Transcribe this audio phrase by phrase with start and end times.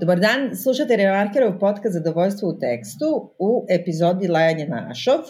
[0.00, 5.20] Dobar dan, slušate Remarkerov podcast Zadovoljstvo u tekstu u epizodi Lajanje Našov.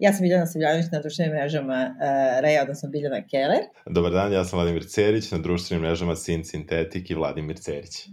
[0.00, 3.62] Ja sam Biljana Savljanović na društvenim mrežama uh, Reja, odnosno Biljana Keller.
[3.86, 8.06] Dobar dan, ja sam Vladimir Cerić na društvenim mrežama Sin Sintetik i Vladimir Cerić.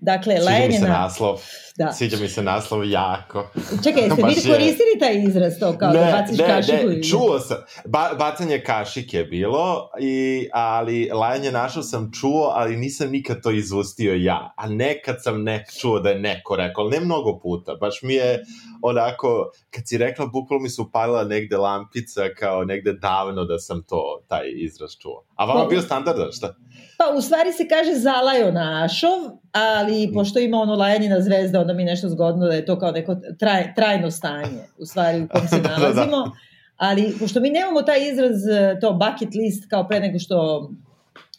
[0.00, 0.88] Dakle, Sviđa lajanje mi se na...
[0.88, 1.40] naslov.
[1.76, 1.92] Da.
[1.92, 3.50] Sviđa mi se naslov jako.
[3.84, 6.76] Čekaj, jeste vi koristili taj izraz to kao da baciš ne, kašiku?
[6.76, 7.56] ne, ili- čuo sam.
[7.84, 13.50] Ba, bacanje kašike je bilo, i, ali lajanje našao sam čuo, ali nisam nikad to
[13.50, 14.54] izustio ja.
[14.56, 17.74] A nekad sam nek čuo da je neko rekao, ne mnogo puta.
[17.80, 18.44] Baš mi je
[18.82, 23.82] onako, kad si rekla, bukvalno mi se upalila negde lampica, kao negde davno da sam
[23.82, 25.24] to, taj izraz čuo.
[25.34, 26.54] A vama Pa- bio standardan, šta?
[26.98, 29.18] Pa u stvari se kaže zalajo našov,
[29.52, 32.90] ali pošto ima ono lajanje na zvezda, onda mi nešto zgodno da je to kao
[32.90, 35.78] neko traj, trajno stanje u stvari u kom se Da, da.
[35.78, 36.30] nalazimo.
[36.76, 40.70] Ali pošto mi nemamo taj izraz, e, to bucket list kao pre nego što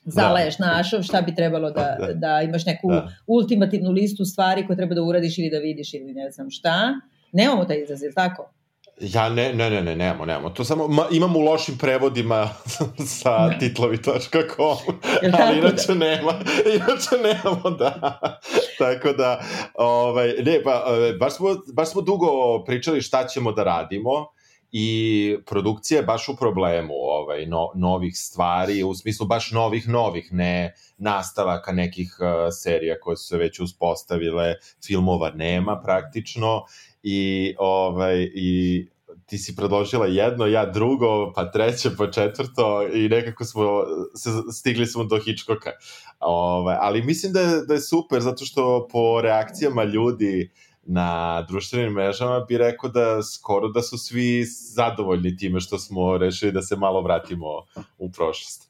[0.05, 2.13] zalaješ našov, šta bi trebalo da, Da.
[2.13, 3.07] da imaš neku Da.
[3.27, 6.93] ultimativnu listu stvari koje treba da uradiš ili da vidiš ili ne znam šta.
[7.31, 8.51] Nemamo taj izraz, je tako?
[8.99, 10.49] Ja ne, ne, ne, ne, nemamo, nemamo.
[10.49, 12.49] To samo ma, imamo u lošim prevodima
[13.21, 13.57] sa Da.
[13.59, 14.77] titlovi.com,
[15.39, 16.33] ali inače nema,
[16.75, 18.19] inače nemamo, da.
[18.77, 19.41] Tako da,
[19.73, 22.27] ovaj, ne, pa, e, baš smo, baš smo dugo
[22.65, 24.35] pričali šta ćemo da radimo
[24.71, 30.33] i produkcija je baš u problemu ovaj, no, novih stvari, u smislu baš novih, novih,
[30.33, 32.27] ne nastavaka nekih uh,
[32.61, 34.53] serija koje su se već uspostavile,
[34.85, 36.61] filmova nema praktično
[37.07, 38.85] i ovaj i
[39.25, 43.83] ti si predložila jedno, ja drugo, pa treće, pa četvrto i nekako smo
[44.15, 45.71] se, stigli smo do Hitchcocka.
[46.19, 50.51] Ovaj, ali mislim da je, da je super zato što po reakcijama ljudi
[50.83, 54.43] na društvenim mrežama bi rekao da skoro da su svi
[54.75, 57.47] zadovoljni time što smo rešili da se malo vratimo
[57.97, 58.64] u prošlost.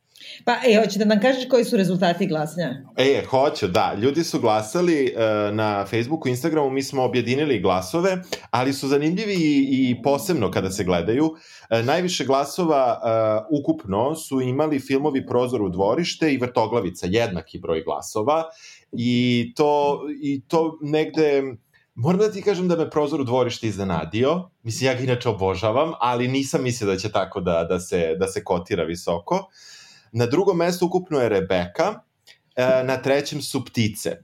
[0.46, 2.82] Pa, e, hoće da nam kažeš koji su rezultati glasanja?
[2.98, 3.94] E, hoću, da.
[4.02, 8.18] Ljudi su glasali uh, na Facebooku, Instagramu, mi smo objedinili glasove,
[8.52, 11.26] ali su zanimljivi i, i posebno kada se gledaju.
[11.26, 13.02] Uh, najviše glasova
[13.50, 18.44] uh, ukupno su imali filmovi Prozor u dvorište i Vrtoglavica, jednaki broj glasova.
[18.92, 21.44] I to, i to negde...
[21.98, 24.50] Moram da ti kažem da me Prozor u dvorište iznenadio.
[24.64, 28.28] Mislim, ja ga inače obožavam, ali nisam mislio da će tako da, da, se, da
[28.28, 29.50] se kotira visoko.
[30.18, 32.00] Na drugom mestu ukupno je Rebeka,
[32.56, 34.10] e, na trećem su ptice.
[34.10, 34.18] E,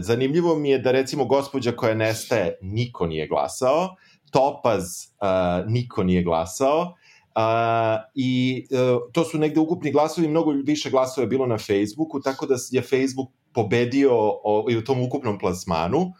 [0.00, 3.96] zanimljivo mi je da recimo gospođa koja nestaje niko nije glasao,
[4.30, 5.06] Topaz e,
[5.66, 6.94] niko nije glasao,
[7.30, 12.20] Uh, i uh, to su negde ukupni glasovi, mnogo više glasova je bilo na Facebooku,
[12.20, 14.10] tako da je Facebook pobedio
[14.44, 16.12] o, i u tom ukupnom plasmanu,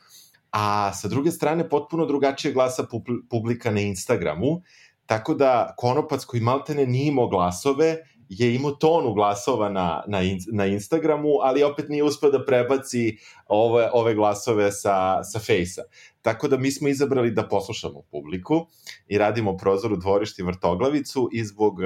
[0.51, 4.63] a sa druge strane potpuno drugačije glasa pub- publika na Instagramu,
[5.07, 7.97] tako da Konopac koji maltene nije imao glasove,
[8.31, 10.21] je imao tonu glasova na, na,
[10.53, 15.83] na Instagramu, ali opet nije uspeo da prebaci ove, ove glasove sa, sa Fejsa.
[16.23, 18.67] Tako da mi smo izabrali da poslušamo publiku
[19.09, 21.85] i radimo prozor u dvorišti Vrtoglavicu i zbog uh,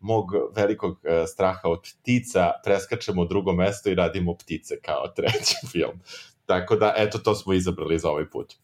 [0.00, 0.24] mog
[0.56, 6.00] velikog uh, straha od ptica preskačemo drugo mesto i radimo ptice kao treći film.
[6.46, 8.54] Tako da, eto, to smo izabrali za ovaj put.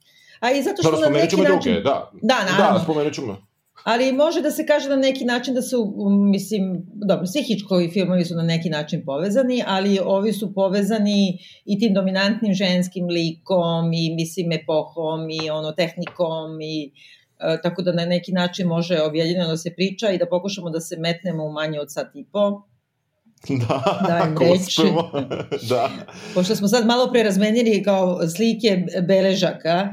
[0.41, 1.73] A i zato što Dobro, na neki način...
[1.73, 2.11] druge, da.
[2.23, 2.79] Da, naravno.
[2.79, 3.54] Da, spomenut ćemo.
[3.83, 5.95] Ali može da se kaže na neki način da su,
[6.33, 11.79] mislim, dobro, svi Hitchcockovi filmovi su na neki način povezani, ali ovi su povezani i
[11.79, 16.93] tim dominantnim ženskim likom i, mislim, epohom i ono, tehnikom i
[17.39, 20.81] e, tako da na neki način može objedinjeno da se priča i da pokušamo da
[20.81, 22.62] se metnemo u manje od sat i po.
[24.09, 24.61] Da, ako reč.
[24.61, 25.11] uspemo.
[25.71, 25.91] da.
[26.35, 29.89] Pošto smo sad malo pre razmenili kao slike beležaka,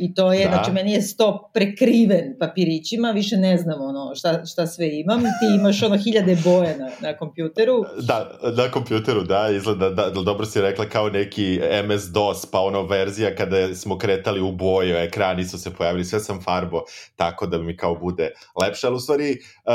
[0.00, 0.50] I to je, Da.
[0.50, 5.54] znači meni je sto prekriven papirićima, više ne znam ono šta, šta sve imam, ti
[5.54, 7.84] imaš ono hiljade boje na, na kompjuteru.
[8.02, 12.82] Da, na kompjuteru, da, izgleda, da, da, dobro si rekla kao neki MS-DOS, pa ono
[12.82, 16.82] verzija kada smo kretali u boju, ekrani su se pojavili, sve sam farbo,
[17.16, 18.30] tako da mi kao bude
[18.62, 19.72] lepše, ali u stvari uh,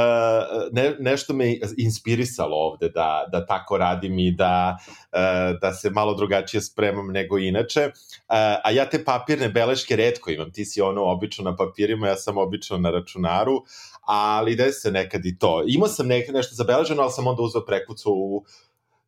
[0.72, 6.14] ne, nešto me inspirisalo ovde da, da tako radim i da, uh, da se malo
[6.14, 7.94] drugačije spremam nego inače, uh,
[8.28, 12.38] a ja te papirne beleške redko imam, ti si ono obično na papirima, ja sam
[12.38, 13.62] obično na računaru,
[14.02, 15.64] ali da se nekad i to.
[15.68, 18.46] Imao sam nek, nešto zabeleženo, ali sam onda uzeo prekucu u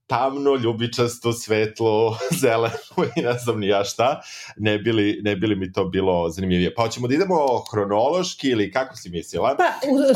[0.07, 4.21] tamno, ljubičasto, svetlo, zeleno i ne znam ni ja šta,
[4.57, 6.73] ne bili, ne bili mi to bilo zanimljivije.
[6.75, 7.35] Pa hoćemo da idemo
[7.71, 9.55] hronološki ili kako si mislila?
[9.57, 9.63] Pa,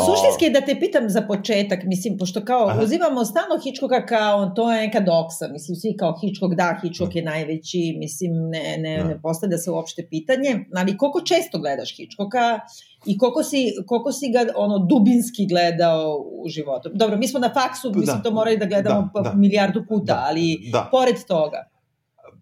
[0.05, 2.81] suštinski je da te pitam za početak, mislim, pošto kao Aha.
[2.83, 7.23] uzimamo stalno Hitchcocka kao, to je neka doksa, mislim, svi kao Hitchcock, da, Hitchcock je
[7.23, 9.03] najveći, mislim, ne, ne, Da.
[9.03, 12.59] ne postavlja se uopšte pitanje, ali koliko često gledaš Hitchcocka
[13.05, 16.89] i koliko si, koliko si ga ono dubinski gledao u životu?
[16.93, 18.23] Dobro, mi smo na faksu, mislim, Da.
[18.23, 19.33] to morali da gledamo Da, da.
[19.33, 20.87] milijardu puta, Da, ali da.
[20.91, 21.70] pored toga.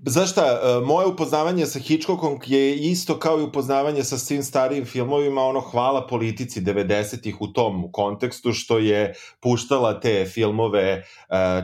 [0.06, 4.86] Znaš šta, e, moje upoznavanje sa Hitchcockom je isto kao i upoznavanje sa svim starijim
[4.86, 11.04] filmovima, ono hvala politici 90-ih u tom kontekstu što je puštala te filmove, e,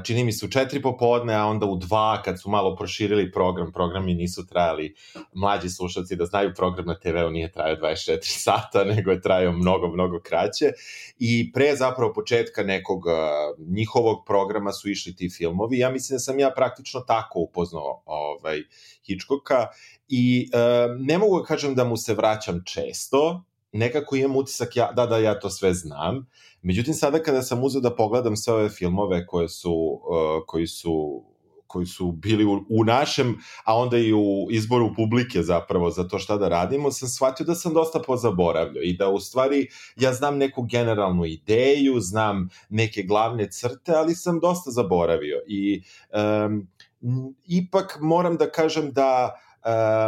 [0.04, 3.72] čini mi se u četiri popodne, a onda u dva kad su malo proširili program,
[3.72, 4.96] programi nisu trajali,
[5.34, 9.88] mlađi slušalci da znaju program na TV-u nije trajao 24 sata, nego je trajao mnogo,
[9.88, 10.72] mnogo kraće.
[11.20, 13.12] I pre zapravo početka nekog e,
[13.68, 18.62] njihovog programa su išli ti filmovi, ja mislim da sam ja praktično tako upoznao ovaj,
[19.08, 19.68] Hitchcocka
[20.08, 20.58] i e,
[21.00, 25.18] ne mogu da kažem da mu se vraćam često, nekako imam utisak ja, da, da
[25.18, 26.30] ja to sve znam,
[26.62, 31.24] međutim sada kada sam uzeo da pogledam sve ove filmove koje su, uh, koji su
[31.76, 36.20] koji su bili u, u našem, a onda i u izboru publike zapravo za to
[36.20, 40.38] šta da radimo, sam shvatio da sam dosta pozaboravljao i da u stvari ja znam
[40.38, 45.82] neku generalnu ideju, znam neke glavne crte, ali sam dosta zaboravio i
[46.14, 46.68] um,
[47.46, 49.36] ipak moram da kažem da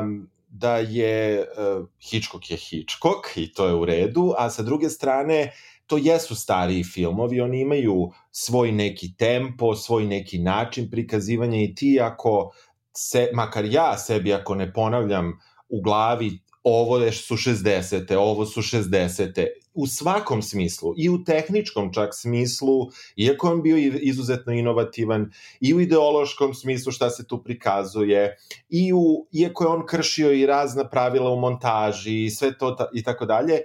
[0.02, 4.90] um, da je uh, Hitchcock je Hitchcock i to je u redu, a sa druge
[4.90, 5.52] strane
[5.88, 12.00] to jesu stariji filmovi, oni imaju svoj neki tempo, svoj neki način prikazivanja i ti
[12.02, 12.52] ako
[12.98, 15.40] se, makar ja sebi ako ne ponavljam
[15.70, 18.16] u glavi ovo su 60.
[18.18, 19.46] ovo su 60.
[19.78, 25.82] u svakom smislu i u tehničkom čak smislu, iako on bio izuzetno inovativan i u
[25.82, 28.38] ideološkom smislu šta se tu prikazuje
[28.70, 32.90] i u, iako je on kršio i razna pravila u montaži i sve to ta,
[32.94, 33.62] i tako dalje,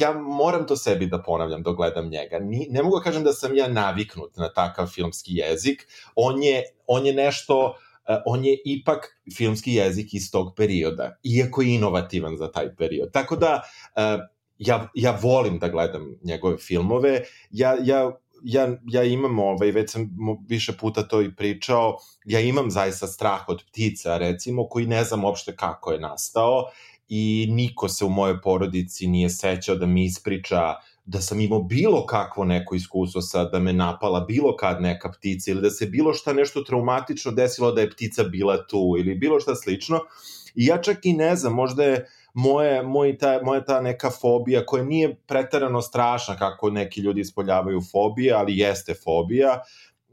[0.00, 2.38] ja moram to sebi da ponavljam dok gledam njega.
[2.38, 5.86] Ni, ne mogu da kažem da sam ja naviknut na takav filmski jezik.
[6.14, 11.62] On je, on je nešto, uh, on je ipak filmski jezik iz tog perioda, iako
[11.62, 13.12] je inovativan za taj period.
[13.12, 13.62] Tako da,
[13.96, 14.31] uh,
[14.66, 17.20] ja, ja volim da gledam njegove filmove.
[17.50, 20.10] Ja, ja ja, ja imam, ovaj, već sam
[20.48, 25.24] više puta to i pričao, ja imam zaista strah od ptica, recimo, koji ne znam
[25.24, 26.64] uopšte kako je nastao
[27.08, 30.74] i niko se u mojoj porodici nije sećao da mi ispriča
[31.04, 35.50] da sam imao bilo kakvo neko iskustvo sa da me napala bilo kad neka ptica
[35.50, 39.40] ili da se bilo šta nešto traumatično desilo da je ptica bila tu ili bilo
[39.40, 40.00] šta slično.
[40.54, 44.66] I ja čak i ne znam, možda je moje, moj ta, moja ta neka fobija
[44.66, 49.62] koja nije pretarano strašna kako neki ljudi ispoljavaju fobije, ali jeste fobija,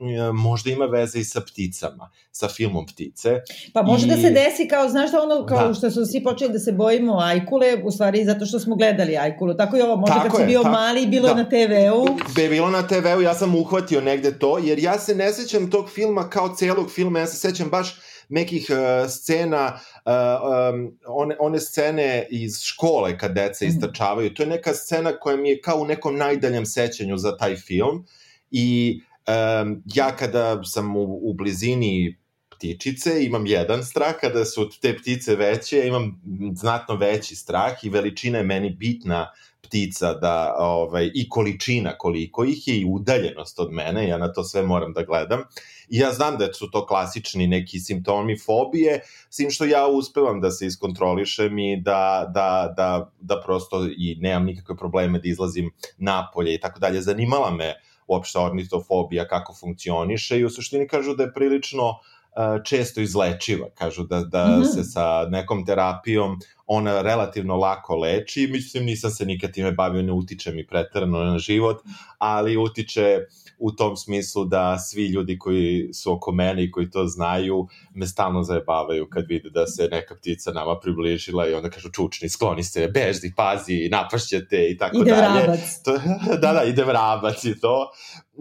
[0.02, 3.42] E, možda ima veze i sa pticama, sa filmom Ptice.
[3.74, 4.10] Pa može I...
[4.10, 5.74] da se desi kao, znaš da ono, kao da.
[5.74, 9.54] što su svi počeli da se bojimo Ajkule, u stvari zato što smo gledali Ajkulu.
[9.54, 11.34] Tako i ovo, možda tako kad je, si bio tako, mali, bilo da.
[11.34, 12.18] na TV-u.
[12.36, 15.90] Be, bilo na TV-u, ja sam uhvatio negde to, jer ja se ne sećam tog
[15.90, 21.60] filma kao celog filma, ja se sećam baš nekih uh, scena, uh, um, one, one
[21.60, 23.74] scene iz škole kad deca mhm.
[23.74, 27.56] istračavaju, to je neka scena koja mi je kao u nekom najdaljem sećanju za taj
[27.56, 28.06] film
[28.52, 29.00] i
[29.30, 32.18] Um, ja kada sam u, u blizini
[32.56, 36.22] ptičice, imam jedan strah, kada su te ptice veće, imam
[36.56, 39.32] znatno veći strah i veličina je meni bitna
[39.62, 44.44] ptica da, ovaj, i količina koliko ih je i udaljenost od mene, ja na to
[44.44, 45.44] sve moram da gledam.
[45.90, 50.52] I ja znam da su to klasični neki simptomi fobije, sim što ja uspevam da
[50.52, 56.54] se iskontrolišem i da, da, da, da prosto i nemam nikakve probleme da izlazim napolje
[56.54, 57.02] i tako dalje.
[57.02, 57.74] Zanimala me
[58.08, 63.70] uopšte ornitofobija, kako funkcioniše i u suštini kažu da je prilično uh, često izlečiva.
[63.78, 64.74] Kažu da, da mm -hmm.
[64.74, 68.48] se sa nekom terapijom ona relativno lako leči.
[68.52, 71.82] Mislim, nisam se nikad time bavio, ne utiče mi pretarano na život,
[72.18, 73.20] ali utiče
[73.60, 78.08] u tom smislu da svi ljudi koji su oko mene i koji to znaju me
[78.08, 82.64] stalno zajebavaju kad vide da se neka ptica nama približila i onda kažu čučni, skloni
[82.64, 85.44] se, beždi, pazi, napašćete i tako ide dalje.
[85.44, 85.84] Vrabac.
[85.84, 85.92] To,
[86.42, 87.92] da, da, ide vrabac i to.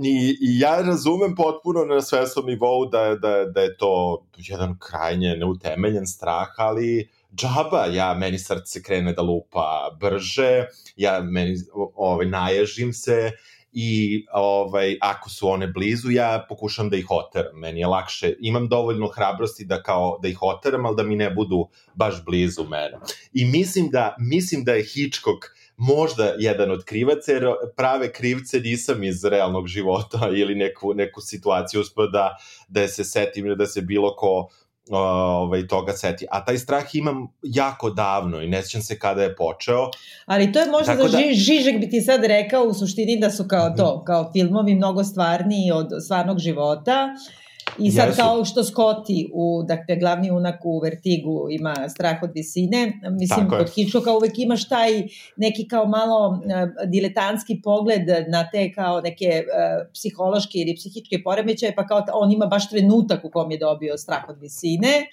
[0.04, 5.36] I, I ja razumem potpuno na svesnom nivou da, da, da je to jedan krajnje
[5.36, 11.56] neutemeljen strah, ali džaba, ja, meni srce krene da lupa brže, ja meni,
[11.94, 13.32] ovaj, naježim se,
[13.72, 17.58] i ovaj, ako su one blizu, ja pokušam da ih oteram.
[17.58, 21.30] Meni je lakše, imam dovoljno hrabrosti da kao da ih oteram, ali da mi ne
[21.30, 22.98] budu baš blizu mene.
[23.32, 25.44] I mislim da, mislim da je Hitchcock
[25.76, 27.44] možda jedan od krivaca, jer
[27.76, 32.36] prave krivce nisam iz realnog života ili neku, neku situaciju uspio da,
[32.68, 34.48] da se setim da se bilo ko
[34.90, 36.26] ovaj, toga seti.
[36.30, 39.90] A taj strah imam jako davno i ne sjećam se kada je počeo.
[40.26, 41.24] Ali to je možda Tako za da...
[41.32, 44.04] Žižek bi ti sad rekao u suštini da su kao to, mhm.
[44.04, 47.08] kao filmovi mnogo stvarniji od stvarnog života
[47.78, 48.20] I sad Jesu.
[48.20, 53.56] kao što Scotty u, dakle, glavni unak u Vertigu ima strah od visine, mislim, Tako
[53.56, 54.90] kod Hitchcocka uvek imaš taj
[55.36, 61.74] neki kao malo uh, diletantski pogled na te kao neke uh, psihološke ili psihičke poremećaje,
[61.74, 65.06] pa kao on ima baš trenutak u kom je dobio strah od visine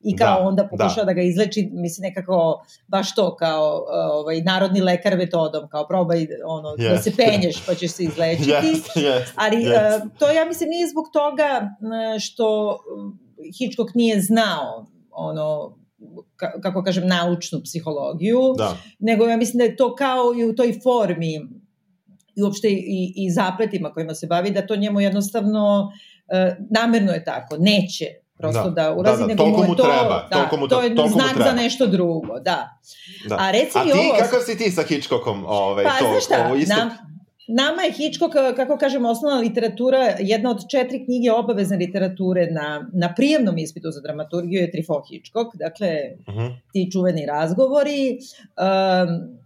[0.00, 1.04] i kao da, onda pokušava da.
[1.04, 3.84] da ga izleči, mislim nekako baš to kao
[4.20, 6.88] ovaj, narodni lekar metodom, kao probaj ono, yes.
[6.88, 8.50] da se penješ pa ćeš se izlečiti.
[8.50, 10.02] Yes, yes, Ali yes.
[10.02, 11.70] Uh, to ja mislim nije zbog toga
[12.20, 12.78] što
[13.58, 15.78] Hitchcock nije znao ono
[16.62, 18.76] kako kažem, naučnu psihologiju, da.
[18.98, 21.34] nego ja mislim da je to kao i u toj formi
[22.36, 25.92] i uopšte i, i zapletima kojima se bavi, da to njemu jednostavno
[26.28, 28.04] e, namerno je tako, neće
[28.38, 30.94] prosto da, da urazi, da, da, nego mu je to, treba, da, mu to je
[31.08, 32.78] znak za nešto drugo, da.
[33.28, 33.36] da.
[33.38, 35.44] A, reci A ti, ovo, kakav si ti sa Hitchcockom?
[35.46, 36.76] Ovaj, pa, to, znaš šta, ovo isto...
[36.76, 36.90] nam,
[37.50, 43.14] Nama je Hitchcock, kako kažemo, osnovna literatura, jedna od četiri knjige obavezne literature na, na
[43.14, 45.88] prijemnom ispitu za dramaturgiju je Trifo Hitchcock, dakle,
[46.28, 46.40] uh mhm.
[46.40, 46.54] -huh.
[46.72, 48.18] ti čuveni razgovori.
[48.56, 49.38] Um,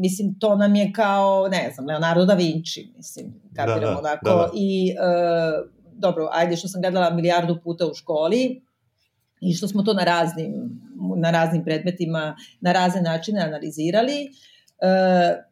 [0.00, 4.28] mislim, to nam je kao, ne znam, Leonardo da Vinci, mislim, kapiramo da, da, onako.
[4.28, 4.50] Da, da.
[4.54, 8.62] I, uh, dobro, ajde što sam gledala milijardu puta u školi,
[9.40, 10.52] i što smo to na raznim,
[11.16, 14.28] na raznim predmetima, na razne načine analizirali.
[14.82, 15.44] Uh,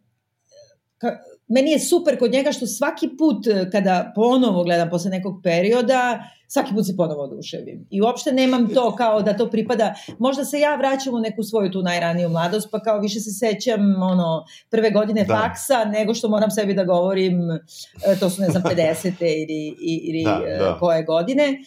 [0.98, 1.16] ka,
[1.48, 6.24] meni je super kod njega što svaki put e, kada ponovo gledam posle nekog perioda,
[6.48, 7.86] svaki put se ponovo oduševim.
[7.90, 11.70] I uopšte nemam to kao da to pripada, možda se ja vraćam u neku svoju
[11.70, 15.34] tu najraniju mladost, pa kao više se sećam ono, prve godine da.
[15.34, 17.60] faksa, nego što moram sebi da govorim, e,
[18.20, 19.12] to su ne znam 50.
[19.20, 20.76] ili, ili da, e, da.
[20.80, 21.58] koje godine.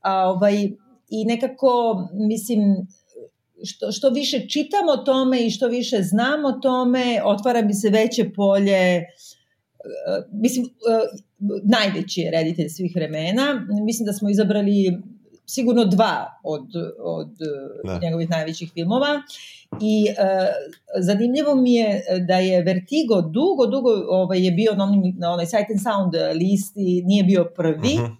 [0.00, 0.70] A, ovaj,
[1.08, 2.60] I nekako, mislim,
[3.64, 7.90] što, što više čitam o tome i što više znam o tome, otvara mi se
[7.90, 9.04] veće polje
[9.80, 10.66] Uh, mislim,
[11.64, 13.66] najveći je reditelj svih vremena.
[13.84, 15.02] Mislim da smo izabrali
[15.46, 16.68] sigurno dva od,
[16.98, 17.30] od
[17.84, 17.98] da.
[18.02, 19.22] njegovih najvećih filmova
[19.80, 20.16] i uh,
[20.98, 25.46] zanimljivo mi je da je Vertigo dugo, dugo ovaj, je bio na, onim, na onoj
[25.46, 28.04] Sight and Sound listi, nije bio prvi, uh mhm.
[28.04, 28.16] -huh.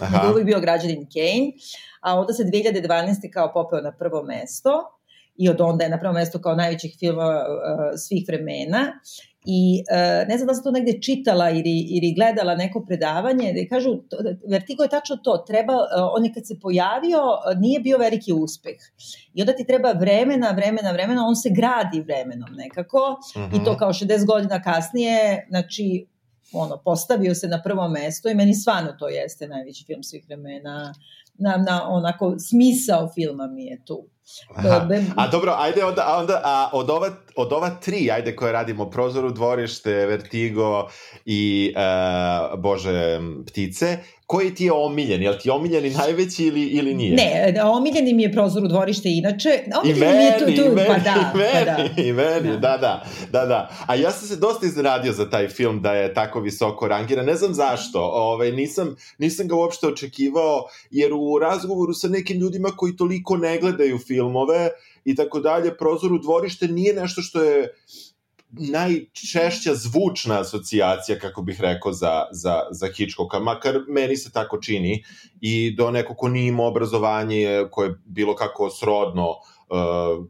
[0.00, 0.16] Aha.
[0.16, 1.52] nego uvijek bio građanin Kane,
[2.00, 3.30] a onda se 2012.
[3.32, 4.70] kao popeo na prvo mesto
[5.36, 9.00] i od onda je na prvo mesto kao najvećih filmova uh, svih vremena
[9.48, 13.76] I uh, ne znam da sam to negde čitala ili, ili gledala neko predavanje, da
[13.76, 14.16] kažu, to,
[14.50, 18.32] Vertigo je tačno to, treba, uh, on je kad se pojavio, uh, nije bio veliki
[18.32, 18.76] uspeh.
[19.34, 23.60] I onda ti treba vremena, vremena, vremena, on se gradi vremenom nekako uh -huh.
[23.60, 23.78] i to mhm.
[23.78, 26.06] kao 60 godina kasnije, znači,
[26.52, 30.94] ono, postavio se na prvo mesto i meni stvarno to jeste najveći film svih vremena,
[31.38, 34.08] na, na onako, smisao filma mi je tu.
[34.54, 34.88] Aha.
[35.16, 38.90] A dobro, ajde onda, a onda a od, ova, od ova tri, ajde koje radimo,
[38.90, 40.88] Prozoru, Dvorište, Vertigo
[41.24, 45.22] i, uh, Bože, Ptice, koji ti je omiljen?
[45.22, 47.14] Je li ti omiljeni najveći ili, ili nije?
[47.14, 49.50] Ne, omiljeni mi je prozor u dvorište inače.
[49.80, 52.02] Omiljeni I meni, mi je tu, tu, i meni, pa da, i meni, pa da.
[52.02, 52.76] i meni, da.
[52.76, 56.40] da, da, da, A ja sam se dosta iznenadio za taj film da je tako
[56.40, 57.26] visoko rangiran.
[57.26, 62.68] Ne znam zašto, ovaj, nisam, nisam ga uopšte očekivao, jer u razgovoru sa nekim ljudima
[62.76, 64.70] koji toliko ne gledaju filmove
[65.04, 67.74] i tako dalje, prozor u dvorište nije nešto što je
[68.50, 75.04] najčešća zvučna asocijacija, kako bih rekao, za, za, za Hitchcocka, makar meni se tako čini,
[75.40, 80.26] i do neko ko nije imao obrazovanje koje je bilo kako srodno uh,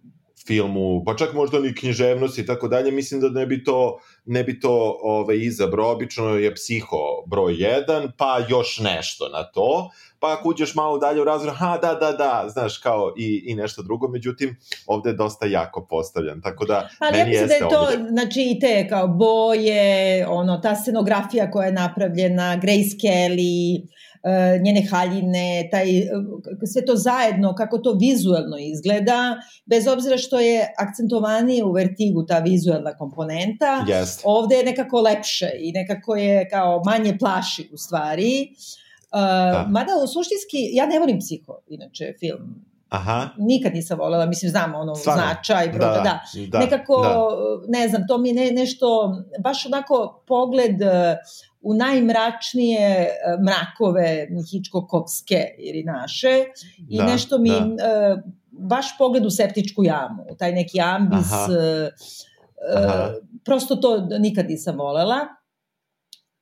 [0.46, 4.44] filmu, pa čak možda ni književnost i tako dalje, mislim da ne bi to, ne
[4.44, 5.92] bi to ovaj, izabrao.
[5.92, 11.20] Obično je psiho broj 1, pa još nešto na to, pa ako uđeš malo dalje
[11.20, 15.14] u razvoj, ha, da, da, da, znaš, kao i, i nešto drugo, međutim, ovde je
[15.14, 18.08] dosta jako postavljan, tako da Ali meni ja mislim da je to, ovdje.
[18.10, 23.86] znači, i te kao boje, ono, ta scenografija koja je napravljena, Grace Kelly,
[24.64, 26.06] njene haljine, taj, e,
[26.72, 32.38] sve to zajedno, kako to vizuelno izgleda, bez obzira što je akcentovanije u Vertigu ta
[32.38, 34.20] vizuelna komponenta, yes.
[34.24, 38.48] ovde je nekako lepše i nekako je kao manje plaši u stvari.
[39.12, 39.20] Uh,
[39.52, 39.66] da.
[39.68, 42.64] Mada u suštinski, ja ne volim psiho, inače, film.
[42.88, 43.28] Aha.
[43.38, 45.22] Nikad nisam volela, mislim, znam ono Stvarno?
[45.22, 46.46] značaj, broda, da, da.
[46.46, 46.58] da.
[46.58, 47.78] Nekako, da.
[47.78, 51.16] ne znam, to mi je ne, nešto, baš onako pogled e,
[51.66, 53.08] u najmračnije e,
[53.42, 56.44] mrakove Hičkokovske ili naše
[56.88, 58.22] i da, nešto mi, da.
[58.50, 61.48] baš pogled u septičku jamu, taj neki ambis, Aha.
[62.76, 63.14] Aha.
[63.44, 65.16] prosto to nikad nisam volela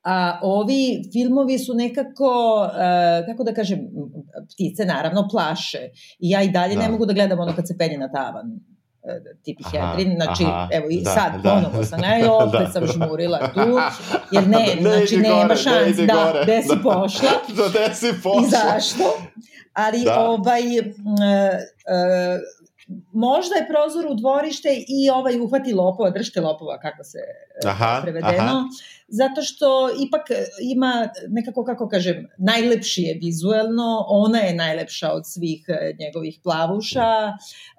[0.04, 3.78] a ovi filmovi su nekako, uh, kako da kažem,
[4.54, 5.78] ptice naravno plaše.
[6.18, 6.82] I ja i dalje da.
[6.82, 8.60] ne mogu da gledam ono kad se penje na tavan
[9.04, 11.50] e, tipi Hedrin, znači, aha, evo i da, sad da.
[11.50, 12.70] ponovo sam, ne, opet da.
[12.72, 13.78] sam žmurila tu,
[14.30, 17.30] jer ne, ne znači nema gore, šans, ne da, gde si pošla.
[17.56, 18.42] da, gde si pošla.
[18.46, 19.18] I zašto?
[19.72, 20.20] Ali, da.
[20.20, 22.40] ovaj, uh, uh,
[23.12, 27.18] možda je prozor u dvorište i ovaj uhvati lopova, držite lopova, kako se
[27.66, 28.62] aha, prevedeno, aha.
[29.08, 30.22] Zato što ipak
[30.62, 37.10] ima nekako, kako kažem, najlepši je vizuelno, ona je najlepša od svih e, njegovih plavuša,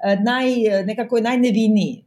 [0.04, 0.46] e, naj,
[0.86, 2.06] nekako je najneviniji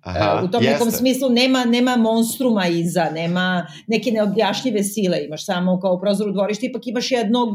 [0.00, 0.72] Aha, u tom jeste.
[0.72, 6.66] nekom smislu nema, nema monstruma iza, nema neke neobjašnjive sile, imaš samo kao u dvorište,
[6.66, 7.48] ipak imaš jednog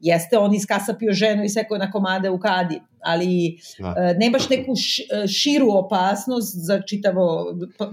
[0.00, 4.12] jeste on iskasapio ženu i sekao na komade u kadi, ali da.
[4.18, 7.90] nemaš neku š, e, širu opasnost za čitavo pa,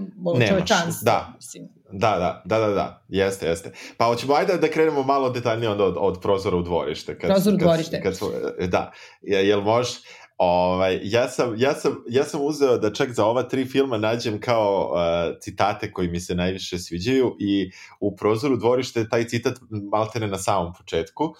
[0.48, 1.04] čovečanstvo.
[1.04, 1.32] Da.
[1.36, 1.68] Mislim.
[1.96, 3.72] Da, da, da, da, da, jeste, jeste.
[3.96, 7.18] Pa hoćemo ajde da krenemo malo detaljnije od, od, od prozora u dvorište.
[7.18, 8.00] Kad, Prozor u dvorište.
[8.02, 8.18] Kad,
[8.58, 9.98] kad, da, jel može,
[10.38, 14.40] Ovaj, ja, sam, ja, sam, ja sam uzeo da čak za ova tri filma nađem
[14.40, 17.70] kao uh, citate koji mi se najviše sviđaju i
[18.00, 19.54] u prozoru dvorište taj citat
[19.92, 21.34] maltene na samom početku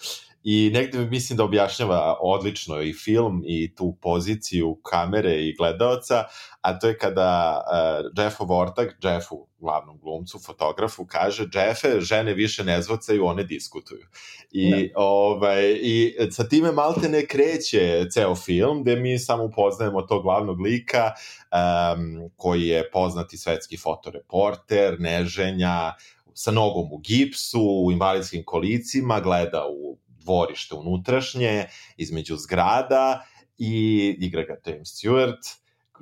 [0.44, 6.24] i negde mislim da objašnjava odlično i film i tu poziciju kamere i gledaoca,
[6.60, 12.64] a to je kada uh, Jeffov ortak, Jeffu, glavnom glumcu, fotografu, kaže Jeffe, žene više
[12.64, 14.06] ne zvocaju, one diskutuju.
[14.50, 14.70] I.
[14.70, 14.92] Da.
[14.94, 20.60] ovaj, I sa time malte ne kreće ceo film, gde mi samo upoznajemo tog glavnog
[20.60, 21.12] lika,
[21.52, 25.92] um, koji je poznati svetski fotoreporter, neženja,
[26.34, 29.83] sa nogom u gipsu, u invalidskim kolicima, gleda u
[30.24, 31.66] dvorište unutrašnje,
[31.96, 33.24] između zgrada
[33.58, 35.58] i igra ga James Stewart.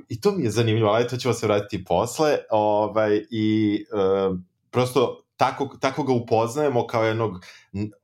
[0.09, 2.39] I to mi je zanimljivo, ali to ćemo se vratiti posle.
[2.51, 4.39] Ovaj, I uh,
[4.71, 7.45] prosto tako, tako ga upoznajemo kao jednog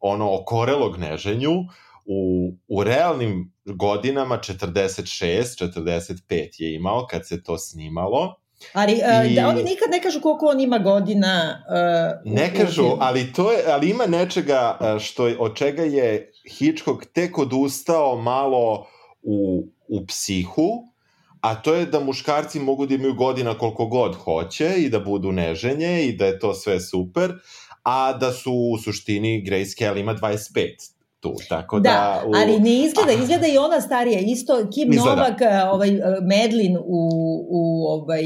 [0.01, 1.53] ono okorelog neženju
[2.05, 8.35] u, u realnim godinama 46, 45 je imao kad se to snimalo
[8.73, 11.63] Ali uh, da oni nikad ne kažu koliko on ima godina.
[12.25, 17.39] Uh, ne kažu, ali to je ali ima nečega što od čega je Hitchcock tek
[17.39, 18.87] odustao malo
[19.23, 20.85] u u psihu,
[21.41, 25.33] a to je da muškarci mogu da imaju godina koliko god hoće i da budu
[25.33, 27.33] neženje i da je to sve super,
[27.83, 31.91] a da su u suštini Grace Kelly ima 25 tu, tako da...
[31.91, 32.33] Da, u...
[32.35, 35.17] ali ne izgleda, izgleda i ona starija, isto Kim izgleda.
[35.17, 37.11] Novak, eh, ovaj, eh, Medlin u,
[37.49, 38.23] u, ovaj,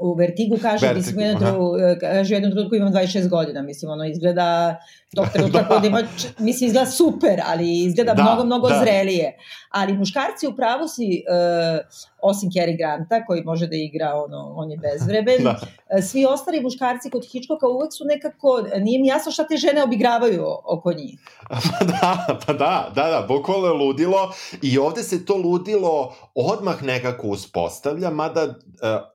[0.00, 3.90] u Vertigu kaže, Vertigu, mislim, jednom, eh, kaže u jednom trenutku imam 26 godina, mislim,
[3.90, 4.76] ono izgleda
[5.14, 5.78] tog trenutka da.
[5.78, 6.02] da ima,
[6.38, 8.80] mislim, izgleda super, ali izgleda da, mnogo, mnogo da.
[8.84, 9.36] zrelije.
[9.70, 11.86] Ali muškarci u pravu si, uh,
[12.22, 15.60] osim Cary Granta, koji može da igra, ono, on je bezvreben, da.
[16.02, 20.44] svi ostali muškarci kod Hitchcocka uvek su nekako, nije mi jasno šta te žene obigravaju
[20.64, 21.18] oko njih.
[21.48, 26.82] Pa da, pa da, da, da, bukvalno je ludilo i ovde se to ludilo odmah
[26.82, 28.54] nekako uspostavlja, mada, uh,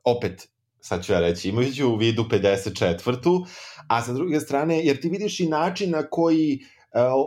[0.03, 3.45] opet, sad ću ja reći, imajući u vidu 54
[3.87, 6.59] a sa druge strane, jer ti vidiš i način na koji e,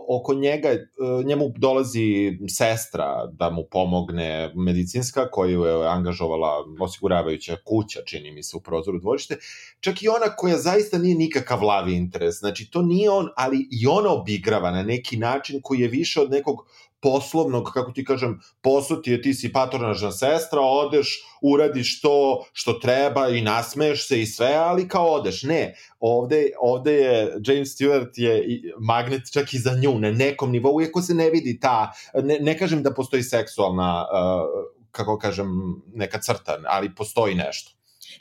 [0.08, 0.86] oko njega, e,
[1.24, 8.56] njemu dolazi sestra da mu pomogne medicinska koju je angažovala osiguravajuća kuća, čini mi se,
[8.56, 9.36] u prozoru dvorište,
[9.80, 13.86] čak i ona koja zaista nije nikakav lavi interes, znači to nije on, ali i
[13.86, 16.66] ona obigrava na neki način koji je više od nekog
[17.02, 22.72] poslovnog, kako ti kažem, posao ti je, ti si patronažna sestra, odeš, uradiš to što
[22.72, 25.42] treba i nasmeješ se i sve, ali kao odeš.
[25.42, 30.80] Ne, ovde, ovde je James Stewart je magnet čak i za nju, na nekom nivou,
[30.80, 35.48] iako se ne vidi ta, ne, ne kažem da postoji seksualna, uh, kako kažem,
[35.94, 37.72] neka crta, ali postoji nešto.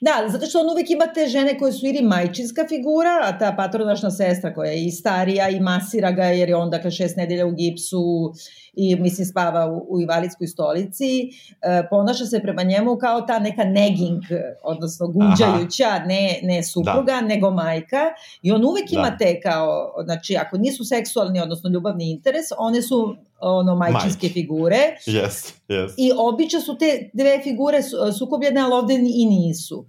[0.02, 3.54] Da, zato što on uvek ima te žene koje su ili majčinska figura, a ta
[3.58, 7.46] patronašna sestra koja je i starija i masira ga jer je on dakle šest nedelja
[7.46, 8.34] u gipsu
[8.74, 11.22] i mislim spava u, u invalidskoj stolici,
[11.62, 14.22] e, ponaša se prema njemu kao ta neka negging,
[14.64, 16.06] odnosno gunđajuća, Aha.
[16.06, 17.22] ne, ne supruga, da.
[17.22, 18.02] nego majka
[18.42, 19.00] i on uvek da.
[19.00, 24.34] ima te kao, znači ako nisu seksualni, odnosno ljubavni interes, one su ono majčinske Majke.
[24.34, 24.96] figure.
[25.08, 25.94] Yes, yes.
[25.98, 27.80] I obično su te dve figure
[28.20, 29.86] sukobljene, ali ovde i nisu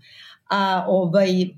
[0.54, 1.48] a ovaj, uh,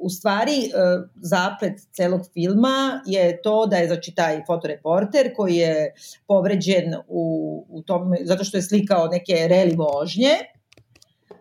[0.00, 5.94] u stvari uh, zaplet celog filma je to da je znači taj fotoreporter koji je
[6.26, 10.30] povređen u, u tom, zato što je slikao neke reli vožnje,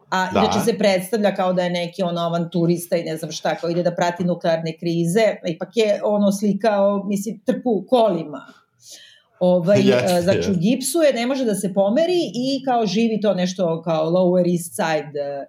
[0.10, 0.40] a da.
[0.40, 3.84] inače se predstavlja kao da je neki ono avanturista i ne znam šta, kao ide
[3.84, 8.46] da prati nuklearne krize, ipak je ono slikao, mislim, trpu kolima.
[9.40, 10.52] Ovaj, yes, znači yes.
[10.52, 14.52] u gipsu je, ne može da se pomeri i kao živi to nešto kao Lower
[14.52, 15.48] East Side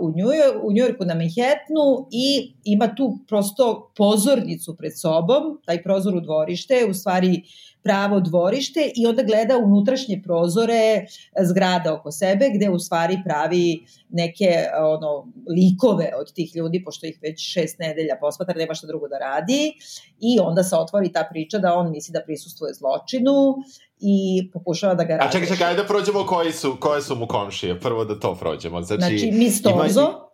[0.00, 5.82] u, New York, u Yorku na Manhattanu i ima tu prosto pozornicu pred sobom, taj
[5.82, 7.42] prozor u dvorište, u stvari
[7.82, 11.06] pravo dvorište i onda gleda unutrašnje prozore
[11.42, 17.18] zgrada oko sebe gde u stvari pravi neke ono likove od tih ljudi pošto ih
[17.22, 19.72] već šest nedelja posmatra nema šta drugo da radi
[20.20, 23.54] i onda se otvori ta priča da on misli da prisustuje zločinu
[24.00, 25.28] i pokušava da ga radiš.
[25.28, 28.34] A čekaj, čekaj, ajde da prođemo koji su, koje su mu komšije, prvo da to
[28.34, 28.82] prođemo.
[28.82, 30.00] Znači, znači Miss Torzo.
[30.00, 30.27] Ima...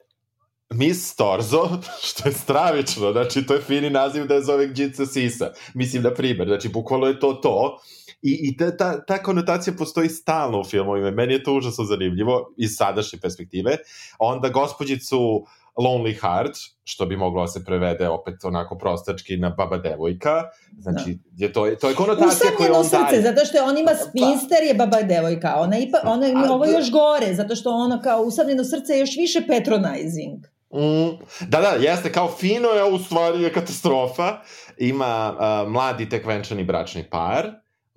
[0.71, 1.69] Miss Torzo,
[2.09, 5.51] što je stravično, znači to je fini naziv da je zove Gjica Sisa.
[5.75, 7.79] Mislim, na primer, znači bukvalno je to to.
[8.23, 11.11] I, i ta, ta, ta konotacija postoji stalno u filmovima.
[11.11, 13.77] Meni je to užasno zanimljivo iz sadašnje perspektive.
[14.19, 15.45] Onda gospođicu
[15.77, 20.43] Lonely Heart, što bi moglo da se prevede opet onako prostački na baba devojka.
[20.79, 21.45] Znači, da.
[21.45, 23.23] je to, to je konotacija koju on srce, daje.
[23.23, 25.55] zato što je on ima pa- spinster je baba devojka.
[25.57, 29.41] Ona, ipa, ona ovo još gore, zato što ona kao usamljeno srce je još više
[29.47, 30.54] patronizing.
[30.75, 34.39] Mm, da, da, jeste, kao fino je, u stvari je katastrofa.
[34.79, 37.51] Ima uh, mladi tek venčani bračni par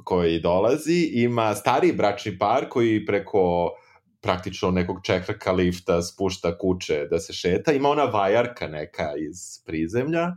[0.04, 3.72] koji dolazi, ima stariji bračni par koji preko
[4.22, 7.72] praktično nekog čekrka lifta spušta kuće da se šeta.
[7.72, 10.28] Ima ona vajarka neka iz prizemlja,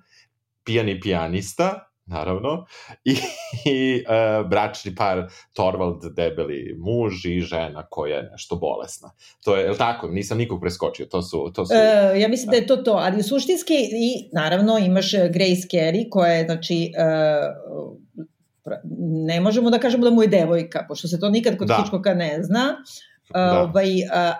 [0.64, 2.66] pijani pijanista, naravno,
[3.10, 3.16] i,
[3.70, 9.10] i uh, bračni par Torvald debeli muž i žena koja je nešto bolesna.
[9.44, 10.08] To je, je li tako?
[10.08, 11.50] Nisam nikog preskočio, to su...
[11.54, 15.68] To su uh, ja mislim da je to to, ali suštinski i naravno imaš Grace
[15.72, 17.96] Carey koja je, znači, uh,
[19.26, 21.76] ne možemo da kažemo da mu je devojka, pošto se to nikad kod da.
[21.76, 22.76] Hitchcocka ne zna,
[23.34, 23.62] Da.
[23.62, 23.86] Ovaj,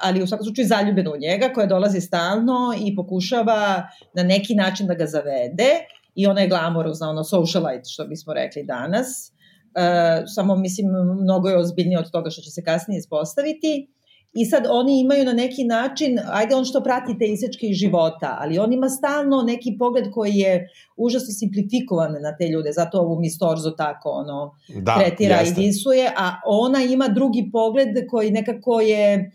[0.00, 4.86] ali u svakom slučaju zaljubena u njega, koja dolazi stalno i pokušava na neki način
[4.86, 5.70] da ga zavede
[6.14, 9.32] i ona je glamorozna, ono socialite, što bismo rekli danas.
[9.32, 10.86] Uh, samo, mislim,
[11.22, 13.88] mnogo je ozbiljnije od toga što će se kasnije ispostaviti.
[14.32, 18.36] I sad oni imaju na neki način, ajde on što prati te isečke iz života,
[18.40, 23.20] ali on ima stalno neki pogled koji je užasno simplifikovan na te ljude, zato ovu
[23.20, 25.60] Miss Torzo tako ono da, tretira jeste.
[25.60, 29.32] i disuje, a ona ima drugi pogled koji nekako je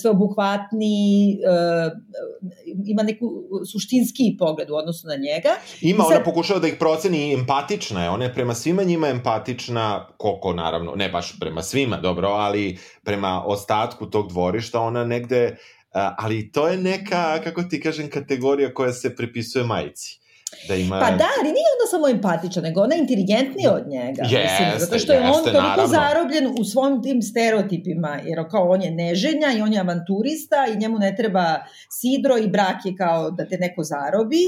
[0.00, 1.92] sveobuhvatni, uh,
[2.86, 3.26] ima neku
[3.72, 5.48] suštinski pogled u odnosu na njega.
[5.80, 6.12] Ima, sad...
[6.12, 10.94] ona pokušava da ih proceni empatična je, ona je prema svima njima empatična, koliko naravno,
[10.96, 16.68] ne baš prema svima, dobro, ali prema ostatku tog dvorišta ona negde, uh, ali to
[16.68, 20.17] je neka, kako ti kažem, kategorija koja se prepisuje majici
[20.68, 21.00] Da ima...
[21.00, 24.22] Pa da, ali nije onda samo empatičan, nego ona je inteligentnija od njega.
[24.22, 25.86] Jeste, mislim, zato što je jeste, on toliko naravno.
[25.86, 30.76] zarobljen u svojim tim stereotipima, jer kao on je neženja i on je avanturista i
[30.76, 31.56] njemu ne treba
[31.90, 34.44] sidro i brak je kao da te neko zarobi,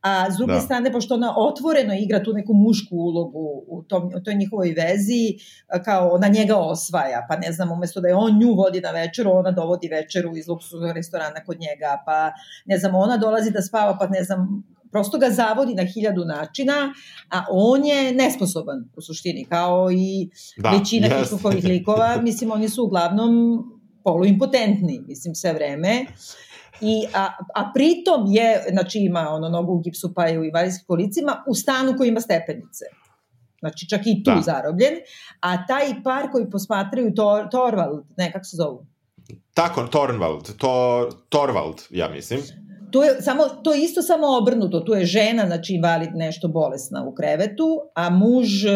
[0.00, 0.60] a s druge da.
[0.60, 5.38] strane, pošto ona otvoreno igra tu neku mušku ulogu u, tom, u toj njihovoj vezi,
[5.84, 9.30] kao ona njega osvaja, pa ne znam, umesto da je on nju vodi na večeru,
[9.30, 12.32] ona dovodi večeru iz luksuznog restorana kod njega, pa
[12.66, 16.94] ne znam, ona dolazi da spava, pa ne znam, prosto ga zavodi na hiljadu načina,
[17.30, 21.18] a on je nesposoban u suštini, kao i da, većina yes.
[21.18, 23.32] Hitchcockovih likova, mislim, oni su uglavnom
[24.04, 26.06] poluimpotentni, mislim, sve vreme.
[26.80, 30.86] I, a, a pritom je, znači ima ono nogu u gipsu pa je u invalidskih
[30.86, 32.84] kolicima, u stanu koji ima stepenice.
[33.60, 34.40] Znači čak i tu da.
[34.40, 34.94] zarobljen.
[35.40, 38.86] A taj par koji posmatraju Tor, Torvald, ne, kako se zovu?
[39.54, 42.40] Tako, Torvald, to, Torvald, ja mislim.
[42.90, 44.80] Tu je samo, to je isto samo obrnuto.
[44.80, 48.70] Tu je žena, znači invalid nešto bolesna u krevetu, a muž, e,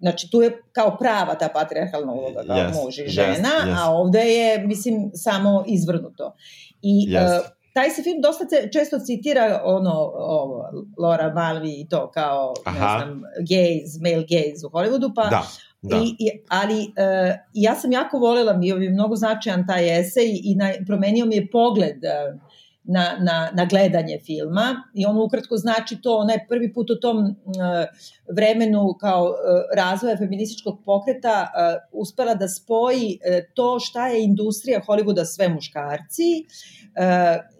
[0.00, 3.74] znači tu je kao prava ta patriarhalna uloga, kao yes, muž i žena, yes, yes.
[3.78, 6.34] a ovde je, mislim, samo izvrnuto.
[6.82, 7.40] I yes.
[7.40, 10.64] uh, taj se film dosta često citira ono, ovo,
[10.98, 12.78] Laura Malvi i to kao, Aha.
[12.78, 15.42] ne znam, gays, male gays u Hollywoodu, pa da.
[15.82, 15.96] Da.
[15.96, 20.54] I, i, ali uh, ja sam jako volela, mi je mnogo značajan taj esej i
[20.54, 22.40] na, promenio mi je pogled uh,
[22.90, 27.00] na, na, na gledanje filma i on ukratko znači to, ona je prvi put u
[27.00, 27.32] tom uh,
[28.34, 29.34] vremenu kao uh,
[29.76, 33.18] razvoja feminističkog pokreta uh, uspela da spoji
[33.54, 36.28] to šta je industrija Hollywooda sve muškarci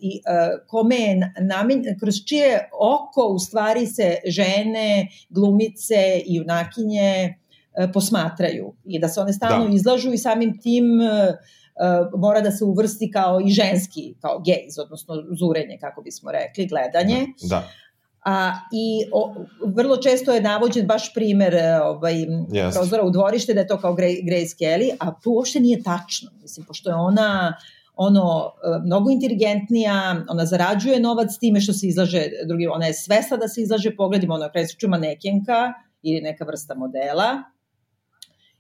[0.01, 0.21] i
[0.67, 7.35] kome je namen, kroz čije oko u stvari se žene, glumice i junakinje
[7.93, 9.75] posmatraju i da se one stalno da.
[9.75, 11.35] izlažu i samim tim uh,
[12.17, 17.27] mora da se uvrsti kao i ženski, kao gaze, odnosno zurenje, kako bismo rekli, gledanje.
[17.49, 17.69] Da.
[18.25, 19.35] A, I o,
[19.67, 22.73] vrlo često je navođen baš primer e, ovaj, yes.
[22.73, 26.31] prozora u dvorište da je to kao Grace Kelly, a to uopšte nije tačno.
[26.43, 27.55] Mislim, pošto je ona
[28.01, 33.37] ono e, mnogo inteligentnija, ona zarađuje novac time što se izlaže drugim, ona je svesna
[33.37, 37.43] da se izlaže pogledima, ona je kresuću manekenka ili neka vrsta modela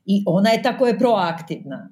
[0.04, 1.88] i ona je tako je proaktivna.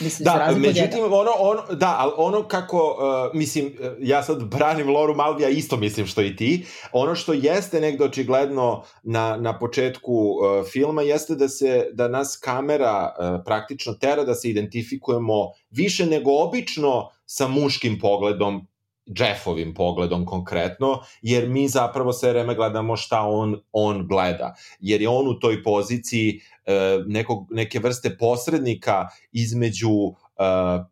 [0.00, 4.88] Mislim, da, međutim, ono, ono, da, ali ono kako, uh, mislim, uh, ja sad branim
[4.88, 10.12] Loru Malvija, isto mislim što i ti, ono što jeste negde očigledno na, na početku
[10.12, 16.06] uh, filma jeste da se, da nas kamera uh, praktično tera da se identifikujemo više
[16.06, 18.66] nego obično sa muškim pogledom
[19.06, 24.54] Jeffovim pogledom konkretno, jer mi zapravo sve vreme gledamo šta on, on gleda.
[24.80, 30.42] Jer je on u toj poziciji e, nekog, neke vrste posrednika između e,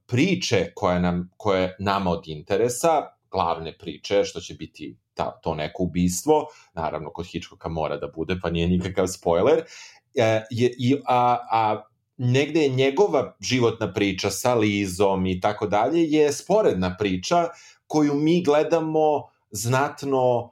[0.07, 5.55] priče koja, nam, koja je nama od interesa, glavne priče, što će biti ta, to
[5.55, 9.63] neko ubistvo, naravno kod Hitchcocka mora da bude, pa nije nikakav spoiler,
[10.15, 11.83] e, je, i, a, a
[12.17, 17.49] negde je njegova životna priča sa Lizom i tako dalje je sporedna priča
[17.87, 20.51] koju mi gledamo znatno uh,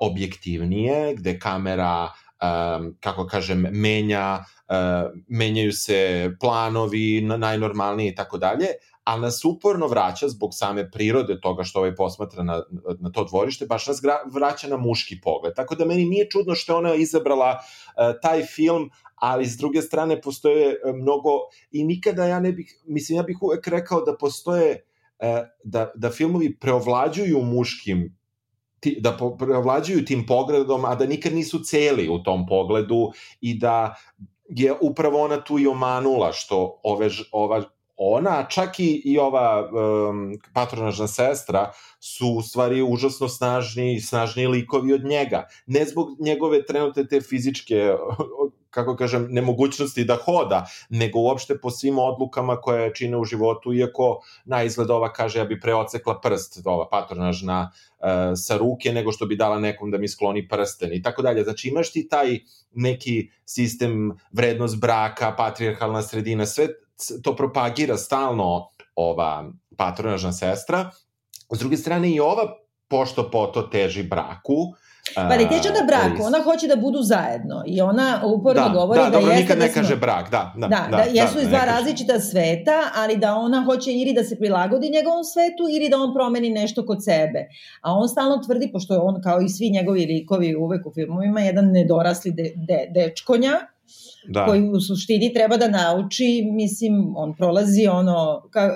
[0.00, 8.66] objektivnije, gde kamera um, kako kažem, menja, uh, menjaju se planovi najnormalnije i tako dalje,
[9.04, 12.62] ali nas uporno vraća zbog same prirode toga što ovaj posmatra na,
[12.98, 14.00] na to dvorište, baš nas
[14.32, 15.54] vraća na muški pogled.
[15.54, 20.20] Tako da meni nije čudno što ona izabrala uh, taj film, ali s druge strane
[20.20, 21.30] postoje mnogo
[21.70, 24.85] i nikada ja ne bih, mislim ja bih uvek rekao da postoje
[25.64, 28.16] da, da filmovi preovlađuju muškim
[29.00, 33.94] da preovlađuju tim pogledom, a da nikad nisu celi u tom pogledu i da
[34.48, 37.62] je upravo ona tu i omanula što ove, ova
[37.96, 44.92] ona, čak i, i ova um, patronažna sestra su u stvari užasno snažni, snažni likovi
[44.92, 45.46] od njega.
[45.66, 47.94] Ne zbog njegove trenutne te fizičke
[48.76, 54.20] kako kažem, nemogućnosti da hoda, nego uopšte po svim odlukama koje čine u životu, iako
[54.44, 59.26] na izgled ova kaže ja bi preocekla prst, ova patronažna uh, sa ruke, nego što
[59.26, 61.44] bi dala nekom da mi skloni prsten i tako dalje.
[61.44, 62.38] Znači imaš ti taj
[62.74, 66.68] neki sistem vrednost braka, patrijarhalna sredina, sve
[67.22, 70.90] to propagira stalno ova patronažna sestra.
[71.52, 72.52] S druge strane i ova
[72.88, 74.74] pošto po to teži braku,
[75.14, 79.00] Pa ne teče da braku, ona hoće da budu zajedno i ona uporno da, govori
[79.00, 80.52] da, da dobro, jeste nikad ne da kaže brak, da.
[80.56, 84.12] Da, da, da, da jesu da, iz dva različita sveta, ali da ona hoće ili
[84.12, 87.48] da se prilagodi njegovom svetu ili da on promeni nešto kod sebe.
[87.80, 91.40] A on stalno tvrdi, pošto je on kao i svi njegovi likovi uvek u filmovima,
[91.40, 93.52] jedan nedorasli de, de, dečkonja,
[94.28, 94.44] da.
[94.46, 98.74] koji u suštini treba da nauči, mislim, on prolazi ono, ka,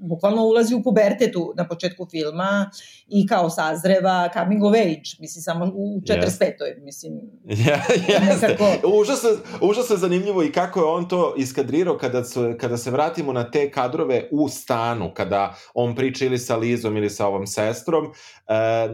[0.00, 2.70] bukvalno ulazi u pubertetu na početku filma
[3.08, 6.40] i kao sazreva coming of age, mislim samo u 45.
[6.40, 6.84] Yes.
[6.84, 7.12] mislim.
[7.66, 8.46] Ja, jeste.
[8.48, 8.88] Nekako...
[9.00, 9.30] Užasno,
[9.60, 13.70] užasno zanimljivo i kako je on to iskadrirao kada, su, kada se vratimo na te
[13.70, 18.04] kadrove u stanu, kada on priča ili sa Lizom ili sa ovom sestrom.
[18.04, 18.88] E, e,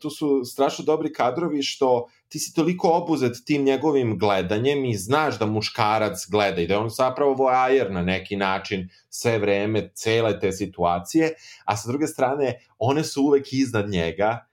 [0.00, 5.38] tu su strašno dobri kadrovi što ti si toliko obuzet tim njegovim gledanjem i znaš
[5.38, 10.40] da muškarac gleda i da je on zapravo voajer na neki način sve vreme, cele
[10.40, 14.46] te situacije, a sa druge strane, one su uvek iznad njega,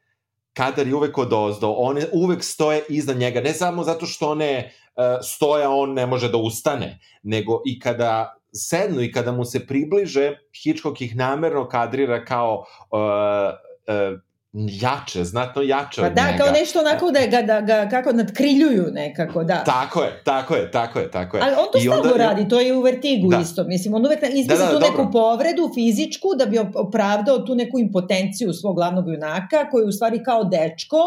[0.54, 4.72] kadar je uvek od ozdo, one uvek stoje iznad njega, ne samo zato što one
[4.96, 9.68] uh, stoja, on ne može da ustane, nego i kada sednu i kada mu se
[9.68, 14.20] približe, Hitchcock ih namerno kadrira kao uh,
[14.54, 16.38] jače, znatno jače pa od da, njega.
[16.38, 19.64] Da, kao nešto onako da ga, da ga kako nadkriljuju nekako, da.
[19.64, 21.44] Tako je, tako je, tako je, tako je.
[21.44, 22.28] Ali on to I stalno onda...
[22.28, 23.40] radi, to je u Vertigu da.
[23.40, 23.64] isto.
[23.64, 24.88] Mislim, on uvek izmisli da, da, tu dobro.
[24.90, 29.92] neku povredu fizičku da bi opravdao tu neku impotenciju svog glavnog junaka, koji je u
[29.92, 30.98] stvari kao dečko,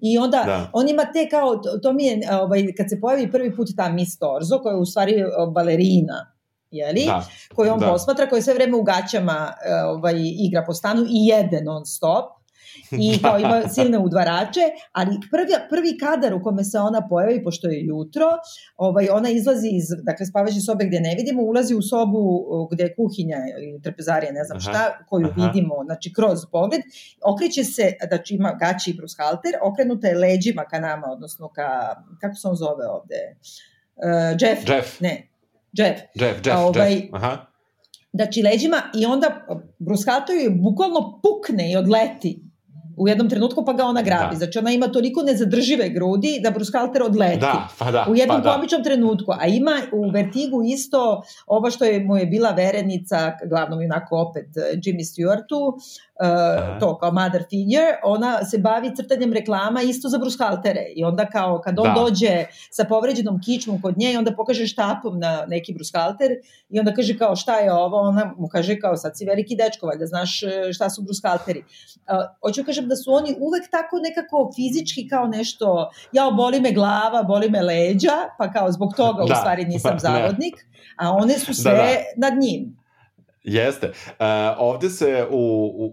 [0.00, 0.70] I onda da.
[0.72, 4.18] on ima te kao, to, mi je, ovaj, kad se pojavi prvi put ta Miss
[4.18, 5.24] Torzo, koja je u stvari
[5.54, 6.32] balerina,
[6.70, 7.04] jeli?
[7.06, 7.24] Da.
[7.54, 7.86] koju on da.
[7.86, 9.52] posmatra, koja sve vreme u gaćama
[9.86, 12.37] ovaj, igra po stanu i jede non stop
[12.90, 14.60] i kao ima silne udvarače,
[14.92, 18.26] ali prvi, prvi kadar u kome se ona pojavi, pošto je jutro,
[18.76, 22.22] ovaj, ona izlazi iz, dakle, spavaće sobe gde ne vidimo, ulazi u sobu
[22.72, 25.46] gde je kuhinja ili trpezarija, ne znam aha, šta, koju aha.
[25.46, 26.80] vidimo, znači, kroz pogled,
[27.24, 31.68] okreće se, znači ima gaći i brushalter, okrenuta je leđima ka nama, odnosno ka,
[32.20, 33.20] kako se on zove ovde?
[33.96, 34.68] Uh, Jeff.
[34.68, 35.00] Jeff.
[35.00, 35.28] Ne,
[35.72, 36.00] Jeff.
[36.14, 37.14] Jeff, Jeff, ovaj, Jeff.
[37.14, 37.48] Aha
[38.12, 39.46] znači leđima i onda
[39.78, 40.10] Bruce
[40.42, 42.42] je bukvalno pukne i odleti
[42.98, 44.34] u jednom trenutku pa ga ona grabi.
[44.34, 44.38] Da.
[44.38, 47.40] Znači ona ima toliko nezadržive grudi da Bruce Halter odleti.
[47.40, 48.06] Da, pa da.
[48.10, 48.84] U jednom pa komičnom da.
[48.84, 49.32] trenutku.
[49.38, 54.46] A ima u Vertigu isto ovo što je mu je bila verenica, glavnom junako opet
[54.56, 55.80] Jimmy Stewartu,
[56.18, 61.26] uh, to kao mother figure, ona se bavi crtanjem reklama isto za brushaltere i onda
[61.26, 62.00] kao kad on da.
[62.00, 66.30] dođe sa povređenom kičmom kod nje i onda pokaže štapom na neki brushalter
[66.68, 69.86] i onda kaže kao šta je ovo, ona mu kaže kao sad si veliki dečko,
[69.86, 71.58] valjda znaš e, šta su brushalteri.
[71.58, 76.72] Uh, hoću kažem da su oni uvek tako nekako fizički kao nešto, ja boli me
[76.72, 79.34] glava, boli me leđa, pa kao zbog toga da.
[79.34, 80.54] u stvari nisam pa, zavodnik,
[80.96, 81.78] a one su sve da,
[82.16, 82.30] da.
[82.30, 82.77] nad njim.
[83.48, 83.86] Jeste.
[83.88, 84.24] Uh,
[84.58, 85.36] ovde se u,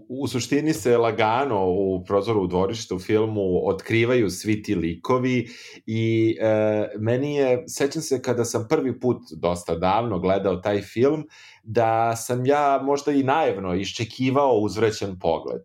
[0.08, 5.48] u, u suštini se lagano u prozoru u dvorištu u filmu otkrivaju svi ti likovi
[5.86, 11.24] i uh, meni je, sećam se kada sam prvi put dosta davno gledao taj film,
[11.62, 15.62] da sam ja možda i naivno iščekivao uzvrećen pogled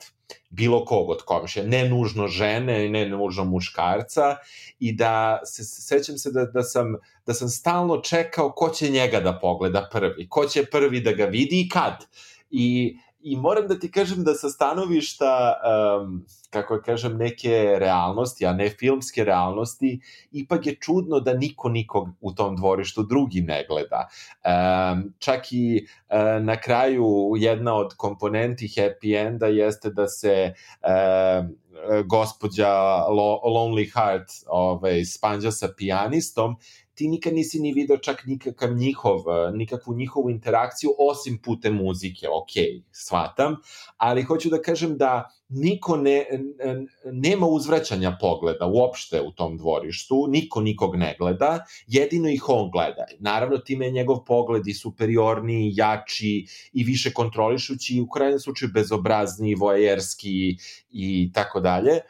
[0.50, 4.36] bilo kog od komšija, ne nužno žene, ne nužno muškarca
[4.80, 9.20] i da se sećam se da, da sam da sam stalno čekao ko će njega
[9.20, 12.06] da pogleda prvi, ko će prvi da ga vidi i kad.
[12.50, 15.54] I i moram da ti kažem da sa stanovišta,
[16.02, 20.00] um, kako kažem, neke realnosti, a ne filmske realnosti,
[20.32, 24.08] ipak je čudno da niko nikog u tom dvorištu drugi ne gleda.
[24.46, 31.46] Um, čak i uh, na kraju jedna od komponenti happy enda jeste da se uh,
[32.06, 32.70] gospođa
[33.08, 36.56] Lo Lonely Heart ovaj, spanđa sa pijanistom
[37.02, 42.28] ti nikad nisi ni video čak nikakav njihov, e, nikakvu njihovu interakciju osim putem muzike,
[42.30, 42.52] ok,
[42.92, 43.56] shvatam,
[43.98, 46.26] ali hoću da kažem da niko ne,
[47.12, 53.06] nema uzvraćanja pogleda uopšte u tom dvorištu, niko nikog ne gleda, jedino ih on gleda.
[53.20, 58.72] Naravno, time je njegov pogled i superiorniji, jači i više kontrolišući i u krajnjem slučaju
[58.74, 60.58] bezobrazniji, vojerski
[60.92, 62.02] i tako dalje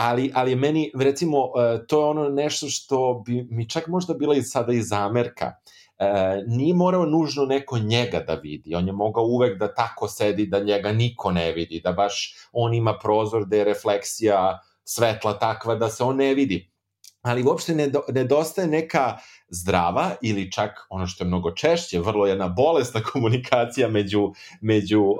[0.00, 4.34] ali, ali meni, recimo, e, to je ono nešto što bi mi čak možda bila
[4.34, 5.52] i sada i zamerka.
[5.98, 6.04] E,
[6.46, 10.60] nije morao nužno neko njega da vidi, on je mogao uvek da tako sedi da
[10.60, 15.88] njega niko ne vidi, da baš on ima prozor da je refleksija svetla takva da
[15.90, 16.70] se on ne vidi.
[17.22, 17.74] Ali uopšte
[18.08, 19.18] nedostaje neka
[19.50, 25.16] zdrava ili čak ono što je mnogo češće, vrlo jedna bolesna komunikacija među, među uh,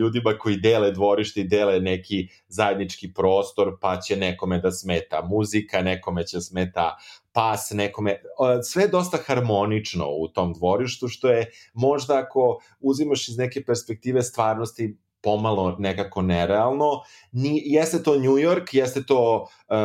[0.00, 5.82] ljudima koji dele dvorište i dele neki zajednički prostor, pa će nekome da smeta muzika,
[5.82, 6.96] nekome će smeta
[7.32, 13.28] pas, nekome, uh, sve je dosta harmonično u tom dvorištu, što je možda ako uzimaš
[13.28, 16.90] iz neke perspektive stvarnosti pomalo nekako nerealno.
[17.32, 19.76] Ni, jeste to New York, jeste to uh,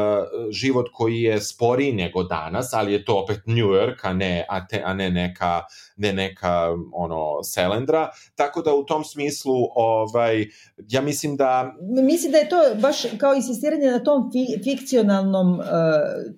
[0.52, 4.68] život koji je sporiji nego danas, ali je to opet New York, a ne, a
[4.68, 5.62] te, a ne neka,
[5.98, 8.10] ne neka ono, selendra.
[8.36, 10.46] Tako da u tom smislu, ovaj,
[10.90, 11.74] ja mislim da...
[12.04, 15.66] Mislim da je to baš kao insistiranje na tom fi, fikcionalnom uh,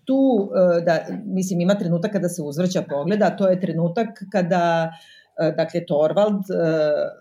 [0.05, 5.16] tu, uh, da, mislim, ima trenutak kada se uzvrća pogleda, to je trenutak kada uh,
[5.57, 6.55] dakle Torvald e,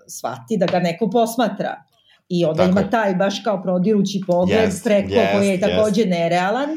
[0.06, 1.82] shvati da ga neko posmatra.
[2.28, 2.70] I onda Tako.
[2.70, 6.10] ima taj baš kao prodirući pogled yes, preko yes, koji je takođe yes.
[6.10, 6.68] nerealan.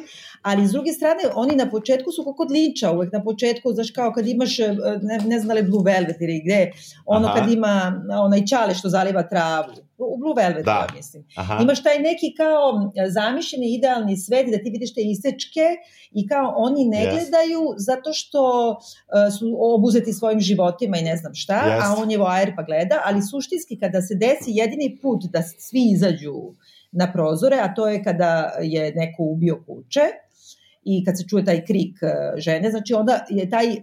[0.41, 4.13] Ali s druge strane, oni na početku su kako linča, uvek na početku, znaš kao
[4.13, 4.67] kad imaš, e,
[5.01, 6.71] ne, ne znam da li Blue Velvet ili gde,
[7.05, 7.39] ono Aha.
[7.39, 10.71] kad ima onaj čale što zaliva travu u Blue Velvet, da.
[10.71, 11.25] ja mislim.
[11.35, 11.57] Aha.
[11.61, 15.65] Imaš taj neki kao zamišljeni idealni svet da ti vidiš te isečke
[16.11, 17.11] i kao oni ne yes.
[17.11, 21.81] gledaju zato što uh, su obuzeti svojim životima i ne znam šta, yes.
[21.83, 25.91] a on je voajer pa gleda, ali suštinski kada se desi jedini put da svi
[25.91, 26.35] izađu
[26.91, 30.01] na prozore, a to je kada je neko ubio kuće
[30.83, 33.75] i kad se čuje taj krik uh, žene, znači onda je taj uh,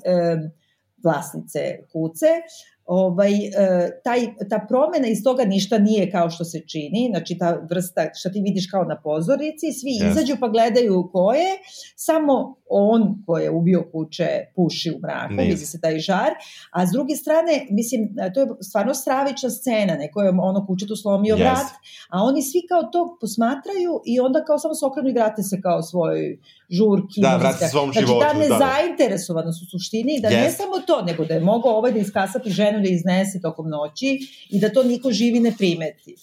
[1.05, 1.61] vlasnice
[1.93, 2.27] kuce
[2.87, 3.51] ovaj, e,
[4.05, 4.21] taj,
[4.51, 8.41] ta promena iz toga ništa nije kao što se čini, znači ta vrsta što ti
[8.41, 10.11] vidiš kao na pozornici, svi yes.
[10.11, 11.51] izađu pa gledaju ko je,
[11.97, 15.49] samo on ko je ubio kuće puši u mraku, Nije.
[15.49, 16.31] vidi se taj žar,
[16.71, 21.37] a s druge strane, mislim, to je stvarno stravična scena, neko je ono kućetu slomio
[21.37, 21.41] yes.
[21.41, 21.71] vrat,
[22.09, 25.61] a oni svi kao to posmatraju i onda kao samo se okrenu i vrate se
[25.61, 26.39] kao svoj
[26.71, 27.21] žurki.
[27.21, 28.21] Da, vrati se svom znači, životu.
[28.21, 30.43] Znači, ta nezainteresovanost u suštini, da yes.
[30.43, 34.19] ne samo to, nego da je mogao ovaj da iskasati ženu da iznese tokom noći
[34.51, 36.17] i da to niko živi ne primeti.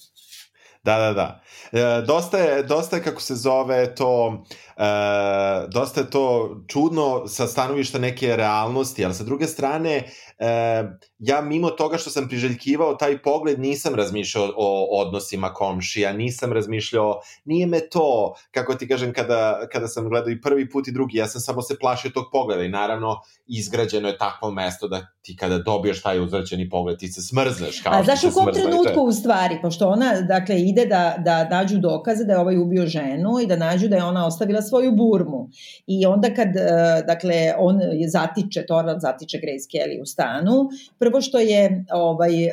[0.84, 1.42] Da, da, da.
[1.72, 4.44] E, dosta, je, dosta je, kako se zove, to
[4.78, 10.04] e, dosta je to čudno sa stanovišta neke realnosti, ali sa druge strane,
[10.40, 10.84] e,
[11.20, 17.22] ja mimo toga što sam priželjkivao taj pogled, nisam razmišljao o odnosima komšija, nisam razmišljao,
[17.46, 21.18] nije me to, kako ti kažem, kada, kada sam gledao i prvi put i drugi,
[21.18, 23.16] ja sam samo se plašio tog pogleda i naravno
[23.48, 27.94] izgrađeno je takvo mesto da ti kada dobiješ taj uzraćeni pogled, ti se smrzneš kao
[27.94, 32.26] A znaš u kom trenutku u stvari, pošto ona, dakle, ide da, da nađu dokaze
[32.26, 35.50] da je ovaj ubio ženu i da nađu da je ona ostavila svoju burmu.
[35.88, 41.22] I onda kad, e, dakle, on je zatiče, Torvald zatiče Grace Kelly u stanu, prvo
[41.22, 42.52] što je ovaj, uh,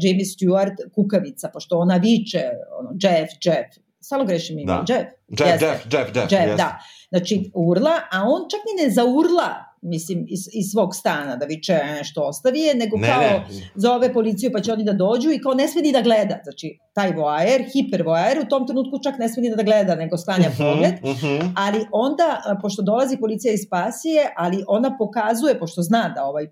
[0.00, 2.42] Jamie Stewart kukavica, pošto ona viče,
[2.78, 4.72] ono, Jeff, Jeff, Stalo grešim ime.
[4.72, 4.84] Da.
[4.88, 5.10] Jeff.
[5.28, 6.78] Jeff, Jeff, Jeff, Jeff, Jeff, da.
[7.08, 11.80] Znači, urla, a on čak ni ne zaurla mislim, iz, iz svog stana da viče
[11.98, 13.44] nešto ostavi je, nego Ne, kao ne.
[13.74, 16.38] zove policiju pa će oni da dođu i kao ne sme ni da gleda.
[16.44, 20.16] Znači, taj voajer, hiper voajer, u tom trenutku čak ne sme ni da gleda, nego
[20.16, 20.94] sklanja pogled.
[21.04, 21.52] Mhm.
[21.56, 26.50] Ali onda, pošto dolazi policija iz pasije, ali ona pokazuje, pošto zna da ovaj uh,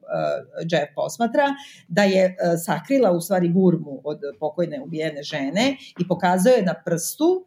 [0.70, 1.44] Jeff posmatra,
[1.88, 2.32] da je uh,
[2.64, 7.44] sakrila u stvari gurmu od pokojne ubijene žene i pokazuje na prstu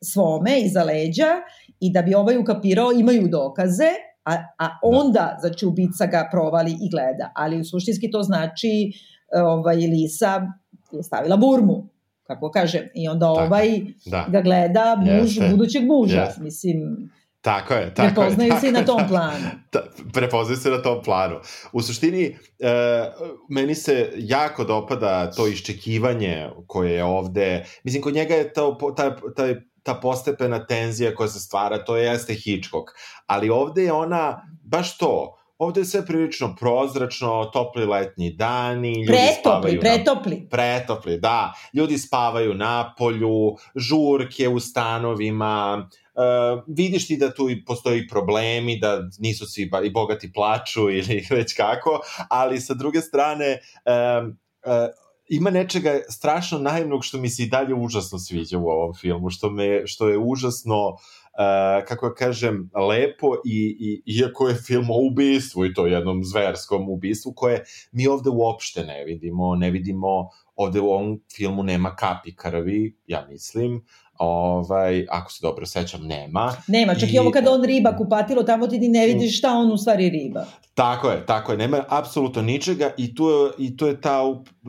[0.00, 1.30] svome iza leđa
[1.80, 3.90] i da bi ovaj ukapirao imaju dokaze,
[4.26, 7.32] a, a onda, znači, ubica ga provali i gleda.
[7.34, 8.92] Ali u suštinski to znači
[9.36, 10.42] e, ovaj, Lisa
[10.92, 11.88] je stavila burmu,
[12.26, 12.88] kako kaže.
[12.94, 14.26] I onda Tako, ovaj Da.
[14.28, 15.48] ga gleda muž Jeste.
[15.50, 16.20] budućeg muža.
[16.20, 16.42] Jeste.
[16.42, 17.10] Mislim,
[17.40, 18.14] Tako je, tako je.
[18.14, 19.06] prepoznaju se i na tom da.
[19.08, 19.44] planu.
[19.72, 21.36] Da, prepoznaju se na tom planu.
[21.72, 22.34] U suštini, e,
[23.48, 29.10] meni se jako dopada to iščekivanje koje je ovde, mislim, kod njega je to, taj,
[29.36, 29.54] taj,
[29.86, 32.90] ta postepena tenzija koja se stvara, to jeste Hitchcock,
[33.26, 39.06] ali ovde je ona baš to, ovde je sve prilično prozračno, topli letnji dani, ljudi
[39.06, 40.48] Pretopli, spavaju na pretopli.
[40.50, 41.52] pretopli, da.
[41.72, 48.78] Ljudi spavaju na polju, žurke u stanovima, uh, vidiš ti da tu i postoji problemi,
[48.80, 53.58] da nisu svi ba, i bogati plaču ili već kako, ali sa druge strane
[54.20, 58.94] um, uh, ima nečega strašno naivnog što mi se i dalje užasno sviđa u ovom
[58.94, 64.54] filmu, što, me, što je užasno uh, kako ja kažem, lepo i, i iako je
[64.54, 69.70] film o ubistvu i to jednom zverskom ubistvu koje mi ovde uopšte ne vidimo, ne
[69.70, 73.84] vidimo ovde u ovom filmu nema kapi krvi, ja mislim,
[74.18, 76.52] ovaj, ako se dobro sećam, nema.
[76.68, 79.50] Nema, čak i, I- ovo kada on riba kupatilo, tamo ti ni ne vidiš šta
[79.52, 80.44] on u stvari riba.
[80.74, 84.20] Tako je, tako je, nema apsolutno ničega i tu je, i tu je ta,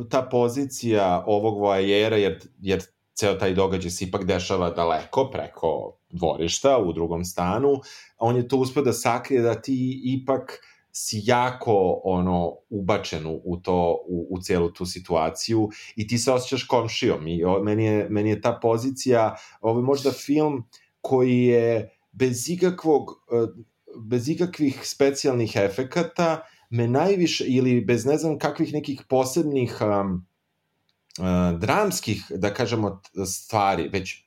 [0.10, 2.82] ta pozicija ovog voajera, jer, jer
[3.14, 7.74] ceo taj događaj se ipak dešava daleko, preko dvorišta, u drugom stanu,
[8.18, 10.60] on je to uspio da sakrije da ti ipak
[11.00, 16.64] si jako ono ubačen u, to u, u celu tu situaciju i ti se osjećaš
[16.64, 20.64] komšijom i o, meni je meni je ta pozicija ovo je možda film
[21.02, 23.64] koji je bez ikakvog eh,
[24.06, 30.26] bez ikakvih specijalnih efekata me najviše ili bez ne znam kakvih nekih posebnih um,
[31.60, 34.27] dramskih da kažemo stvari već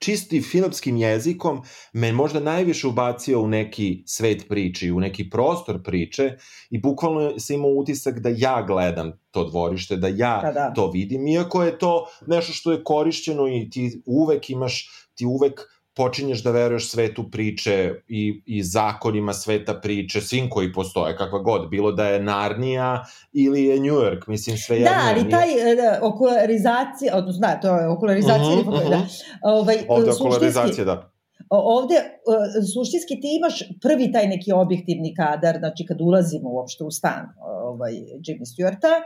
[0.00, 6.36] čisti filmskim jezikom me možda najviše ubacio u neki svet priče, u neki prostor priče
[6.70, 10.72] i bukvalno sam imao utisak da ja gledam to dvorište, da ja Da, da.
[10.74, 15.60] to vidim, iako je to nešto što je korišćeno i ti uvek imaš, ti uvek
[16.00, 21.68] počinješ da veruješ svetu priče i, i zakonima sveta priče, svim koji postoje, kakva god,
[21.70, 24.90] bilo da je Narnija ili je New York, mislim sve jedno.
[24.90, 28.90] Da, ali taj e, da, okularizacija, odnosno da, to je okularizacija, Mhm, uh -huh, mhm.
[28.90, 29.00] da.
[29.42, 31.10] Ovaj, Ovde suštinski- okularizacija, da.
[31.50, 36.90] Ovde, e, suštinski ti imaš prvi taj neki objektivni kadar, znači kad ulazimo uopšte u
[36.90, 37.28] stan
[37.70, 39.02] ovaj, Jimmy Stewarta, e,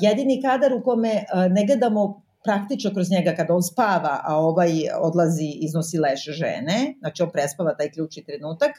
[0.00, 4.70] jedini kadar u kome e, ne gledamo praktično kroz njega kada on spava, a ovaj
[5.00, 8.70] odlazi, iznosi leš žene, znači on prespava taj ključni trenutak,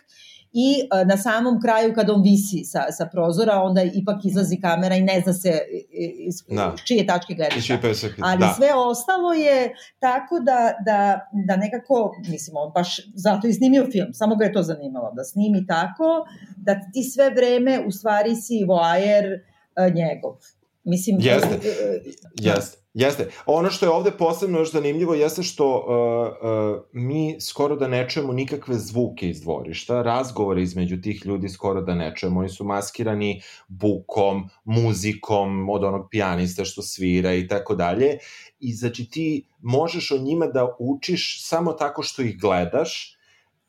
[0.54, 0.68] i
[1.02, 5.02] e, na samom kraju kada on visi sa, sa prozora, onda ipak izlazi kamera i
[5.02, 5.86] ne zna se i-
[6.28, 6.74] iz, Da.
[6.78, 7.36] iz čije tačke
[7.94, 8.10] se...
[8.22, 8.54] Ali da.
[8.58, 11.00] sve ostalo je tako da, da,
[11.48, 11.96] da nekako,
[12.30, 16.26] mislim, on baš zato i snimio film, samo ga je to zanimalo, da snimi tako,
[16.58, 19.26] da ti sve vreme u stvari si voajer
[19.96, 20.36] njegov.
[20.84, 21.60] Mislim, Jeste.
[21.64, 22.02] e, e,
[22.36, 23.30] Jeste, jeste.
[23.46, 28.10] Ono što je ovde posebno još zanimljivo jeste što uh, uh, mi skoro da ne
[28.10, 32.40] čujemo nikakve zvuke iz dvorišta, razgovore između tih ljudi skoro da ne čujemo.
[32.40, 38.18] Oni su maskirani bukom, muzikom od onog pijanista što svira i tako dalje.
[38.60, 43.18] I znači ti možeš o njima da učiš samo tako što ih gledaš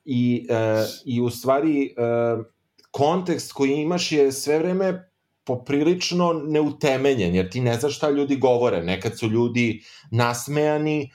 [0.05, 2.45] i, uh, i u stvari uh,
[2.91, 5.11] kontekst koji imaš je sve vreme
[5.49, 8.83] poprilično neutemenjen, jer ti ne znaš šta ljudi govore.
[8.85, 11.11] Nekad su ljudi nasmejani,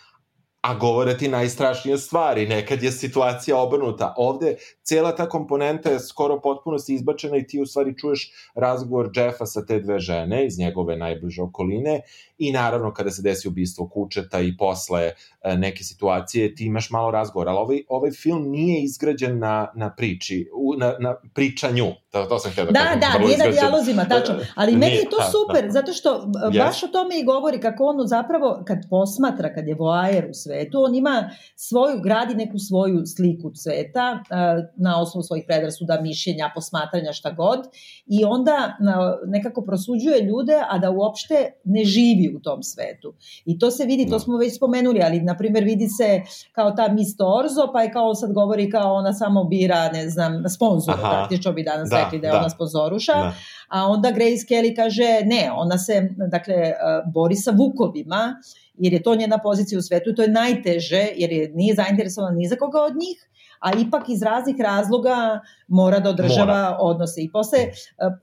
[0.63, 2.47] a govore ti najstrašnije stvari.
[2.47, 4.13] Nekad je situacija obrnuta.
[4.17, 9.09] Ovde cela ta komponenta je skoro potpuno si izbačena i ti u stvari čuješ razgovor
[9.15, 12.01] Jeffa sa te dve žene iz njegove najbliže okoline
[12.37, 17.11] i naravno kada se desi ubistvo kučeta i posle e, neke situacije ti imaš malo
[17.11, 22.25] razgovora, ali ovaj, ovaj film nije izgrađen na, na priči, u, na, na pričanju, to,
[22.25, 22.99] to sam htio da, Da, kažem.
[22.99, 24.35] da, vrlo nije na dijalozima, tačno.
[24.55, 25.71] Ali Nije, meni je to da, super, da.
[25.71, 26.57] zato što Yes.
[26.57, 30.83] baš o tome i govori kako on zapravo, kad posmatra, kad je voajer u svetu,
[30.83, 37.13] on ima svoju, gradi neku svoju sliku sveta a, na osnovu svojih predrasuda, mišljenja, posmatranja,
[37.13, 37.59] šta god.
[38.05, 38.77] I onda
[39.25, 43.13] nekako prosuđuje ljude, a da uopšte ne živi u tom svetu.
[43.45, 44.19] I to se vidi, to da.
[44.19, 46.21] smo već spomenuli, ali na primjer vidi se
[46.51, 50.43] kao ta Miss Torzo, pa je kao sad govori kao ona samo bira, ne znam,
[50.49, 52.39] sponsor, praktično bi danas da, rekli da je da.
[52.39, 53.33] ona sponzoruša, da.
[53.69, 56.75] a onda Grace Kelly kaže ne, ona se, dakle, e,
[57.13, 58.35] bori sa vukovima,
[58.73, 62.35] jer je to njena pozicija u svetu i to je najteže, jer je, nije zainteresovana
[62.35, 63.29] ni za koga od njih,
[63.63, 66.77] a ipak iz raznih razloga mora da održava mora.
[66.79, 67.21] odnose.
[67.21, 67.71] I posle, e,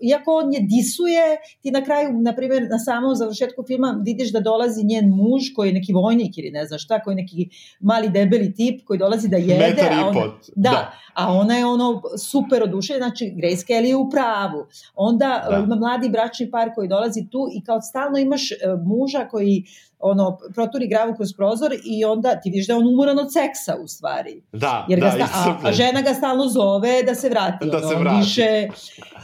[0.01, 4.41] iako on je disuje, ti na kraju, na primjer, na samom završetku filma vidiš da
[4.41, 7.49] dolazi njen muž koji je neki vojnik ili ne znam šta, koji je neki
[7.81, 9.67] mali debeli tip koji dolazi da jede.
[9.69, 10.21] Metar a ona,
[10.57, 14.67] da, da, a ona je ono super oduše, znači Grace Kelly je u pravu.
[14.95, 15.57] Onda da.
[15.57, 19.65] ima mladi bračni par koji dolazi tu i kao stalno imaš e, muža koji
[20.01, 23.77] ono, proturi gravu kroz prozor i onda ti vidiš da je on umoran od seksa
[23.85, 24.43] u stvari.
[24.53, 27.67] Da, Jer da, sta, a, a žena ga stalno zove da se vrati.
[27.67, 28.17] Da ono, se vrati.
[28.17, 28.69] Više,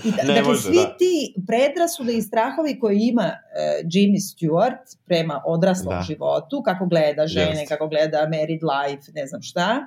[0.05, 0.97] i, da, dakle, može, svi da.
[0.99, 6.03] ti predrasude i strahovi koji ima uh, Jimmy Stewart prema odraslom da.
[6.03, 7.69] životu, kako gleda žene, yes.
[7.69, 9.87] kako gleda married life, ne znam šta,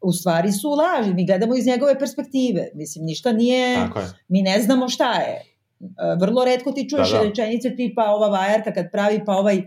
[0.00, 1.14] u stvari su laži.
[1.14, 2.68] Mi gledamo iz njegove perspektive.
[2.74, 3.88] Mislim, ništa nije,
[4.28, 5.49] mi ne znamo šta je.
[5.80, 7.24] E, vrlo redko ti čuješ da, da.
[7.24, 9.64] rečenice tipa ova vajarka kad pravi pa ovaj uh,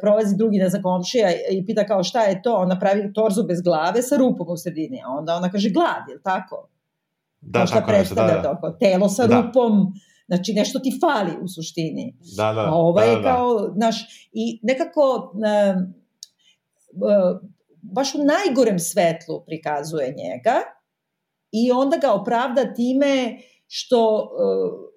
[0.00, 4.02] prolazi drugi na zakomšija i pita kao šta je to, ona pravi torzu bez glave
[4.02, 6.68] sa rupom u sredini, a onda ona kaže glad, je tako?
[7.40, 8.60] Da, to šta tako predstavlja da, da.
[8.60, 9.40] to, telo sa da.
[9.40, 9.92] rupom,
[10.26, 12.16] znači nešto ti fali u suštini.
[12.36, 12.60] Da, da.
[12.60, 15.80] A ova da, je da, kao, znaš, i nekako uh,
[17.82, 20.54] baš u najgorem svetlu prikazuje njega
[21.52, 24.95] i onda ga opravda time što uh,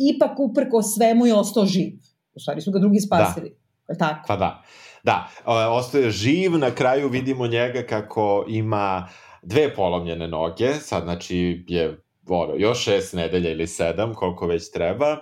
[0.00, 1.92] ipak uprko svemu je ostao živ.
[2.34, 3.56] U stvari su ga drugi spasili.
[3.88, 3.94] Da.
[3.98, 4.24] Tako?
[4.28, 4.62] Pa da.
[5.04, 5.28] Da,
[5.70, 9.08] ostaje živ, na kraju vidimo njega kako ima
[9.42, 15.16] dve polomljene noge, sad znači je ono, još šest nedelja ili sedam, koliko već treba,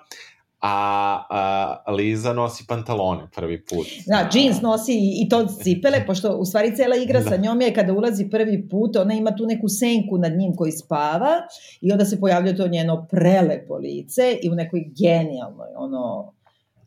[0.61, 3.87] a, a Liza nosi pantalone prvi put.
[4.07, 4.93] Da, jeans nosi
[5.23, 7.31] i to cipele, pošto u stvari cela igra da.
[7.31, 10.73] sa njom je kada ulazi prvi put, ona ima tu neku senku nad njim koji
[10.73, 11.33] spava
[11.81, 16.33] i onda se pojavlja to njeno prelepo lice i u nekoj genijalnoj ono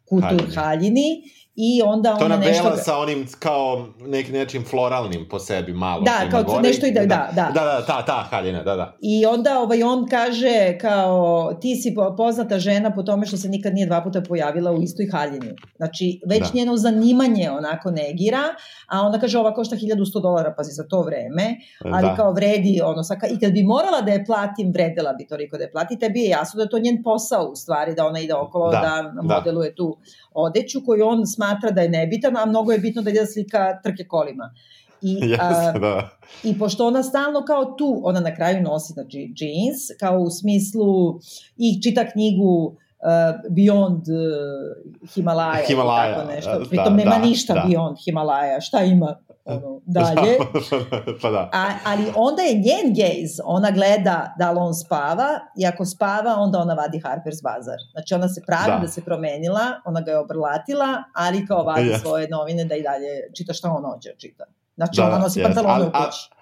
[0.05, 1.23] kutur haljini, haljini
[1.55, 2.69] i onda ona nešto...
[2.69, 6.01] To sa onim kao nek, nečim floralnim po sebi malo.
[6.01, 6.61] Da, kao gore.
[6.61, 7.51] nešto i da, da, da.
[7.53, 8.97] Da, da, ta, ta haljina, da, da.
[9.01, 13.73] I onda ovaj, on kaže kao ti si poznata žena po tome što se nikad
[13.73, 15.55] nije dva puta pojavila u istoj haljini.
[15.75, 16.49] Znači, već da.
[16.53, 18.43] njeno zanimanje onako negira,
[18.87, 22.15] a onda kaže ova košta 1100 dolara, pazi, za to vreme, ali da.
[22.15, 25.63] kao vredi, ono, saka, i kad bi morala da je platim, vredela bi toliko da
[25.63, 28.33] je plati, tebi je jasno da je to njen posao u stvari, da ona ide
[28.33, 29.35] okolo, da, da, da.
[29.35, 29.97] modeluje tu
[30.31, 33.81] odeću koju on smatra da je nebitan, a mnogo je bitno da ide da slika
[33.83, 34.53] trke kolima.
[35.01, 35.37] I, yes,
[35.75, 36.09] a, da.
[36.43, 41.19] I pošto ona stalno kao tu, ona na kraju nosi znači, jeans, kao u smislu
[41.57, 46.59] i čita knjigu uh, Beyond uh, Himalaja, Himalaja tako nešto.
[46.59, 47.63] Da, Pritom da, nema da, ništa da.
[47.67, 48.61] Beyond Himalaja.
[48.61, 49.15] Šta ima?
[49.45, 50.37] ono, dalje.
[51.21, 51.49] pa da.
[51.53, 56.35] A, ali onda je njen gaze, ona gleda da li on spava i ako spava,
[56.37, 57.77] onda ona vadi Harper's Bazaar.
[57.91, 61.89] Znači ona se pravi da, da se promenila, ona ga je obrlatila, ali kao vadi
[61.89, 62.01] yes.
[62.01, 64.43] svoje novine da i dalje čita šta on ođe čita.
[64.75, 65.43] Znači da, ona nosi yes.
[65.43, 66.40] pantalone u kući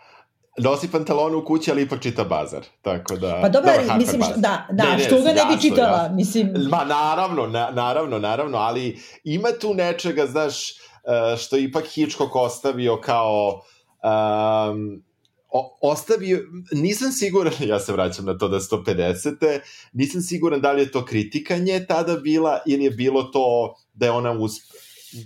[0.60, 2.66] nosi pantalone u kući, ali ipak čita bazar.
[2.82, 3.40] Tako da...
[3.42, 6.16] Pa dobro, dobro mislim, što, da, da, ne, ne, što ga ne bi čitala, jasno.
[6.16, 6.52] mislim...
[6.70, 10.80] Ma naravno, na, naravno, naravno, ali ima tu nečega, znaš,
[11.10, 13.62] Eh, što je ipak Hitchcock ostavio kao
[14.04, 15.04] um,
[15.50, 16.40] o, ostavio,
[16.72, 19.60] nisam siguran, ja se vraćam na to da 150.
[19.94, 24.06] Nisam siguran da li je to kritika nje tada bila ili je bilo to da
[24.06, 24.64] je ona usp...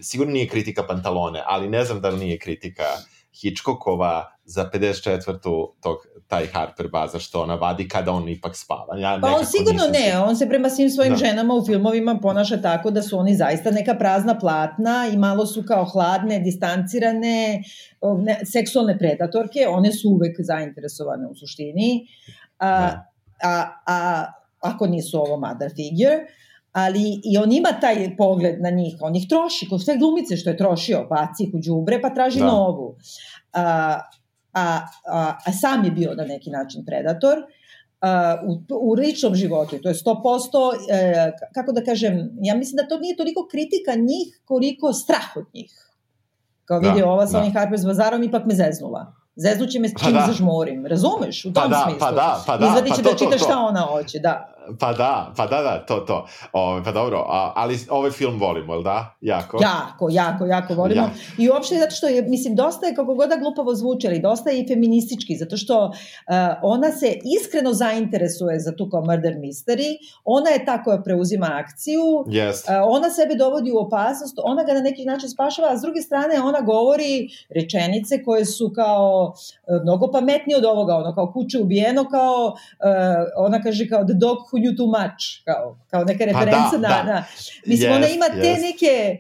[0.02, 2.84] Sigurno nije kritika pantalone, ali ne znam da li nije kritika
[3.42, 5.40] Hitchcockova za 54.
[5.82, 8.98] tog, taj Harper baza što ona vadi kada on ipak spava.
[8.98, 10.26] Ja pa on sigurno ne, sigurno.
[10.26, 11.18] on se prema svim svojim da.
[11.18, 15.64] ženama u filmovima ponaša tako da su oni zaista neka prazna platna i malo su
[15.68, 17.64] kao hladne, distancirane,
[18.18, 22.08] ne, seksualne predatorke, one su uvek zainteresovane u suštini.
[22.60, 23.06] A, da.
[23.44, 24.26] a, a
[24.60, 26.26] ako nisu ovo mother figure,
[26.74, 30.50] ali i on ima taj pogled na njih, on ih troši, kao sve glumice što
[30.50, 32.46] je trošio, baci ih u džubre, pa traži da.
[32.46, 32.96] novu.
[33.54, 34.00] A,
[34.54, 37.38] a, a, a sam je bio na neki način predator,
[38.02, 40.12] a, u, u ličnom životu, to je 100%,
[40.90, 45.46] e, kako da kažem, ja mislim da to nije toliko kritika njih, koliko strah od
[45.54, 45.72] njih.
[46.66, 47.40] Kao vidi, da, ova sa da.
[47.40, 49.14] onim Harper's Bazarom ipak me zeznula.
[49.36, 50.26] Zeznuće me s pa čim pa da.
[50.28, 51.46] zažmorim, razumeš?
[51.46, 52.00] U pa tom pa da, smislu.
[52.00, 52.66] Pa da, pa da.
[52.66, 54.53] Izvadit će pa da čitaš šta ona hoće, da.
[54.80, 56.26] Pa da, pa da, da, to, to.
[56.54, 59.16] O, pa dobro, a, ali ovaj film volimo, jel da?
[59.22, 59.60] Jako?
[59.62, 61.02] Jako, jako, jako volimo.
[61.02, 61.10] Ja.
[61.38, 64.50] I uopšte zato što je, mislim, dosta je, kako god da glupavo zvuči, ali dosta
[64.50, 65.94] je i feministički, zato što uh,
[66.62, 69.90] ona se iskreno zainteresuje za tu kao murder mystery,
[70.26, 72.50] ona je ta koja preuzima akciju, yes.
[72.50, 76.02] uh, ona sebe dovodi u opasnost, ona ga na neki način spašava, a s druge
[76.02, 81.60] strane ona govori rečenice koje su kao uh, mnogo pametnije od ovoga, ono kao kuće
[81.60, 82.56] ubijeno, kao, uh,
[83.38, 86.90] ona kaže kao the dog who knew too much, kao, kao neka referenca pa da,
[86.90, 87.04] na, da.
[87.04, 87.24] na...
[87.66, 88.62] Mislim, yes, ona ima te yes.
[88.62, 89.18] neke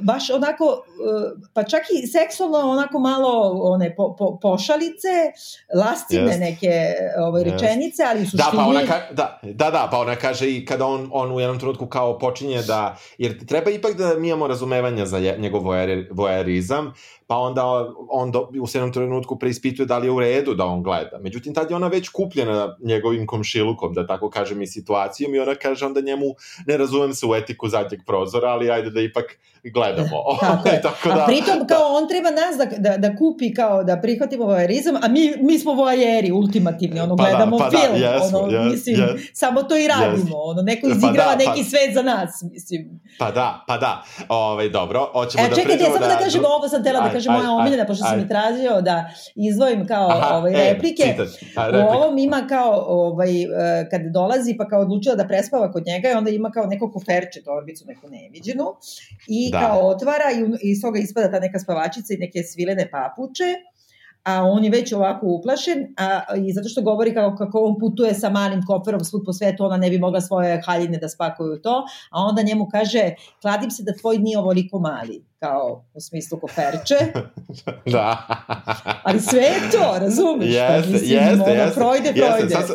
[0.00, 5.32] baš onako, uh, pa čak i seksualno onako malo one po, po, pošalice,
[5.74, 6.40] lastivne yes.
[6.40, 7.52] neke ove, yes.
[7.52, 10.86] rečenice, ali su da, pa ona ka, da, da, da, pa ona kaže i kada
[10.86, 15.06] on, on u jednom trenutku kao počinje da, jer treba ipak da mi imamo razumevanja
[15.06, 15.62] za njegov
[16.10, 16.92] vojerizam,
[17.26, 17.64] pa onda
[18.10, 21.18] on do, u sedmom trenutku preispituje da li je u redu da on gleda.
[21.20, 25.54] Međutim, tad je ona već kupljena njegovim komšilukom, da tako kažem, i situacijom i ona
[25.54, 26.26] kaže onda njemu,
[26.66, 30.16] ne razumem se u etiku zadnjeg prozora, ali ajde da ipak gledamo.
[30.40, 30.82] tako, je.
[30.82, 31.96] tako da, a pritom kao da.
[31.96, 35.72] on treba nas da, da, da kupi kao da prihvatimo vojerizam, a mi, mi smo
[35.72, 39.30] vojeri ultimativni, ono, pa da, gledamo da, pa film, da, yes, ono, yes, mislim, yes,
[39.32, 40.50] samo to i radimo, yes.
[40.50, 43.00] ono, neko izigrava pa da, neki pa, svet za nas, mislim.
[43.18, 46.44] Pa da, pa da, Ove, ovaj, dobro, hoćemo e, da čekajte, samo da, da kažem,
[46.44, 50.36] ovo sam tela da kažem moja omiljena, pošto sam mi tražio da izdvojim kao Aha,
[50.36, 51.14] ovaj, e, replike.
[51.56, 53.46] A, u ovom ima kao, ovaj, e,
[53.90, 57.42] kad dolazi pa kao odlučila da prespava kod njega i onda ima kao neko koferče,
[57.42, 58.64] torbicu neku neviđenu
[59.28, 59.60] i da.
[59.60, 60.30] kao otvara
[60.62, 63.54] i iz toga ispada ta neka spavačica i neke svilene papuče
[64.26, 68.14] a on je već ovako uplašen a, i zato što govori kako, kako on putuje
[68.14, 71.84] sa malim koferom svud po svetu, ona ne bi mogla svoje haljine da spakuju to,
[72.10, 76.94] a onda njemu kaže, kladim se da tvoj nije ovoliko mali, kao u smislu koferče.
[77.94, 78.26] da.
[79.04, 80.54] Ali sve je to, razumiješ?
[80.54, 81.80] Jeste, pa, mislim, jeste, ono, jeste.
[81.80, 82.54] Projde, projde.
[82.54, 82.66] Sad,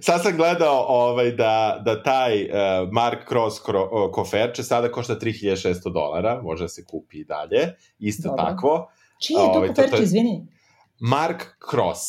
[0.00, 2.50] sad sam gledao ovaj, da, da taj uh,
[2.92, 8.28] Mark Cross kro, uh, koferče sada košta 3600 dolara, može se kupi i dalje, isto
[8.28, 8.44] Dobro.
[8.44, 8.90] takvo.
[9.18, 10.57] Čije je to ovaj, koferče, izvini?
[11.00, 12.00] Mark Cross,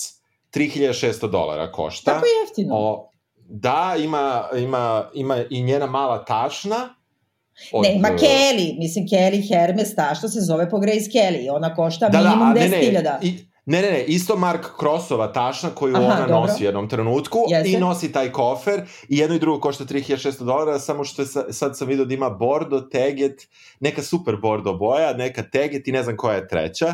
[0.53, 2.13] 3600 dolara košta.
[2.13, 2.75] Tako jeftino.
[2.75, 6.95] O, da, ima, ima, ima i njena mala tašna,
[7.71, 11.75] Od, ne, ima Kelly, mislim Kelly Hermes, ta što se zove po Grace Kelly, ona
[11.75, 12.69] košta da, minimum da, 10.000.
[12.69, 16.39] Ne, ne, ne, ne, ne, isto Mark Crossova tašna koju Aha, ona dobro.
[16.39, 17.69] nosi u jednom trenutku Jeste.
[17.71, 21.53] i nosi taj kofer i jedno i drugo košta 3600 dolara, samo što je sa,
[21.53, 23.47] sad sam vidio da ima bordo, teget,
[23.79, 26.93] neka super bordo boja, neka teget i ne znam koja je treća.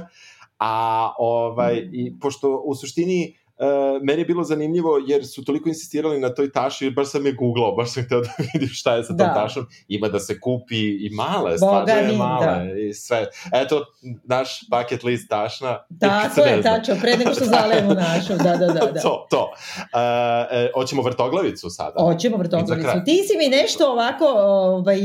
[0.59, 1.89] A ovaj, mm.
[1.93, 6.51] i pošto u suštini Uh, meni je bilo zanimljivo jer su toliko insistirali na toj
[6.51, 9.33] taši, baš sam je googlao, baš sam hteo da vidim šta je sa tom da.
[9.33, 9.65] tašom.
[9.87, 12.79] Ima da se kupi i male, stvarno je male da.
[12.79, 13.25] i sve.
[13.53, 13.85] Eto,
[14.23, 15.85] naš bucket list tašna.
[15.99, 18.91] Tako je, tačno, pre nego što zalemo našu, da, da, da.
[18.91, 19.01] da.
[19.01, 19.51] to, to.
[19.51, 21.99] Uh, hoćemo vrtoglavicu sada?
[21.99, 22.89] Hoćemo vrtoglavicu.
[23.05, 24.99] Ti si mi nešto ovako ovaj,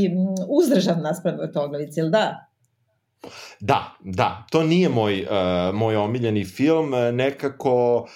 [0.48, 2.49] uzdržan naspred vrtoglavice, ili da?
[3.60, 8.06] Da, da, to nije moj, uh, moj omiljeni film, nekako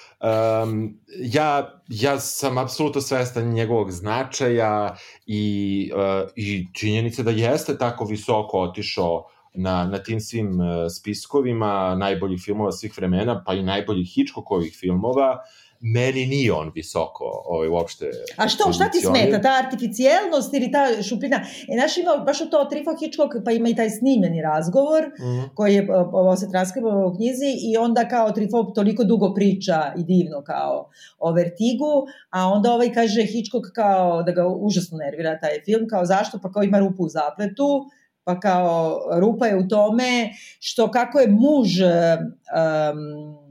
[0.63, 4.97] um, ja, ja sam apsolutno svestan njegovog značaja
[5.27, 10.67] i, uh, i činjenice da jeste tako visoko otišao na, na tim svim uh,
[11.01, 17.43] spiskovima najboljih filmova svih vremena, pa i najboljih Hitchcockovih filmova, uh, meni nije on visoko
[17.45, 19.41] ovaj, uopšte A što, šta ti smeta?
[19.41, 21.41] Ta artificijelnost ili ta šupljina?
[21.69, 25.49] E, naš ima baš to Trifo Hitchcock, pa ima i taj snimljeni razgovor, mm -hmm.
[25.55, 30.05] koji je, ovo se transkribovao u knjizi, i onda kao Trifo toliko dugo priča i
[30.05, 35.61] divno kao o vertigu, a onda ovaj kaže Hitchcock kao da ga užasno nervira taj
[35.65, 36.39] film, kao zašto?
[36.43, 37.85] Pa kao ima rupu u zapletu,
[38.25, 40.31] pa kao rupa je u tome
[40.61, 43.44] što kako je muž um,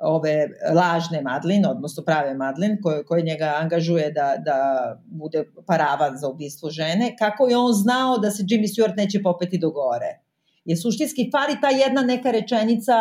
[0.00, 4.58] ove lažne Madlin, odnosno prave Madlin, koje, koje njega angažuje da, da
[5.06, 9.58] bude paravan za ubistvo žene, kako je on znao da se Jimmy Stewart neće popeti
[9.58, 10.20] do gore.
[10.64, 12.92] Je suštinski fali ta jedna neka rečenica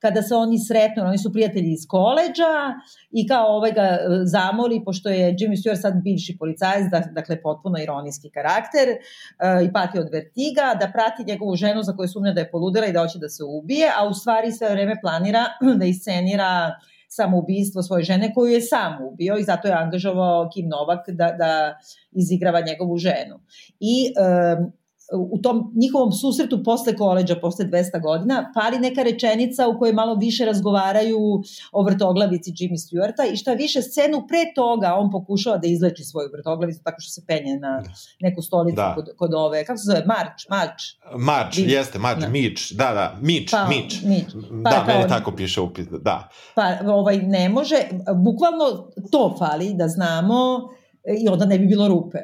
[0.00, 2.54] kada se oni sretnu, oni su prijatelji iz koleđa
[3.10, 7.42] i kao ovaj ga e, zamoli, pošto je Jimmy Stewart sad bivši policajac, da, dakle
[7.42, 12.32] potpuno ironijski karakter uh, i pati od vertiga, da prati njegovu ženu za koju sumnja
[12.32, 15.44] da je poludela i da hoće da se ubije, a u stvari sve vreme planira
[15.80, 16.74] da iscenira
[17.08, 21.78] samoubistvo svoje žene koju je sam ubio i zato je angažovao Kim Novak da, da
[22.12, 23.40] izigrava njegovu ženu.
[23.80, 24.72] I um,
[25.12, 30.14] u tom njihovom susretu posle koleđa, posle 200 godina, pali neka rečenica u kojoj malo
[30.14, 31.18] više razgovaraju
[31.72, 36.28] o vrtoglavici Jimmy Stewarta i šta više scenu pre toga on pokušava da izleči svoju
[36.32, 37.90] vrtoglavicu tako što se penje na da.
[38.20, 38.92] neku stolicu da.
[38.94, 40.82] kod, kod ove, kako se zove, Marč, Marč.
[41.18, 41.68] Marč, Dim.
[41.68, 42.28] jeste, Marč, da.
[42.28, 44.02] Mič, da, da, Mič, pa, Mič.
[44.02, 44.24] Mič.
[44.64, 46.28] Pa, da, meni tako piše upis, da.
[46.54, 47.76] Pa, ovaj, ne može,
[48.24, 50.68] bukvalno to fali da znamo
[51.22, 52.18] i onda ne bi bilo rupe.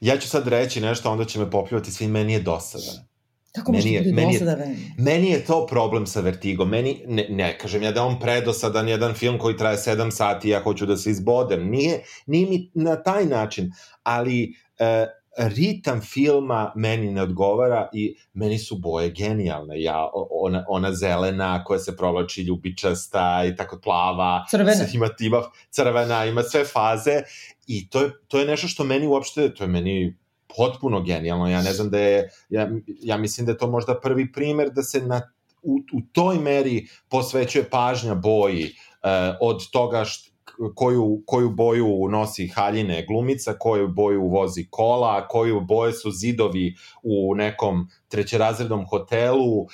[0.00, 3.10] Ja ću sad reći nešto, onda će me popljuvati svi, meni je dosadan.
[3.54, 4.70] Kako biti meni dosadan?
[4.70, 6.68] Je, meni je to problem sa Vertigom.
[6.68, 10.50] Meni, ne, ne kažem ja da on predosadan jedan film koji traje 7 sati i
[10.50, 11.70] ja hoću da se izbodem.
[11.70, 13.72] Nije, nije mi na taj način,
[14.02, 19.82] ali e, ritam filma meni ne odgovara i meni su boje genijalne.
[19.82, 24.44] Ja, ona, ona zelena koja se provlači ljubičasta i tako plava.
[24.50, 24.84] Crvena.
[24.94, 27.22] Ima, ima crvena, ima sve faze
[27.70, 30.16] i to je, to je nešto što meni uopšte, to je meni
[30.56, 31.48] potpuno genijalno.
[31.48, 34.82] Ja ne znam da je, ja, ja mislim da je to možda prvi primer da
[34.82, 35.20] se na,
[35.62, 40.29] u, u toj meri posvećuje pažnja boji uh, od toga št,
[40.74, 47.34] koju, koju boju nosi haljine glumica, koju boju vozi kola, koju boje su zidovi u
[47.34, 49.68] nekom trećerazrednom hotelu, uh,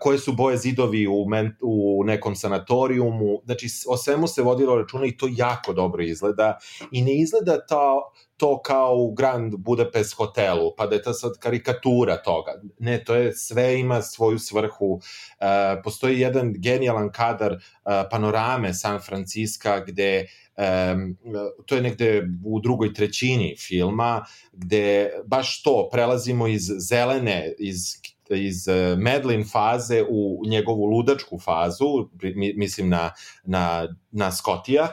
[0.00, 5.06] koje su boje zidovi u, men, u nekom sanatorijumu, znači o svemu se vodilo računa
[5.06, 6.58] i to jako dobro izgleda
[6.90, 8.12] i ne izgleda to,
[8.42, 12.52] to kao u Grand Budapest hotelu, pa da je to sad karikatura toga.
[12.78, 14.86] Ne, to je, sve ima svoju svrhu.
[14.94, 15.00] Uh,
[15.84, 17.58] postoji jedan genijalan kadar uh,
[18.10, 20.26] panorame San Francisco gde
[20.56, 21.16] um,
[21.66, 27.78] to je negde u drugoj trećini filma, gde baš to, prelazimo iz zelene, iz
[28.30, 28.66] iz
[28.96, 32.08] Medlin faze u njegovu ludačku fazu,
[32.56, 33.10] mislim na,
[33.44, 34.88] na, na Skotija,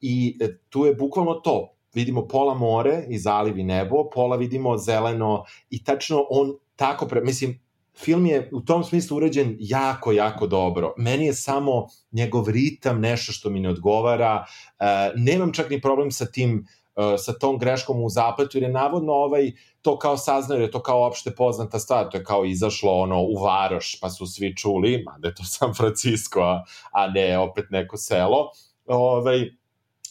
[0.00, 4.76] i e, tu je bukvalno to, vidimo pola more i zaliv i nebo, pola vidimo
[4.76, 7.60] zeleno i tačno on tako, pre, mislim,
[7.98, 10.94] film je u tom smislu urađen jako, jako dobro.
[10.96, 14.44] Meni je samo njegov ritam nešto što mi ne odgovara.
[14.44, 14.86] Uh,
[15.16, 16.66] nemam čak ni problem sa tim
[16.96, 20.82] uh, sa tom greškom u zapletu, jer je navodno ovaj to kao saznao, je to
[20.82, 25.02] kao opšte poznata stvar, to je kao izašlo ono u Varoš, pa su svi čuli,
[25.06, 28.50] mada je to San Francisco, a, a ne opet neko selo.
[28.86, 29.50] Ovaj,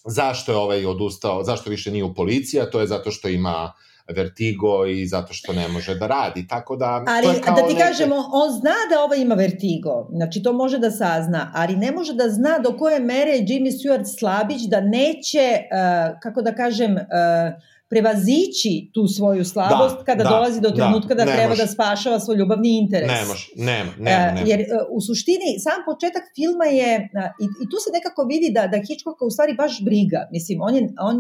[0.05, 3.73] zašto je ovaj odustao, zašto više nije u policiji, a to je zato što ima
[4.15, 6.47] vertigo i zato što ne može da radi.
[6.47, 7.85] Tako da, ali, to je kao da ti neke...
[7.85, 12.13] kažemo, on zna da ovaj ima vertigo, znači to može da sazna, ali ne može
[12.13, 16.91] da zna do koje mere je Jimmy Stewart slabić da neće, uh, kako da kažem,
[16.91, 16.99] uh,
[17.93, 21.67] prevazići tu svoju slabost da, kada da, dolazi do da, trenutka da, da treba da
[21.67, 23.07] spašava svoj ljubavni interes.
[23.07, 24.47] Ne može, nema, nema, nema.
[24.49, 26.91] Jer u suštini sam početak filma je,
[27.43, 30.21] i, i tu se nekako vidi da, da Hitchcocka u stvari baš briga.
[30.31, 31.17] Mislim, on je, on,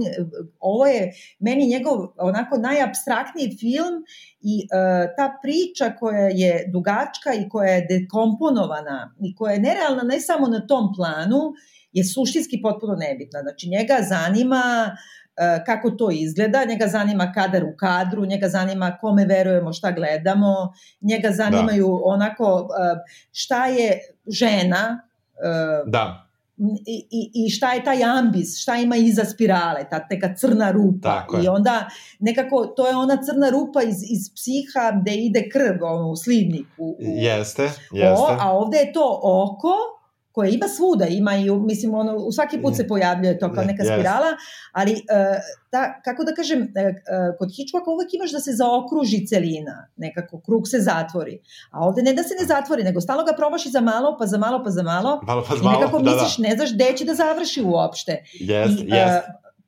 [0.59, 1.01] ovo je
[1.39, 3.95] meni njegov onako najabstraktniji film
[4.51, 4.69] i uh,
[5.17, 10.47] ta priča koja je dugačka i koja je dekomponovana i koja je nerealna ne samo
[10.47, 11.41] na tom planu,
[11.97, 13.39] je suštinski potpuno nebitna.
[13.41, 15.22] Znači, njega zanima uh, E,
[15.65, 21.31] kako to izgleda, njega zanima kadar u kadru, njega zanima kome verujemo, šta gledamo, njega
[21.31, 22.01] zanimaju da.
[22.03, 22.95] onako e,
[23.31, 25.01] šta je žena,
[25.35, 26.19] e, da.
[26.85, 31.25] I, i, i šta je taj ambis, šta ima iza spirale, ta neka crna rupa.
[31.43, 36.09] I onda nekako to je ona crna rupa iz, iz psiha gde ide krv ono,
[36.09, 36.83] u slivniku.
[36.83, 38.23] U, jeste, jeste.
[38.23, 40.02] O, a ovde je to oko
[40.33, 43.83] koje ima svuda, ima i, mislim, ono, u svaki put se pojavljuje to kao neka
[43.83, 44.31] spirala,
[44.71, 44.99] ali, uh,
[45.69, 50.41] ta, kako da kažem, uh, uh, kod Hitchcocka uvek imaš da se zaokruži celina, nekako,
[50.45, 51.39] krug se zatvori,
[51.71, 54.25] a ovde ne da se ne zatvori, nego stalo ga probaš i za malo, pa
[54.25, 56.47] za malo, pa za malo, malo, pa za malo i nekako da, misliš, da.
[56.47, 58.23] ne znaš gde će da završi uopšte.
[58.41, 59.21] Yes, I, yes.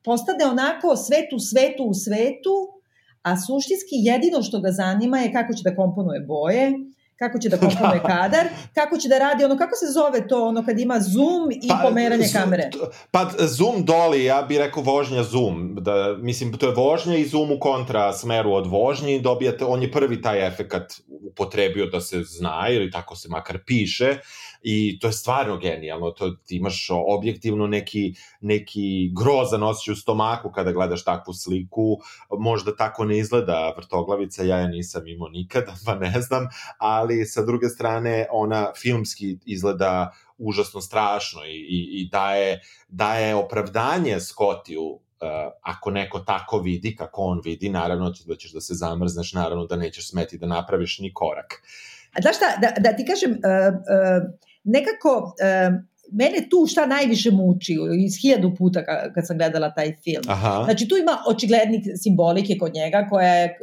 [0.03, 2.55] Postade onako svet u svetu u svetu,
[3.21, 6.73] a suštinski jedino što ga zanima je kako će da komponuje boje,
[7.19, 10.65] kako će da komponuje kadar, kako će da radi ono, kako se zove to, ono
[10.65, 12.69] kad ima zoom i pa, pomeranje zoom, kamere?
[13.11, 17.51] Pa zoom doli, ja bih rekao vožnja zoom, da, mislim, to je vožnja i zoom
[17.51, 20.93] u kontra smeru od vožnji, dobijate, on je prvi taj efekat
[21.35, 24.17] upotrebio da se zna, ili tako se makar piše,
[24.61, 30.51] i to je stvarno genijalno, to ti imaš objektivno neki, neki grozan osjećaj u stomaku
[30.51, 31.97] kada gledaš takvu sliku,
[32.39, 37.45] možda tako ne izgleda vrtoglavica, ja je nisam imao nikada, pa ne znam, ali sa
[37.45, 45.04] druge strane ona filmski izgleda užasno strašno i, i, i daje, daje opravdanje Skotiju Uh,
[45.61, 49.75] ako neko tako vidi kako on vidi, naravno da ćeš da se zamrzneš, naravno da
[49.75, 51.61] nećeš smeti da napraviš ni korak.
[52.13, 55.71] A znaš šta, da, da ti kažem, uh, uh, nekako e,
[56.11, 58.85] mene tu šta najviše muči iz hiljadu puta
[59.15, 60.23] kad sam gledala taj film.
[60.27, 60.61] Aha.
[60.63, 63.57] Znači tu ima očiglednik simbolike kod njega koja je,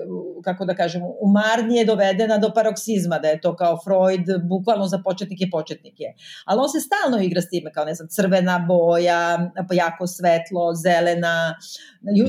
[0.45, 5.47] kako da kažem, umarnije dovedena do paroksizma, da je to kao Freud, bukvalno za početnike
[5.53, 6.05] početnike.
[6.45, 11.55] Ali on se stalno igra s time, kao ne znam, crvena boja, jako svetlo, zelena.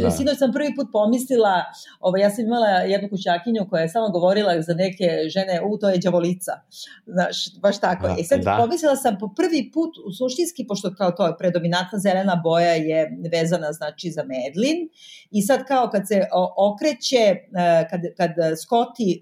[0.02, 0.12] Da.
[0.12, 1.64] Sinoć sam prvi put pomislila,
[2.00, 5.90] ovaj, ja sam imala jednu kućakinju koja je samo govorila za neke žene, u, to
[5.90, 6.52] je đavolica.
[7.06, 8.08] Znaš, baš tako.
[8.08, 8.58] Da, I sad da.
[8.62, 13.72] pomislila sam po prvi put suštinski, pošto kao to je predominantna zelena boja je vezana
[13.72, 14.90] znači za medlin
[15.32, 16.28] i sad kao kad se
[16.58, 17.40] okreće, e,
[17.90, 19.22] kad, kad Scotty e,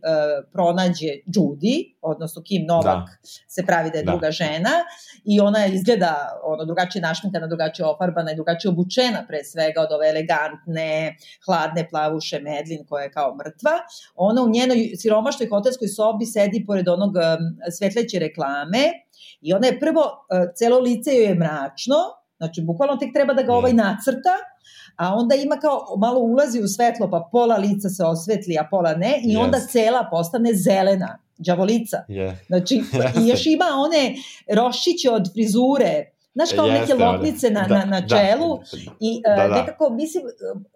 [0.52, 3.18] pronađe Judy, odnosno Kim Novak da.
[3.48, 4.12] se pravi da je da.
[4.12, 4.70] druga žena
[5.26, 10.10] i ona izgleda ono, drugačije našminkana, drugačije ofarbana i drugačije obučena pre svega od ove
[10.10, 11.16] elegantne,
[11.46, 13.72] hladne plavuše medlin koja je kao mrtva.
[14.16, 17.14] Ona u njenoj siromašnoj hotelskoj sobi sedi pored onog
[17.78, 18.84] svetleće reklame
[19.42, 21.96] i ona je prvo, e, celo lice joj je mračno,
[22.38, 24.36] znači bukvalno tek treba da ga ovaj nacrta,
[24.96, 28.94] a onda ima kao malo ulazi u svetlo, pa pola lica se osvetli, a pola
[28.94, 29.44] ne, i yes.
[29.44, 31.98] onda cela postane zelena, đavolica.
[32.08, 32.36] Yeah.
[32.48, 32.76] Znači,
[33.22, 34.16] i još ima one
[34.54, 38.08] rošiće od frizure, Znaš, kao Jeste, neke lopnice na, da, na, na da.
[38.08, 39.56] čelu da, i uh, da, da.
[39.56, 40.24] nekako, mislim,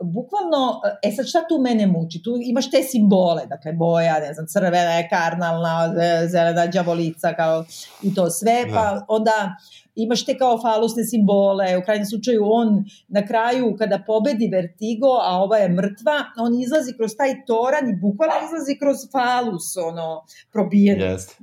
[0.02, 2.24] bukvalno, e sad šta tu mene muči?
[2.24, 5.94] Tu imaš te simbole, dakle, boja, ne znam, crvena je karnalna,
[6.28, 7.66] zelena đavolica, kao
[8.02, 8.74] i to sve, da.
[8.74, 9.56] pa onda
[9.96, 15.44] imaš te kao falusne simbole, u krajnjem slučaju on na kraju kada pobedi Vertigo, a
[15.44, 21.02] ova je mrtva, on izlazi kroz taj toran i bukvalno izlazi kroz falus, ono, probijen.
[21.02, 21.36] Jeste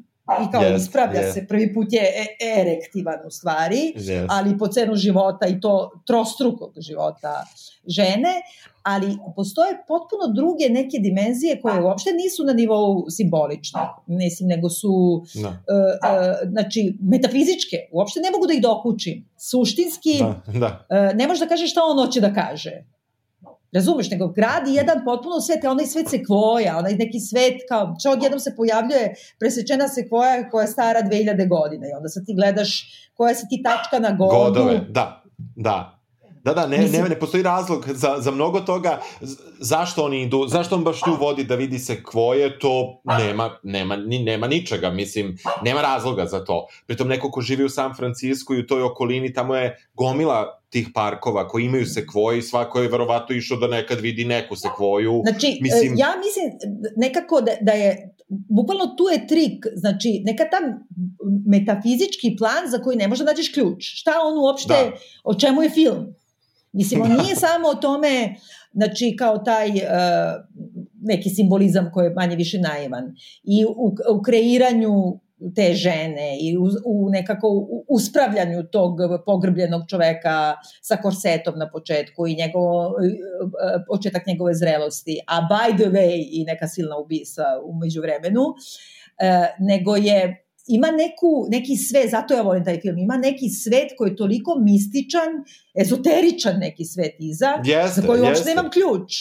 [0.48, 1.32] i kao yes, ispravlja yes.
[1.32, 4.26] se, prvi put je e erektivan u stvari, yes.
[4.28, 7.44] ali po cenu života i to trostrukog života
[7.86, 8.32] žene,
[8.82, 15.22] ali postoje potpuno druge neke dimenzije koje uopšte nisu na nivou simbolično, mislim, nego su
[15.34, 15.48] no.
[15.48, 19.28] uh, uh, znači, metafizičke, uopšte ne mogu da ih dokučim.
[19.36, 20.86] Suštinski, da, da.
[20.90, 22.84] Uh, ne možeš da kažeš šta on hoće da kaže.
[23.72, 28.40] Razumeš, nego gradi jedan potpuno svet, onaj svet sekvoja, onaj neki svet kao, čo odjednom
[28.40, 33.34] se pojavljuje presečena sekvoja koja je stara 2000 godina i onda sad ti gledaš koja
[33.34, 34.36] se ti tačka na godu.
[34.36, 35.91] Godove, da, da.
[36.44, 37.02] Da, da, ne, Mislim...
[37.02, 39.00] ne, ne postoji razlog za, za mnogo toga.
[39.58, 43.96] Zašto oni idu, zašto on baš tu vodi da vidi se kvoje, to nema, nema,
[43.96, 46.66] ni, nema ničega, mislim, nema razloga za to.
[46.86, 50.88] Pritom neko ko živi u San Francisco i u toj okolini, tamo je gomila tih
[50.94, 55.22] parkova koji imaju sekvoje i svako je verovato išao da nekad vidi neku sekvoju.
[55.28, 55.94] Znači, mislim...
[55.96, 60.62] ja mislim nekako da, da je, bukvalno tu je trik, znači neka tam
[61.46, 63.76] metafizički plan za koji ne možda nađeš ključ.
[63.78, 64.90] Šta on uopšte, da.
[65.24, 66.14] o čemu je film?
[66.72, 68.34] Mislim, on nije samo o tome,
[68.72, 69.74] znači, kao taj uh,
[71.02, 73.14] neki simbolizam koji je manje više naivan.
[73.44, 75.20] I u, u kreiranju
[75.54, 82.34] te žene i u, u nekako uspravljanju tog pogrbljenog čoveka sa korsetom na početku i
[82.34, 88.42] njegov, e, početak njegove zrelosti, a by the way i neka silna ubisa umeđu vremenu,
[88.42, 93.92] uh, nego je ima neku, neki svet, zato ja volim taj film, ima neki svet
[93.98, 95.28] koji je toliko mističan,
[95.80, 99.12] ezoteričan neki svet iza, jeste, za koji uopšte nemam ključ.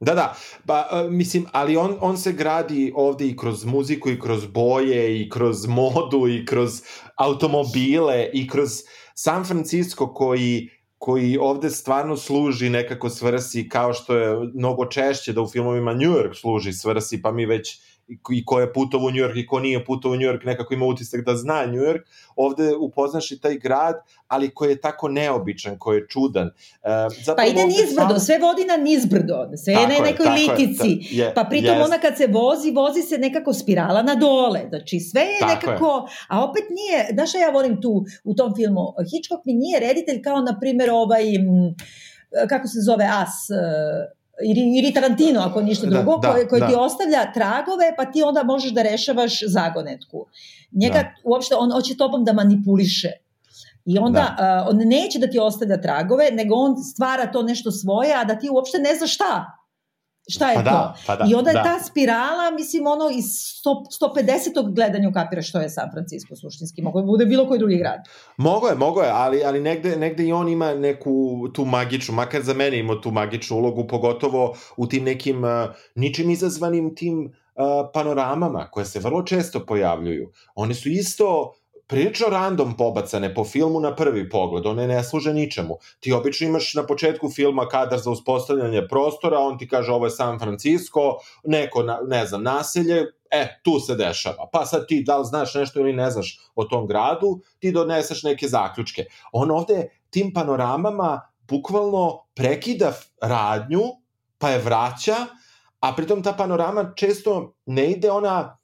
[0.00, 0.36] Da, da,
[0.66, 5.20] pa uh, mislim, ali on, on se gradi ovde i kroz muziku i kroz boje
[5.20, 6.82] i kroz modu i kroz
[7.16, 8.70] automobile i kroz
[9.14, 15.40] San Francisco koji koji ovde stvarno služi nekako svrsi kao što je mnogo češće da
[15.40, 17.80] u filmovima New York služi svrsi, pa mi već
[18.32, 20.74] i ko je putovo u New York i ko nije putovo u New York nekako
[20.74, 22.00] ima utisak da zna New York,
[22.36, 23.94] ovde upoznaš i taj grad,
[24.28, 26.50] ali koji je tako neobičan, koji je čudan.
[27.24, 28.20] Zapravo, pa ide nizbrdo, sam...
[28.20, 31.84] sve vodi na nizbrdo, sve je na nekoj litici, je, je, pa pritom yes.
[31.84, 36.08] ona kad se vozi, vozi se nekako spirala na dole, znači sve je tako nekako,
[36.08, 36.16] je.
[36.28, 40.40] a opet nije, znaš ja volim tu u tom filmu, Hitchcock mi nije reditelj kao
[40.40, 41.24] na primjer ovaj,
[42.48, 43.34] kako se zove As,
[44.44, 46.68] ili, ili Tarantino ako ništa da, drugo, da, koji, koji da.
[46.68, 50.26] ti ostavlja tragove, pa ti onda možeš da rešavaš zagonetku.
[50.72, 51.12] Njega da.
[51.24, 53.08] uopšte, on hoće tobom da manipuliše.
[53.84, 54.64] I onda da.
[54.66, 58.38] uh, on neće da ti ostavlja tragove, nego on stvara to nešto svoje, a da
[58.38, 59.44] ti uopšte ne znaš šta.
[60.28, 60.76] Šta je pa da, to?
[60.76, 61.62] Da, pa da, I onda je da.
[61.62, 63.84] ta spirala, mislim, ono iz 100,
[64.54, 64.74] 150.
[64.74, 66.82] gledanja kapira što je San Francisco suštinski.
[66.82, 68.00] Mogo je bude bilo koji drugi grad.
[68.36, 72.42] Mogo je, mogo je, ali, ali negde, negde i on ima neku tu magičnu, makar
[72.42, 75.50] za mene ima tu magičnu ulogu, pogotovo u tim nekim uh,
[75.94, 80.32] ničim izazvanim tim uh, panoramama koje se vrlo često pojavljuju.
[80.54, 81.55] One su isto
[81.86, 85.78] prilično random pobacane po filmu na prvi pogled, one ne služe ničemu.
[86.00, 90.10] Ti obično imaš na početku filma kadar za uspostavljanje prostora, on ti kaže ovo je
[90.10, 91.00] San Francisco,
[91.44, 94.48] neko, ne znam, naselje, e, tu se dešava.
[94.52, 98.22] Pa sad ti da li znaš nešto ili ne znaš o tom gradu, ti doneseš
[98.22, 99.04] neke zaključke.
[99.32, 103.82] On ovde tim panoramama bukvalno prekida radnju,
[104.38, 105.16] pa je vraća,
[105.80, 108.58] a pritom ta panorama često ne ide ona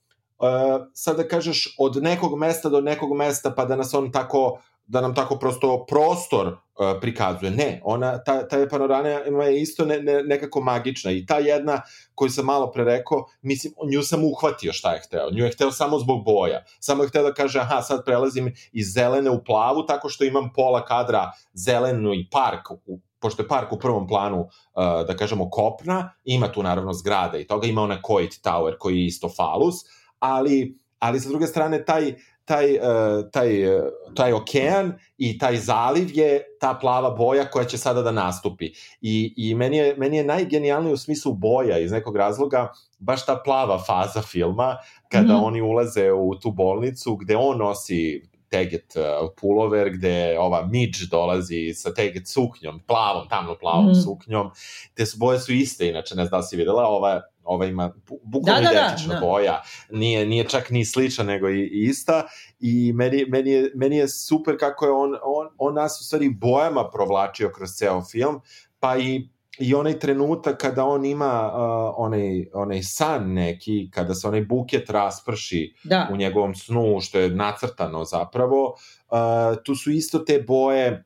[0.94, 5.00] sad da kažeš od nekog mesta do nekog mesta pa da nas on tako da
[5.00, 7.50] nam tako prosto prostor uh, prikazuje.
[7.50, 11.80] Ne, ona, ta, ta panorama je isto ne, ne, nekako magična i ta jedna
[12.14, 15.30] koju sam malo pre rekao, mislim, nju sam uhvatio šta je hteo.
[15.30, 16.64] Nju je hteo samo zbog boja.
[16.80, 20.50] Samo je hteo da kaže, aha, sad prelazim iz zelene u plavu tako što imam
[20.54, 25.50] pola kadra zelenu i park u pošto je park u prvom planu, uh, da kažemo,
[25.50, 29.74] kopna, ima tu naravno zgrada i toga, ima onaj Coit Tower koji je isto falus,
[30.22, 32.14] ali, ali sa druge strane taj,
[32.44, 37.78] taj, uh, taj, uh, taj okean i taj zaliv je ta plava boja koja će
[37.78, 38.70] sada da nastupi.
[39.00, 43.40] I, i meni, je, meni je najgenijalniji u smislu boja iz nekog razloga baš ta
[43.44, 44.76] plava faza filma
[45.08, 45.46] kada mm -hmm.
[45.46, 51.72] oni ulaze u tu bolnicu gde on nosi teget uh, pulover gde ova Midge dolazi
[51.74, 54.02] sa teget suknjom, plavom, tamno plavom mm.
[54.04, 54.50] suknjom.
[54.94, 58.62] Te su boje su iste, inače ne znam da si videla, ova ova ima bukvalno
[58.62, 59.26] da, da, identična da, da.
[59.26, 62.26] boja, nije, nije čak ni slična nego i, i ista
[62.60, 66.28] i meni, meni, je, meni je super kako je on, on, on nas u stvari
[66.28, 68.40] bojama provlačio kroz ceo film,
[68.80, 69.28] pa i
[69.58, 74.90] i onaj trenutak kada on ima uh, onaj, onaj san neki, kada se onaj buket
[74.90, 76.08] rasprši da.
[76.12, 78.74] u njegovom snu, što je nacrtano zapravo,
[79.10, 81.04] uh, tu su isto te boje,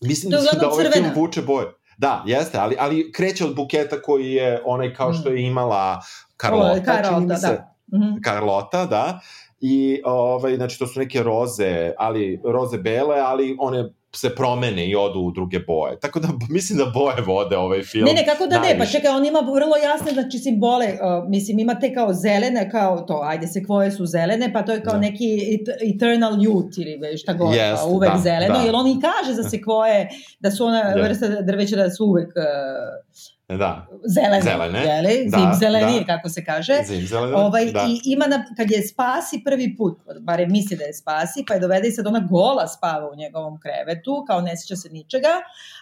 [0.00, 0.92] mislim da, da ovaj crvena.
[0.92, 1.66] film vuče boje.
[2.02, 5.36] Da, jeste, ali, ali kreće od buketa koji je onaj kao što mm.
[5.36, 6.00] je imala
[6.40, 7.98] Carlota, o, Carlota se, da.
[7.98, 8.24] Mm -hmm.
[8.24, 9.20] Carlota, da,
[9.60, 14.96] i ovaj, znači to su neke roze, ali roze bele, ali one se promene i
[14.96, 16.00] odu u druge boje.
[16.00, 18.04] Tako da mislim da boje vode ovaj film.
[18.04, 18.74] Ne, ne, kako da najviše.
[18.74, 22.70] ne, pa čekaj, on ima vrlo jasne znači simbole, uh, mislim ima te kao zelene,
[22.70, 25.00] kao to, ajde se kvoje su zelene, pa to je kao da.
[25.00, 25.58] neki
[25.94, 28.64] eternal youth ili šta god, yes, pa uvek da, zeleno, da.
[28.64, 30.08] jer on i kaže za sekvoje
[30.40, 31.02] da su ona da.
[31.02, 33.86] vrsta drveća da su uvek uh, da.
[34.14, 34.78] zelene, zelene.
[34.78, 35.30] Jeli?
[35.30, 36.06] Da, zimzeleni, da.
[36.06, 36.82] kako se kaže.
[36.86, 37.86] Zimzelene, ovaj, da.
[37.88, 41.60] I ima, na, kad je spasi prvi put, bare misli da je spasi, pa je
[41.60, 45.34] dovede i sad ona gola spava u njegovom krevetu, kao ne sjeća se ničega,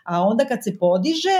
[0.04, 1.38] a onda kad se podiže,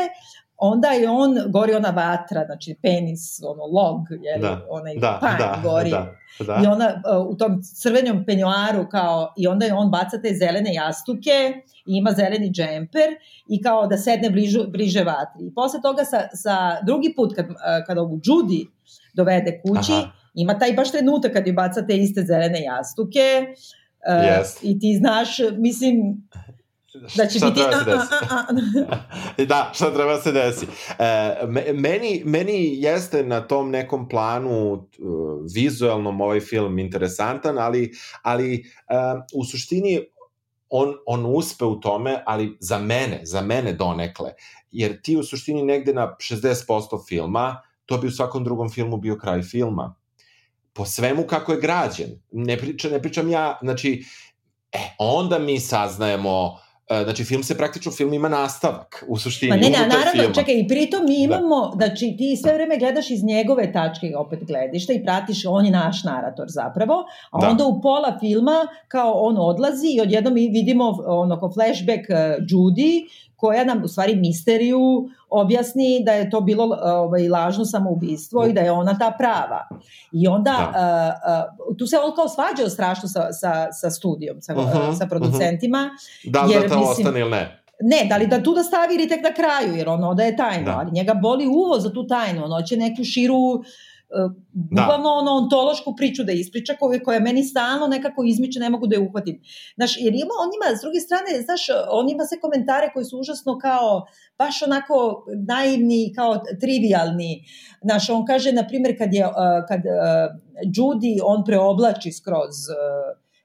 [0.60, 5.38] onda je on, gori ona vatra, znači penis, ono log, je da, onaj da, pan
[5.38, 5.90] da, gori.
[5.90, 6.14] Da,
[6.46, 6.60] da.
[6.64, 10.74] I ona uh, u tom crvenom penjoaru kao, i onda je on baca te zelene
[10.74, 11.52] jastuke,
[11.86, 13.08] i ima zeleni džemper
[13.48, 15.46] i kao da sedne bližu, bliže vatri.
[15.46, 17.56] I posle toga sa, sa drugi put kad, uh,
[17.86, 18.66] kad ovu Judy
[19.14, 20.10] dovede kući, Aha.
[20.34, 23.54] ima taj baš trenutak kad ju baca te iste zelene jastuke,
[24.08, 24.58] Uh, yes.
[24.62, 26.28] I ti znaš, mislim,
[26.94, 27.60] da će šta biti...
[27.60, 29.46] Treba se desi?
[29.52, 30.66] da, šta treba se desi?
[30.98, 31.36] E,
[31.74, 34.80] meni, meni jeste na tom nekom planu uh,
[35.54, 40.00] vizualnom ovaj film interesantan, ali, ali uh, u suštini
[40.68, 44.32] on, on uspe u tome, ali za mene, za mene donekle,
[44.70, 49.18] jer ti u suštini negde na 60% filma, to bi u svakom drugom filmu bio
[49.18, 49.94] kraj filma.
[50.72, 52.22] Po svemu kako je građen.
[52.32, 54.04] Ne, priča, ne pričam ja, znači,
[54.72, 56.69] e, onda mi saznajemo E,
[57.04, 59.50] znači, film se praktično, film ima nastavak, u suštini.
[59.50, 60.34] Pa ne, ne, naravno, filma.
[60.34, 61.22] čekaj, i pritom mi da.
[61.24, 61.86] imamo, da.
[61.86, 66.04] znači, ti sve vreme gledaš iz njegove tačke opet gledišta i pratiš, on je naš
[66.04, 67.48] narator zapravo, a da.
[67.48, 72.16] onda u pola filma, kao on odlazi i odjednom mi vidimo ono, ko flashback uh,
[72.48, 73.06] Judy,
[73.40, 78.60] koja nam u stvari misteriju objasni da je to bilo ovaj, lažno samoubistvo i da
[78.60, 79.68] je ona ta prava.
[80.12, 81.18] I onda da.
[81.58, 84.78] uh, uh, tu se on kao svađao strašno sa, sa, sa studijom, sa, uh mhm,
[84.78, 85.90] -huh, sa producentima.
[85.92, 86.32] Uh -huh.
[86.32, 87.56] Da li jer, da to mislim, ostane ili ne?
[87.82, 90.36] Ne, da li da tu da stavi ili tek na kraju, jer ono da je
[90.36, 90.78] tajno, da.
[90.78, 93.64] ali njega boli uvo za tu tajnu, ono će neku širu uh,
[94.52, 95.14] bukvalno da.
[95.20, 99.00] ono ontološku priču da ispriča koja, koja meni stalno nekako izmiče, ne mogu da je
[99.00, 99.42] uhvatim.
[99.74, 103.18] Znaš, jer ima, on ima, s druge strane, znaš, on ima sve komentare koji su
[103.18, 104.06] užasno kao,
[104.38, 107.44] baš onako naivni, kao trivialni.
[107.82, 109.24] Znaš, on kaže, na primjer, kad je,
[109.68, 109.80] kad
[110.76, 112.56] Judy, on preoblači skroz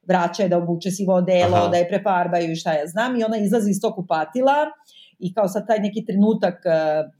[0.07, 1.67] vraća je da obuče sivo odelo, Aha.
[1.67, 4.55] da je prefarbaju i šta ja znam i ona izlazi iz tog kupatila
[5.19, 7.11] i kao sad taj neki trenutak uh,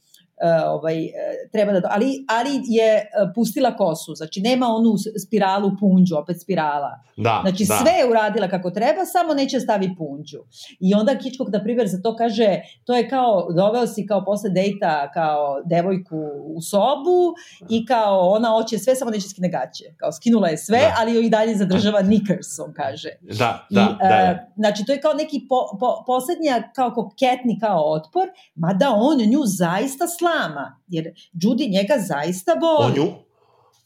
[0.66, 1.10] ovaj, uh,
[1.52, 1.90] treba da...
[1.92, 4.94] Ali, ali je uh, pustila kosu, znači nema onu
[5.28, 7.00] spiralu punđu, opet spirala.
[7.18, 7.76] Da, znači da.
[7.76, 10.40] sve je uradila kako treba, samo neće stavi punđu.
[10.80, 14.50] I onda Kičkog, na primjer, za to kaže, to je kao, doveo si kao posle
[14.50, 16.20] dejta kao devojku
[16.56, 17.34] u sobu
[17.70, 19.86] i kao ona hoće sve, samo neće skine gaće.
[19.98, 20.96] Kao skinula je sve, da.
[21.00, 23.10] ali joj i dalje zadržava knickers, on kaže.
[23.22, 24.52] Da, da, I, da, da.
[24.56, 29.42] Znači, to je kao neki po, po, poslednja kao koketni kao otpor, mada on nju
[29.46, 32.86] zaista slama, jer Judy njega zaista voli.
[32.86, 33.14] On nju,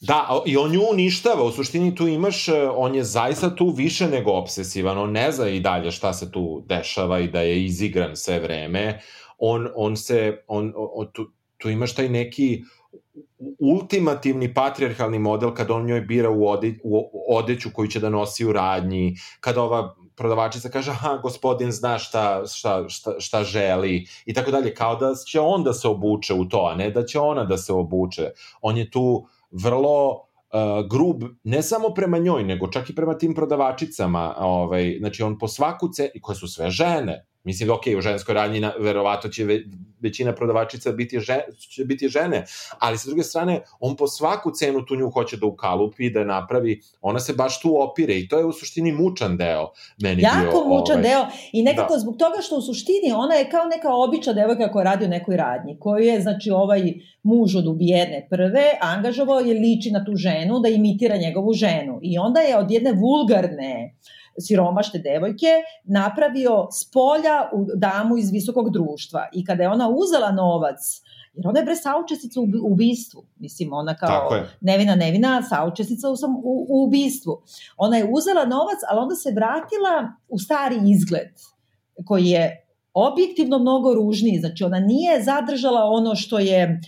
[0.02, 4.08] Da, i on nju uništava, u suštini tu imaš, e, on je zaista tu više
[4.08, 8.16] nego obsesivan, on ne zna i dalje šta se tu dešava i da je izigran
[8.16, 9.02] sve vreme,
[9.38, 12.64] on, on se, on, on, tu, tu imaš taj neki
[13.60, 18.46] ultimativni patrijarhalni model kada on njoj bira u, ode, u odeću koju će da nosi
[18.46, 24.34] u radnji, kada ova prodavačica kaže, aha, gospodin zna šta, šta, šta, šta želi i
[24.34, 27.20] tako dalje, kao da će on da se obuče u to, a ne da će
[27.20, 28.32] ona da se obuče.
[28.62, 33.34] On je tu vrlo uh, grub, ne samo prema njoj, nego čak i prema tim
[33.36, 38.02] prodavačicama, ovaj, znači on po svaku ce, koje su sve žene, Mislim da, ok, u
[38.02, 39.64] ženskoj radnji verovato će ve,
[40.02, 41.40] većina prodavačica biti, žen,
[41.76, 42.46] će biti žene,
[42.80, 46.82] ali sa druge strane, on po svaku cenu tu nju hoće da ukalupi, da napravi,
[47.02, 49.72] ona se baš tu opire i to je u suštini mučan deo
[50.02, 50.78] meni jako bio.
[50.78, 52.00] Mučan ovaj, deo i nekako da.
[52.00, 55.38] zbog toga što u suštini ona je kao neka obična devojka koja radi u nekoj
[55.38, 56.94] radnji, koju je, znači, ovaj
[57.24, 62.18] muž od ubijene prve angažovao je liči na tu ženu da imitira njegovu ženu i
[62.18, 65.48] onda je od jedne vulgarne uh, siromašne devojke
[65.84, 69.28] napravio s polja u damu iz visokog društva.
[69.34, 71.02] I kada je ona uzela novac,
[71.34, 73.24] jer ona je bre saučesnica u ubistvu.
[73.38, 74.30] Mislim, ona kao
[74.62, 77.42] nevina, nevina, saučesnica u, sam, u, u ubistvu.
[77.78, 81.30] Ona je uzela novac, ali onda se vratila u stari izgled,
[82.06, 84.40] koji je objektivno mnogo ružniji.
[84.40, 86.82] Znači, ona nije zadržala ono što je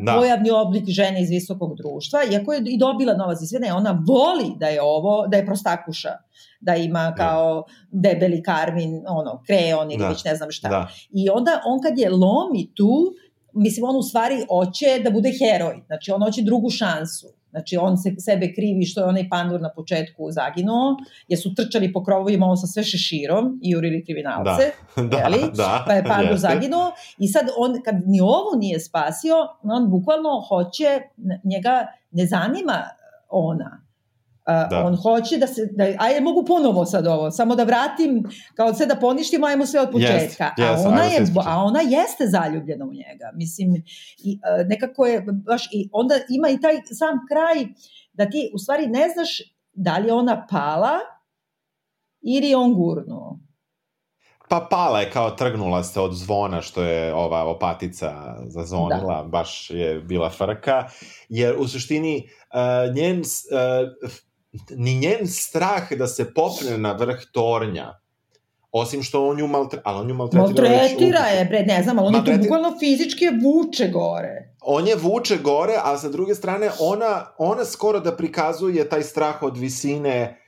[0.00, 0.16] da.
[0.18, 4.02] pojavni oblik žene iz visokog društva, iako je i dobila novac i sve ne, ona
[4.06, 6.12] voli da je ovo, da je prostakuša,
[6.60, 7.14] da ima da.
[7.14, 8.08] kao da.
[8.08, 10.08] debeli karmin, ono, kreon ili da.
[10.08, 10.68] već ne znam šta.
[10.68, 10.88] Da.
[11.10, 13.14] I onda on kad je lomi tu,
[13.52, 17.26] mislim, on u stvari hoće da bude heroj, znači on hoće drugu šansu.
[17.54, 20.96] Znači, on se sebe krivi što je onaj pandur na početku zaginuo,
[21.28, 24.64] jer su trčali po krovovima on sa sve šeširom i jurili kriminalce,
[24.96, 25.50] da, da, jeli?
[25.56, 26.48] da, pa je pandur jeste.
[26.48, 31.00] zaginuo i sad on, kad ni ovo nije spasio, on bukvalno hoće,
[31.44, 32.82] njega ne zanima
[33.28, 33.83] ona,
[34.46, 34.84] da.
[34.86, 38.24] On hoće da se, da, ajde mogu ponovo sad ovo, samo da vratim,
[38.54, 40.50] kao sve da poništimo, ajmo sve od početka.
[40.58, 43.30] Yes, yes, a, ona je, a ona jeste zaljubljena u njega.
[43.34, 43.74] Mislim,
[44.18, 47.66] i, uh, nekako je baš, i onda ima i taj sam kraj
[48.12, 49.42] da ti u stvari ne znaš
[49.72, 50.98] da li je ona pala
[52.22, 53.38] ili je on gurnuo.
[54.48, 59.28] Pa pala je kao trgnula se od zvona što je ova opatica zazvonila, da.
[59.28, 60.88] baš je bila frka,
[61.28, 64.10] jer u suštini uh, njen uh,
[64.70, 68.00] ni njen strah da se popne na vrh tornja,
[68.72, 70.68] osim što on nju maltre, ali on nju maltretira.
[70.68, 74.54] Maltretira je, bre, ne znam, ali on je bukvalno fizički vuče gore.
[74.60, 79.42] On je vuče gore, a sa druge strane ona, ona skoro da prikazuje taj strah
[79.42, 80.40] od visine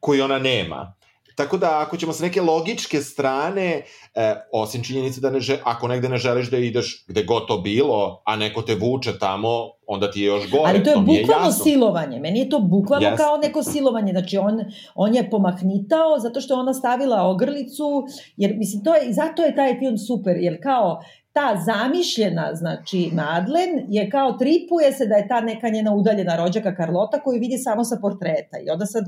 [0.00, 0.97] koji ona nema.
[1.38, 3.82] Tako da ako ćemo sa neke logičke strane,
[4.14, 7.58] e, osim činjenice da ne že, ako negde ne želiš da ideš gde god to
[7.58, 9.48] bilo, a neko te vuče tamo,
[9.86, 10.62] onda ti je još gore.
[10.66, 12.20] Ali to je to bukvalno silovanje.
[12.20, 13.16] Meni je to bukvalno yes.
[13.16, 14.12] kao neko silovanje.
[14.12, 14.64] Znači on,
[14.94, 19.56] on je pomahnitao zato što je ona stavila ogrlicu, jer mislim to je, zato je
[19.56, 21.00] taj film super, jer kao
[21.32, 26.74] ta zamišljena, znači, Madlen je kao tripuje se da je ta neka njena udaljena rođaka
[26.74, 28.58] Karlota koju vidi samo sa portreta.
[28.66, 29.04] I onda sad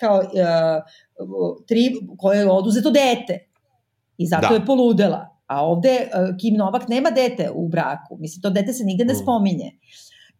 [0.00, 0.26] kao uh,
[1.66, 3.48] tri, koje je oduzeto dete.
[4.18, 4.54] I zato da.
[4.54, 5.38] je poludela.
[5.46, 8.16] A ovde uh, Kim Novak nema dete u braku.
[8.20, 9.16] Mislim, to dete se nigde ne mm.
[9.16, 9.72] spominje.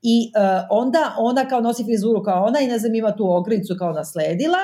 [0.02, 3.74] I uh, onda ona kao nosi frizuru kao ona i ne znam ima tu ogricu
[3.78, 4.59] kao nasledila.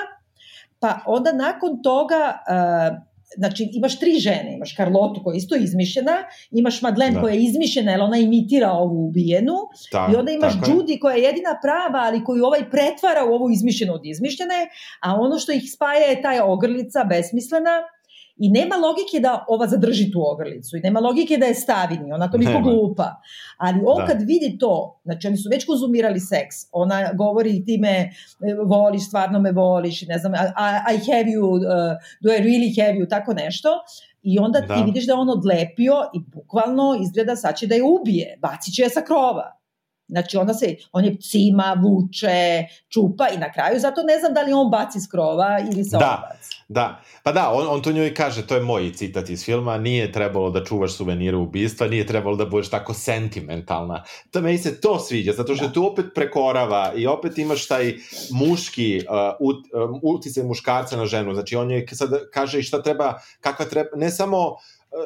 [0.80, 6.16] Pa onda nakon toga uh, znači imaš tri žene, imaš Karlotu koja je isto izmišljena,
[6.51, 7.20] imaš Madlen da.
[7.20, 9.55] koja je izmišljena, jer ona imitira ovu ubijenu,
[9.91, 13.51] Ta, i onda imaš Judy koja je jedina prava, ali koju ovaj pretvara u ovu
[13.51, 14.68] izmišljenu od izmišljene,
[15.01, 17.83] a ono što ih spaja je taj ogrlica besmislena,
[18.37, 22.12] I nema logike da ova zadrži tu ogrlicu i nema logike da je stavi ni,
[22.12, 23.20] ona to niko glupa.
[23.57, 24.07] Ali on da.
[24.07, 28.11] kad vidi to, znači oni su već konzumirali seks, ona govori ti me e,
[28.66, 31.62] voliš, stvarno me voliš, ne znam, I, I have you, uh,
[32.20, 33.68] do I really have you, tako nešto.
[34.22, 34.74] I onda da.
[34.74, 38.82] ti vidiš da on odlepio i bukvalno izgleda sad će da je ubije, bacit će
[38.82, 39.63] je sa krova.
[40.09, 44.42] Znači, onda se, on je cima, vuče, čupa i na kraju, zato ne znam da
[44.42, 46.64] li on baci s krova ili se da, on baci.
[46.68, 50.12] Da, pa da, on, on to njoj kaže, to je moj citat iz filma, nije
[50.12, 54.05] trebalo da čuvaš suvenire ubistva, nije trebalo da budeš tako sentimentalna.
[54.30, 55.72] To meni se to sviđa, zato što da.
[55.72, 57.94] tu opet prekorava i opet imaš taj
[58.30, 61.34] muški uh, ut, um, uticaj muškarca na ženu.
[61.34, 64.59] Znači, on je sad kaže šta treba, kakva treba, ne samo uh,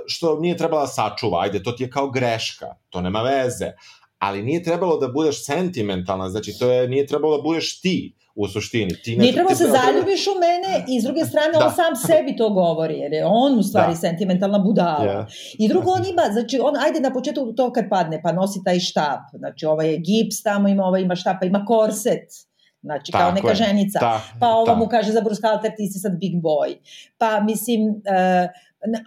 [0.07, 3.73] što nije trebala da sačuva, ajde, to ti je kao greška, to nema veze,
[4.19, 8.49] ali nije trebalo da budeš sentimentalna, znači to je, nije trebalo da budeš ti u
[8.49, 8.95] suštini.
[9.05, 11.67] Ti nije trebalo da se zaljubiš u mene i s druge strane da.
[11.67, 13.97] on sam sebi to govori, jer je on u stvari da.
[13.97, 15.05] sentimentalna budala.
[15.05, 15.55] Yeah.
[15.59, 18.79] I drugo on ima, znači on, ajde na početku to kad padne, pa nosi taj
[18.79, 22.49] štap, znači ovaj je gips tamo ima, ovaj ima štap, pa ima korset,
[22.83, 23.55] Znači, Tako kao neka je.
[23.55, 23.99] ženica.
[23.99, 24.75] Ta, pa ovo ta.
[24.75, 26.77] mu kaže za Bruce Halter, ti si sad big boy.
[27.19, 28.51] Pa, mislim, uh,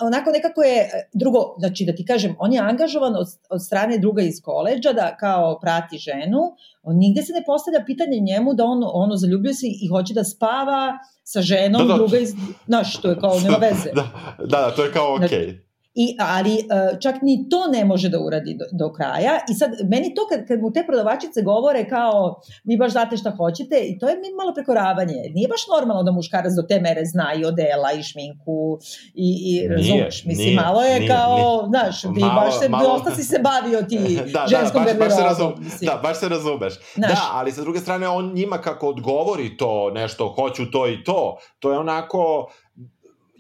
[0.02, 4.22] onako nekako je, drugo, znači da ti kažem, on je angažovan od, od strane druga
[4.22, 6.40] iz koleđa da kao prati ženu,
[6.84, 10.24] on nigde se ne postavlja pitanje njemu da on ono zaljubio se i hoće da
[10.24, 12.34] spava sa ženom da, da, druga iz,
[12.66, 13.92] znaš, to je kao nema veze.
[13.96, 14.08] Da,
[14.40, 15.28] da, da to je kao okej.
[15.28, 15.44] Okay.
[15.44, 19.40] Znači, I, ali e, čak ni to ne može da uradi do, do kraja.
[19.50, 23.32] I sad, meni to kad, kad mu te prodavačice govore kao vi baš znate šta
[23.38, 25.14] hoćete, i to je mi malo prekoravanje.
[25.34, 28.80] Nije baš normalno da muškarac do te mere zna i odela i šminku
[29.14, 30.26] i, i razumeš.
[30.26, 31.70] Mislim, nije, malo je nije, kao, nije.
[31.70, 32.88] znaš, ti malo, baš se, malo...
[32.90, 34.00] dosta si se bavio ti
[34.34, 36.74] da, da ženskom da, baš, baš se razum, Da, baš se razumeš.
[36.96, 41.04] Znaš, da, ali sa druge strane on njima kako odgovori to nešto, hoću to i
[41.04, 42.52] to, to je onako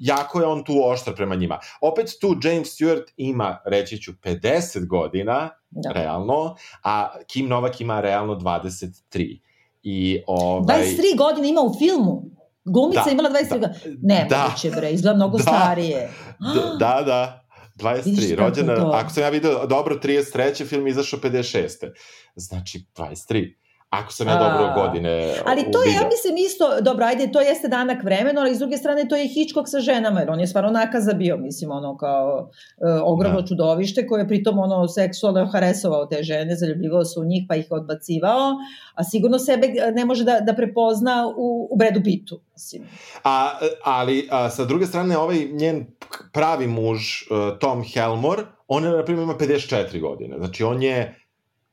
[0.01, 1.59] jako je on tu oštar prema njima.
[1.81, 5.91] Opet tu James Stewart ima, reći ću, 50 godina, da.
[5.91, 9.39] realno, a Kim Novak ima realno 23.
[9.83, 10.77] I, ovaj...
[10.77, 12.23] 23 godine ima u filmu?
[12.65, 13.97] Glumica da, imala 23 da, godina?
[14.01, 16.11] Ne, da, moguće bre, izgleda mnogo da, starije.
[16.39, 17.37] Da, da, da.
[17.75, 20.67] 23, rođena, ako sam ja vidio dobro, 33.
[20.67, 21.91] film izašao 56.
[22.35, 23.60] Znači, 23.
[23.91, 27.67] Ako sam ja dobro godine Ali to je, ja mislim isto, dobro, ajde, to jeste
[27.67, 30.71] danak vremena, ali s druge strane to je Hitchcock sa ženama, jer on je stvarno
[30.71, 33.47] nakaza bio, mislim, ono kao uh, ogromno da.
[33.47, 37.67] čudovište koje je pritom ono seksualno haresovao te žene, zaljubljivao se u njih pa ih
[37.69, 38.51] odbacivao,
[38.93, 42.83] a sigurno sebe ne može da, da prepozna u, u Bredu Pitu, mislim.
[43.23, 43.49] A,
[43.83, 45.85] ali a, sa druge strane, ovaj njen
[46.33, 51.20] pravi muž, uh, Tom Helmor, on je, na primjer, ima 54 godine, znači on je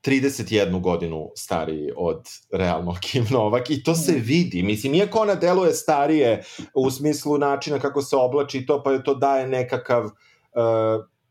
[0.09, 2.23] 31 godinu stariji od
[2.53, 4.23] realno Kim Novak i to se mm.
[4.25, 4.63] vidi.
[4.63, 6.43] Mislim, iako ona deluje starije
[6.75, 10.13] u smislu načina kako se oblači to, pa je to daje nekakav uh,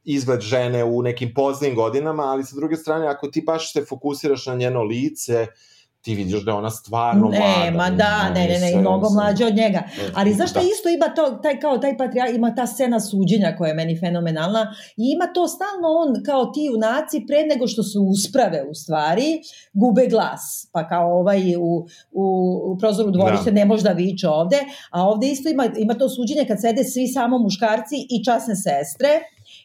[0.04, 4.46] izgled žene u nekim poznim godinama, ali sa druge strane, ako ti baš se fokusiraš
[4.46, 7.64] na njeno lice, uh, ti vidiš da je ona stvarno ne, mlada.
[7.64, 9.84] Ne, ma da, ne, ne, ne, i mnogo mlađa od njega.
[10.16, 10.66] Ali zašto da.
[10.66, 14.74] isto ima to, taj, kao taj patrijar, ima ta scena suđenja koja je meni fenomenalna
[14.98, 19.42] i ima to stalno on kao ti junaci pre nego što se usprave u stvari,
[19.74, 20.70] gube glas.
[20.74, 22.26] Pa kao ovaj u, u,
[22.72, 23.56] u prozoru dvorište da.
[23.56, 24.58] ne može da viče ovde,
[24.92, 29.10] a ovde isto ima, ima to suđenje kad sede svi samo muškarci i časne sestre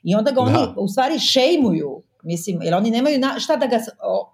[0.03, 0.75] i onda ga oni da.
[0.77, 3.79] u stvari šejmuju Mislim, jer oni nemaju na, šta da ga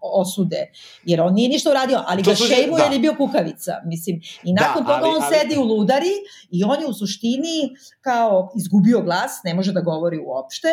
[0.00, 0.72] osude,
[1.04, 2.82] jer on nije ništa uradio, ali to ga šejmu da.
[2.82, 3.72] jer je bio kukavica.
[3.84, 5.34] Mislim, I nakon da, toga ali, on ali...
[5.34, 6.14] sedi u ludari
[6.50, 10.68] i on je u suštini kao izgubio glas, ne može da govori uopšte,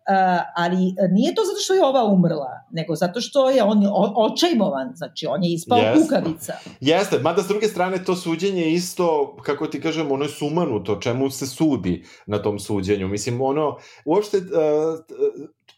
[0.00, 0.16] Uh,
[0.56, 3.82] ali nije to zato što je ova umrla, nego zato što je on
[4.16, 6.02] očajmovan, znači on je ispao yes.
[6.02, 6.52] kukavica.
[6.80, 11.30] Jeste, mada s druge strane to suđenje isto, kako ti kažem, ono je sumanuto, čemu
[11.30, 13.08] se sudi na tom suđenju.
[13.08, 14.44] Mislim, ono, uopšte, uh,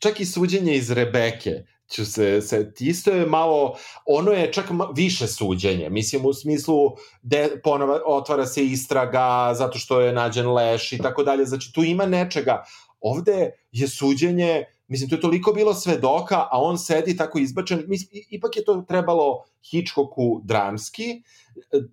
[0.03, 1.63] čak i suđenje iz Rebeke,
[1.93, 3.77] ću se, se isto je malo,
[4.07, 4.65] ono je čak
[4.95, 10.93] više suđenje, mislim u smislu de, ponova, otvara se istraga zato što je nađen leš
[10.93, 12.65] i tako dalje, znači tu ima nečega,
[13.01, 18.25] ovde je suđenje, mislim to je toliko bilo svedoka, a on sedi tako izbačen, mislim,
[18.31, 21.23] ipak je to trebalo Hitchcocku dramski,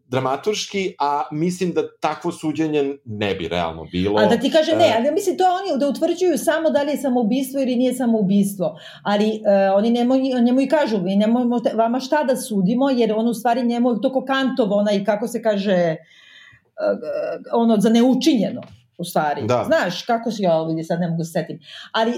[0.08, 4.20] dramaturški, a mislim da takvo suđenje ne bi realno bilo.
[4.20, 6.92] A da ti kaže ne, e, ali mislim to oni da utvrđuju samo da li
[6.92, 12.00] je samoubistvo ili nije samoubistvo, ali uh, oni njemu, njemu i kažu, mi nemojmo vama
[12.00, 15.96] šta da sudimo, jer on u stvari njemu to ko Kantov, onaj, kako se kaže,
[15.96, 18.62] uh, ono, za neučinjeno
[19.00, 19.42] u stvari.
[19.46, 19.64] Da.
[19.68, 21.60] Znaš, kako si ovdje, sad ne mogu se setim.
[21.92, 22.18] Ali, uh,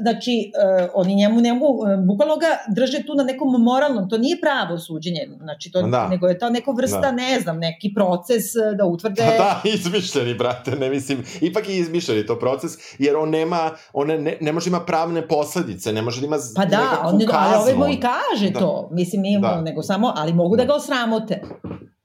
[0.00, 0.52] znači,
[0.84, 4.40] uh, oni njemu ne mogu, uh, bukvalno ga drže tu na nekom moralnom, to nije
[4.40, 6.08] pravo suđenje, znači, to, da.
[6.08, 7.12] nego je to neko vrsta, da.
[7.12, 8.44] ne znam, neki proces
[8.78, 9.22] da utvrde...
[9.22, 14.06] Da, da, izmišljeni, brate, ne mislim, ipak je izmišljeni to proces, jer on nema, on
[14.06, 17.74] ne, ne može ima pravne posledice, ne može da ima Pa da, on, ali ovaj
[17.74, 18.58] mu i kaže da.
[18.58, 19.60] to, mislim, nije da.
[19.60, 21.42] nego samo, ali mogu da, da ga osramote.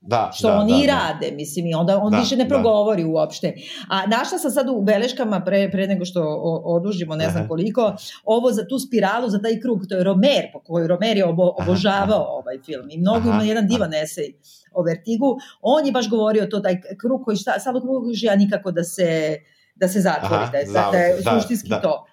[0.09, 0.93] Da, što da, oni da, i da.
[0.93, 2.49] rade, mislim, i onda on da, više ne da.
[2.49, 3.09] progovori da.
[3.09, 3.53] uopšte.
[3.89, 6.21] A našla sam sad u beleškama, pre, pre nego što
[6.65, 7.95] odužimo, ne znam koliko,
[8.25, 11.53] ovo za tu spiralu, za taj krug, to je Romer, po kojoj Romer je obo,
[11.57, 12.31] obožavao aha.
[12.31, 12.87] ovaj film.
[12.89, 14.33] I mnogo ima jedan divan esej
[14.73, 15.37] o Vertigu.
[15.61, 19.37] On je baš govorio to, taj krug koji šta, samo krug ja nikako da se,
[19.75, 21.81] da se zatvori, aha, da je, da je da, suštinski da.
[21.81, 22.05] to.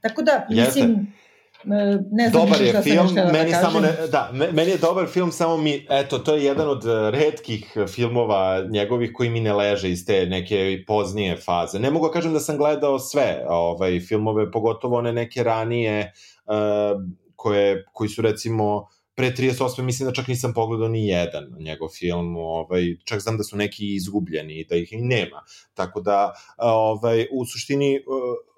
[0.00, 0.90] Tako da, mislim...
[0.90, 1.23] Jeste
[2.10, 5.32] ne znam dobar je film, da meni da samo ne, da, meni je dobar film,
[5.32, 10.06] samo mi, eto, to je jedan od redkih filmova njegovih koji mi ne leže iz
[10.06, 11.78] te neke poznije faze.
[11.78, 16.12] Ne mogu da kažem da sam gledao sve ovaj, filmove, pogotovo one neke ranije,
[16.46, 17.02] uh,
[17.36, 19.82] koje, koji su recimo pre 38.
[19.82, 23.94] mislim da čak nisam pogledao ni jedan njegov film, ovaj, čak znam da su neki
[23.94, 25.42] izgubljeni i da ih i nema.
[25.74, 28.53] Tako da, ovaj, u suštini, uh,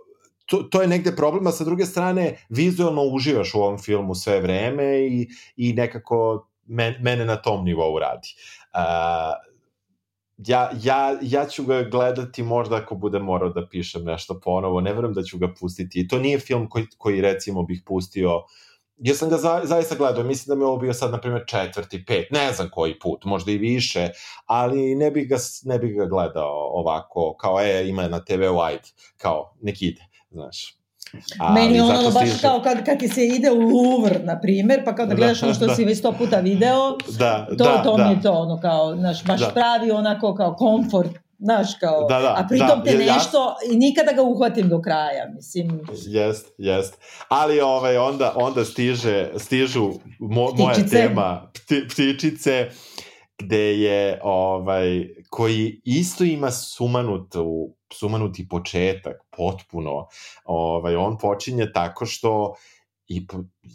[0.46, 4.98] to, to je negde problema, sa druge strane, vizualno uživaš u ovom filmu sve vreme
[5.00, 8.28] i, i nekako men, mene na tom nivou radi.
[8.74, 9.56] Uh,
[10.38, 14.92] ja, ja, ja ću ga gledati možda ako bude morao da pišem nešto ponovo, ne
[14.92, 16.08] verujem da ću ga pustiti.
[16.08, 18.42] To nije film koji, koji recimo bih pustio
[18.98, 21.44] Ja sam ga za, zaista gledao, mislim da mi je ovo bio sad, na primjer,
[21.46, 24.08] četvrti, pet, ne znam koji put, možda i više,
[24.46, 29.12] ali ne bih ga, ne bih ga gledao ovako, kao, e, ima na TV White,
[29.16, 30.76] kao, nek ide, znaš.
[31.38, 32.42] Ali, Meni je ono baš stiže...
[32.42, 35.54] kao kad, kad ti se ide u Louvre, na primer, pa kada da, gledaš ono
[35.54, 35.74] što da.
[35.74, 38.04] si već sto puta video, da, to, da, to da.
[38.04, 39.48] mi je to, ono kao, znaš, baš da.
[39.48, 44.12] pravi onako kao komfort Znaš, kao, da, da, a pritom da, te nešto, i nikada
[44.12, 45.80] ga uhvatim do kraja, mislim.
[46.06, 46.98] Jest, jest.
[47.28, 52.68] Ali ovaj, onda, onda stiže, stižu mo, moja tema pti, ptičice,
[53.38, 60.06] gde je, ovaj, koji isto ima sumanutu, sumanuti početak, potpuno.
[60.44, 62.54] Ovaj, on počinje tako što
[63.08, 63.26] i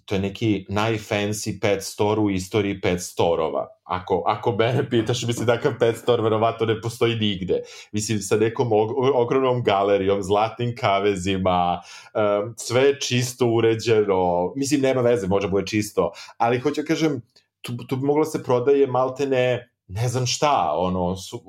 [0.05, 3.67] to je neki najfancy pet store u istoriji pet storova.
[3.83, 7.61] Ako, ako mene pitaš, mislim, takav pet store verovatno ne postoji nigde.
[7.91, 11.81] Mislim, sa nekom og ogromnom galerijom, zlatnim kavezima,
[12.13, 14.53] um, sve je čisto uređeno.
[14.55, 16.11] Mislim, nema veze, može bude čisto.
[16.37, 17.21] Ali hoću da kažem,
[17.61, 21.41] tu, tu bi moglo da se prodaje maltene ne znam šta, ono, su,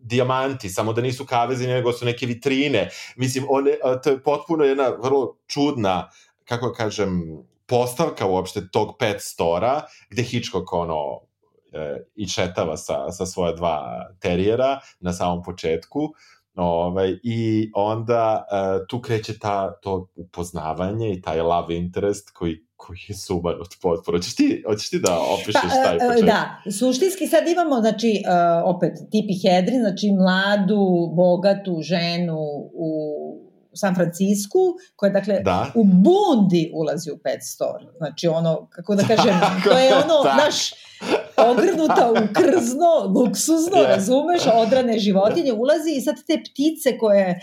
[0.00, 2.88] dijamanti, samo da nisu kavezi, nego su neke vitrine.
[3.16, 6.10] Mislim, one, to je potpuno jedna vrlo čudna
[6.44, 7.22] kako kažem,
[7.66, 11.20] postavka uopšte tog pet stora, gde Hitchcock ono,
[11.72, 16.12] e, i šetava sa, sa svoja dva terijera na samom početku,
[16.54, 22.98] Ovaj, I onda e, tu kreće ta, to upoznavanje i taj love interest koji koji
[23.08, 24.18] je suman od potpora.
[24.18, 26.26] Hoćeš ti, hoćeš ti da opišeš pa, taj e, početak?
[26.26, 32.38] Da, suštinski sad imamo, znači, uh, opet, tipi Hedri, znači mladu, bogatu ženu
[32.72, 32.90] u
[33.74, 34.58] San Francisku,
[34.96, 35.72] koja dakle da.
[35.74, 37.86] u bundi ulazi u pet store.
[37.96, 40.36] Znači ono, kako da kažem, to je ono, da.
[40.44, 40.70] naš
[41.36, 43.88] ogrnuta u krzno, luksuzno, yeah.
[43.88, 47.40] razumeš, odrane životinje, ulazi i sad te ptice koje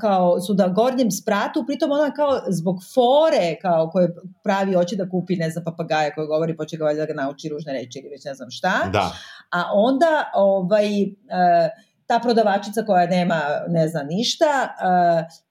[0.00, 5.08] kao su da gornjem spratu, pritom ona kao zbog fore kao koje pravi hoće da
[5.08, 8.08] kupi, ne znam, papagaja koji govori, poče ga valjda da ga nauči ružne reči ili
[8.08, 8.90] već ne znam šta.
[8.92, 9.12] Da.
[9.50, 14.46] A onda ovaj, uh, ta prodavačica koja nema, ne zna ništa,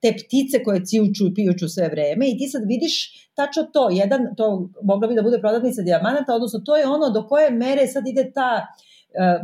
[0.02, 2.95] te ptice koje cijuču i pijuču sve vreme i ti sad vidiš
[3.34, 7.27] tačno to, jedan, to mogla bi da bude prodavnica dijamanata, odnosno to je ono do
[7.27, 8.68] koje mere sad ide ta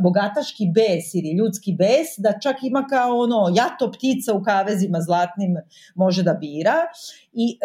[0.02, 5.56] bogataški bes ili ljudski bes, da čak ima kao ono jato ptica u kavezima zlatnim
[5.94, 6.76] može da bira
[7.32, 7.58] i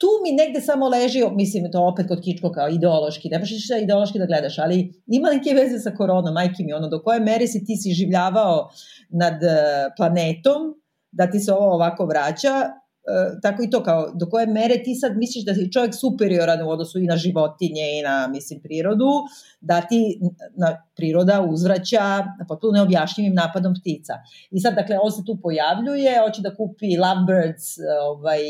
[0.00, 3.78] tu mi negde samo leži, mislim, to opet kod Kičko kao ideološki, ne baš ništa
[3.78, 7.46] ideološki da gledaš, ali ima neke veze sa koronom, majke mi, ono, do koje mere
[7.46, 8.70] si ti si življavao
[9.10, 9.56] nad e,
[9.96, 10.74] planetom,
[11.12, 14.94] da ti se ovo ovako vraća, e, tako i to kao, do koje mere ti
[14.94, 19.10] sad misliš da si čovjek superioran u odnosu i na životinje i na, mislim, prirodu,
[19.60, 20.20] da ti
[20.56, 24.14] na, priroda uzvraća potpuno neobjašnjivim napadom ptica.
[24.50, 27.76] I sad, dakle, on se tu pojavljuje, hoće da kupi lovebirds,
[28.08, 28.40] ovaj,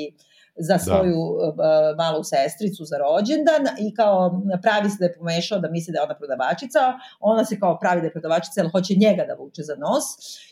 [0.60, 0.78] za da.
[0.78, 1.20] svoju
[1.56, 1.94] da.
[1.98, 6.04] malu sestricu za rođendan i kao pravi se da je pomešao da misli da je
[6.04, 6.80] ona prodavačica,
[7.20, 10.04] ona se kao pravi da je prodavačica, ali hoće njega da vuče za nos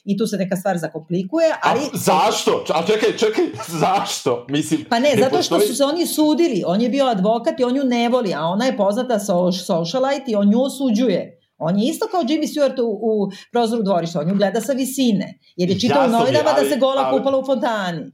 [0.05, 1.81] i tu se neka stvar zakomplikuje, ali...
[1.81, 2.65] A zašto?
[2.75, 4.47] A čekaj, čekaj, zašto?
[4.49, 5.69] Mislim, pa ne, ne zato što postoji...
[5.69, 8.65] su se oni sudili, on je bio advokat i on ju ne voli, a ona
[8.67, 9.19] je poznata
[9.67, 11.39] socialite i on nju osuđuje.
[11.59, 15.39] On je isto kao Jimmy Stewart u, u prozoru dvorišta, on ju gleda sa visine,
[15.57, 18.13] jer je čitao u novinama da se gola ali, kupala u fontani.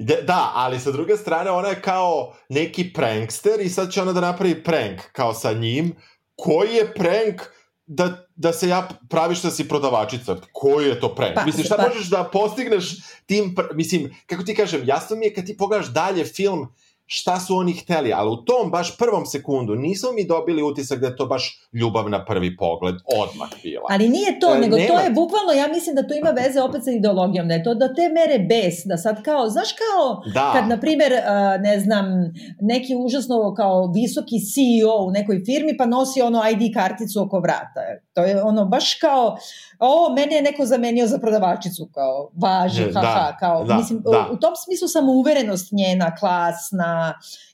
[0.00, 4.20] Da, ali sa druge strane ona je kao neki prankster i sad će ona da
[4.20, 5.96] napravi prank kao sa njim.
[6.36, 7.42] Koji je prank
[7.86, 10.36] da, da se ja praviš da si prodavačica?
[10.52, 11.34] Koji je to prank?
[11.34, 11.88] Pa, mislim, šta pa...
[11.88, 12.96] možeš da postigneš
[13.26, 13.56] tim...
[13.74, 16.74] Mislim, kako ti kažem, jasno mi je kad ti pogledaš dalje film,
[17.12, 21.06] šta su oni hteli, ali u tom baš prvom sekundu nismo mi dobili utisak da
[21.06, 23.86] je to baš ljubav na prvi pogled odmah bila.
[23.88, 24.94] Ali nije to, e, nego nema...
[24.94, 27.74] to je bukvalno, ja mislim da to ima veze opet sa ideologijom, da je to
[27.74, 30.52] do te mere bes, da sad kao, znaš kao, da.
[30.54, 31.12] kad na primer,
[31.60, 32.04] ne znam,
[32.60, 37.80] neki užasno kao visoki CEO u nekoj firmi pa nosi ono ID karticu oko vrata.
[38.14, 39.36] To je ono baš kao,
[39.78, 44.28] o, mene je neko zamenio za prodavačicu, kao, važi, haha, da, kao, da, mislim, da.
[44.32, 46.99] U tom smislu samouverenost njena, klasna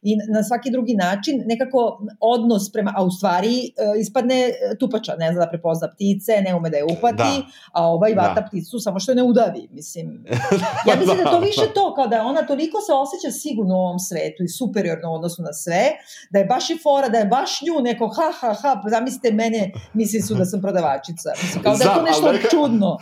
[0.02, 4.50] i na svaki drugi način, nekako odnos prema, a u stvari uh, ispadne
[4.80, 7.46] tupača, ne zna da prepozna ptice, ne ume da je upati, da.
[7.72, 8.46] a ovaj vata da.
[8.46, 10.06] pticu samo što je ne udavi, mislim.
[10.88, 13.98] Ja mislim da to više to, kao da ona toliko se osjeća sigurno u ovom
[13.98, 15.84] svetu i superiorno u odnosu na sve,
[16.30, 19.72] da je baš i fora, da je baš nju neko ha ha ha, zamislite mene,
[19.92, 21.30] misli su da sam prodavačica.
[21.42, 22.48] Mislim, kao da je to nešto nešto neka...
[22.50, 22.98] čudno.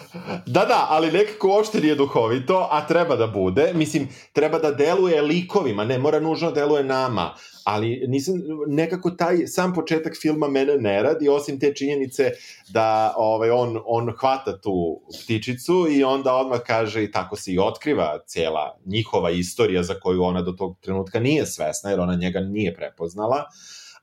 [0.46, 3.72] Da, da, ali nekako uopšte nije duhovito, a treba da bude.
[3.74, 7.34] Mislim, treba da deluje likovima, ne mora nužno ružno deluje nama,
[7.64, 8.34] ali nisam,
[8.66, 12.30] nekako taj sam početak filma mene ne radi, osim te činjenice
[12.68, 17.58] da ovaj, on, on hvata tu ptičicu i onda odmah kaže i tako se i
[17.58, 22.40] otkriva cijela njihova istorija za koju ona do tog trenutka nije svesna, jer ona njega
[22.40, 23.44] nije prepoznala,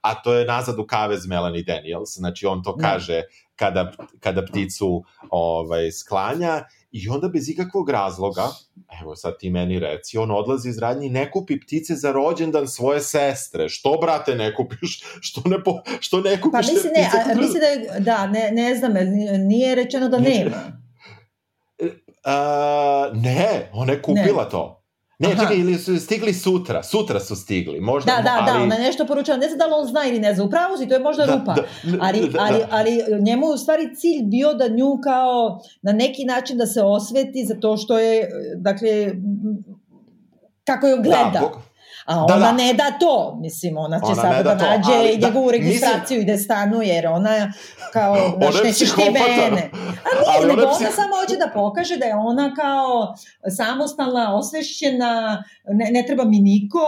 [0.02, 2.88] a to je nazad u kavez Melanie Daniels, znači on to da.
[2.88, 3.22] kaže
[3.56, 8.48] kada, kada pticu ovaj, sklanja I onda bez ikakvog razloga,
[9.02, 12.68] evo sad ti meni reci, on odlazi iz radnje i ne kupi ptice za rođendan
[12.68, 13.70] svoje sestre.
[13.70, 15.04] Što, brate, ne kupiš?
[15.28, 18.52] Što ne, po, što ne kupiš pa, mislim, ne, a, mislim da je, da, ne,
[18.52, 18.94] ne znam,
[19.48, 20.82] nije rečeno da nema.
[21.82, 24.50] Uh, ne, ona je kupila ne.
[24.50, 24.81] to.
[25.22, 25.42] Ne, Aha.
[25.42, 28.12] čekaj, ili su stigli sutra, sutra su stigli, možda...
[28.12, 28.60] Da, da, da ali...
[28.60, 30.78] da, ona je nešto poručila, ne znam da li on zna ili ne zna, upravo
[30.78, 31.64] si, to je možda da, rupa, da,
[32.02, 32.68] ali, da, ali, da.
[32.70, 37.46] ali njemu u stvari cilj bio da nju kao na neki način da se osveti
[37.46, 39.12] za to što je, dakle,
[40.64, 41.32] kako je gleda.
[41.34, 41.52] Da,
[42.06, 42.52] A da, ona da, da.
[42.52, 46.18] ne da to, mislim, ona će ona sada da, da nađe ali, da, njegovu registraciju
[46.18, 47.54] mislim, i da stanuje, jer ona
[47.94, 49.70] kao, znaš, nećeš ti mene.
[50.06, 50.88] A nije, nego ona, psih...
[50.96, 53.16] samo hoće da pokaže da je ona kao
[53.58, 56.80] samostalna, osvešćena, ne, ne treba mi niko,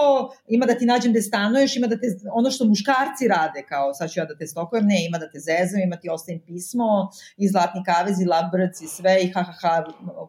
[0.48, 4.11] ima da ti nađem gde stanuješ, ima da te, ono što muškarci rade, kao sad
[4.11, 7.48] ću ja da te stokujem, ne, ima da te zezam, ima ti ostavim pismo, i
[7.48, 9.84] zlatni kavez, i lovebirds, i sve, i ha, ha, ha,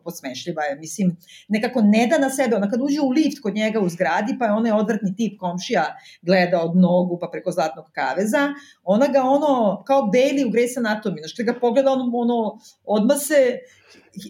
[0.05, 0.77] podsmešljiva je.
[0.77, 1.17] Mislim,
[1.49, 4.45] nekako ne da na sebe, ona kad uđe u lift kod njega u zgradi, pa
[4.45, 5.85] je ona odvrtni tip komšija
[6.23, 8.49] gleda od nogu pa preko zlatnog kaveza,
[8.83, 13.19] ona ga ono, kao Bailey u Grey's Anatomy, znaš, kada ga pogleda, ono, ono odmah
[13.21, 13.59] se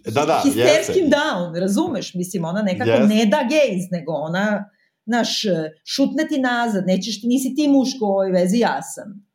[0.04, 1.16] da, da, histerskim jeste.
[1.16, 2.14] down, razumeš?
[2.14, 3.08] Mislim, ona nekako yes.
[3.08, 4.64] ne da gaze, nego ona,
[5.06, 5.42] naš,
[5.84, 9.26] šutne ti nazad, nećeš ti, nisi ti muško u ovoj vezi, ja sam.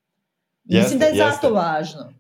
[0.64, 1.40] Mislim jeste, da je jeste.
[1.42, 2.19] zato važno.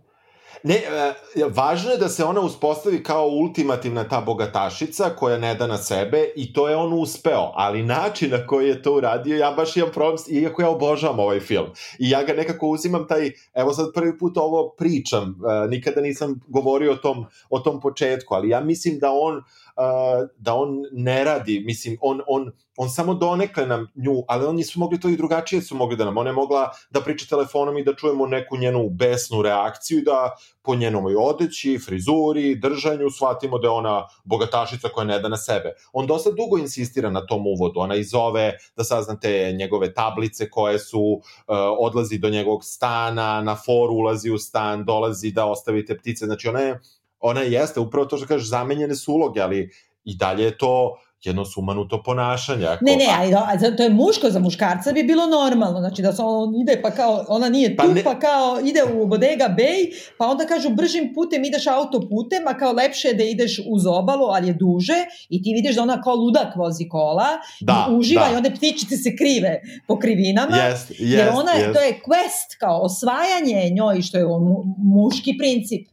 [0.64, 1.14] Ne, e,
[1.56, 6.26] važno je da se ona uspostavi kao ultimativna ta bogatašica koja ne da na sebe
[6.36, 9.91] i to je on uspeo, ali način na koji je to uradio, ja baš imam
[9.91, 11.68] problem, iako ja obožavam ovaj film.
[11.99, 16.40] I ja ga nekako uzimam taj, evo sad prvi put ovo pričam, e, nikada nisam
[16.48, 19.44] govorio o tom, o tom početku, ali ja mislim da on
[20.38, 24.80] da on ne radi, mislim, on, on, on samo donekle nam nju, ali oni su
[24.80, 27.84] mogli to i drugačije su mogli da nam, ona je mogla da priča telefonom i
[27.84, 33.72] da čujemo neku njenu besnu reakciju da po njenomoj odeći, frizuri, držanju shvatimo da je
[33.72, 35.73] ona bogatašica koja ne da na sebe.
[35.93, 41.01] On dosta dugo insistira na tom uvodu, ona izove da saznate njegove tablice koje su,
[41.01, 41.22] uh,
[41.80, 46.60] odlazi do njegovog stana, na foru ulazi u stan, dolazi da ostavite ptice, znači ona
[46.60, 46.80] je
[47.20, 49.70] ona jeste upravo to što kažeš, zamenjene su uloge, ali
[50.04, 52.66] i dalje je to jedno sumanuto ponašanje.
[52.66, 56.14] Ako, ne, ne, ali, ali to je muško, za muškarca bi bilo normalno, znači da
[56.14, 58.04] se on ide pa kao, ona nije pa tu, ne...
[58.04, 62.72] pa kao ide u Bodega Bay, pa onda kažu bržim putem ideš autoputem, a kao
[62.72, 66.16] lepše je da ideš uz obalu, ali je duže i ti vidiš da ona kao
[66.16, 67.28] ludak vozi kola
[67.62, 68.34] da, i uživa da.
[68.34, 71.74] i onda ptičice se krive po krivinama, yes, yes, jer ona, yes.
[71.74, 74.26] to je quest, kao osvajanje njoj, što je
[74.78, 75.88] muški princip.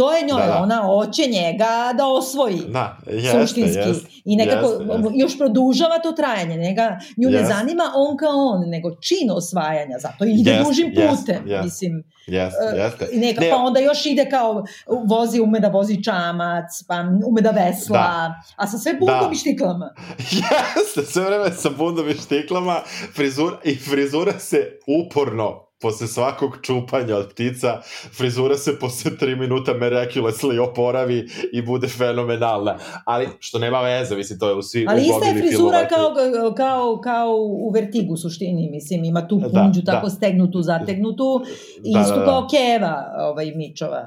[0.00, 0.62] To je njoj, da, da.
[0.62, 2.62] ona hoće njega da osvoji.
[2.68, 3.88] Da, jeste, suštinski.
[3.88, 6.56] Jeste, I nekako jeste, još produžava to trajanje.
[6.56, 7.42] Njega, nju jeste.
[7.42, 9.98] ne zanima on kao on, nego čin osvajanja.
[9.98, 11.48] Zato ide jeste, dužim putem.
[11.48, 13.08] Jeste, mislim, jeste, e, jeste.
[13.12, 14.64] Neka, ne, pa onda još ide kao,
[15.06, 18.42] vozi, ume da vozi čamac, pa ume da vesla, da.
[18.56, 19.30] a sa sve bundom da.
[19.32, 19.94] i štiklama.
[20.76, 22.80] Jeste, sve vreme sa bundom i štiklama,
[23.14, 27.80] frizura, i frizura se uporno posle svakog čupanja od ptica,
[28.18, 32.78] frizura se posle 3 minuta miraculously oporavi i bude fenomenalna.
[33.04, 36.14] Ali, što nema veze, mislim, to je u svi Ali ista je frizura kao,
[36.56, 40.10] kao, kao u vertigu, suštini, mislim, ima tu da, punđu da, tako da.
[40.10, 41.44] stegnutu, zategnutu,
[41.84, 42.26] i da, isto da, da.
[42.26, 44.04] kao keva ovaj, Mičova.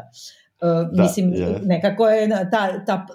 [0.61, 1.59] Uh, da, mislim, je.
[1.63, 3.07] nekako je ta, ta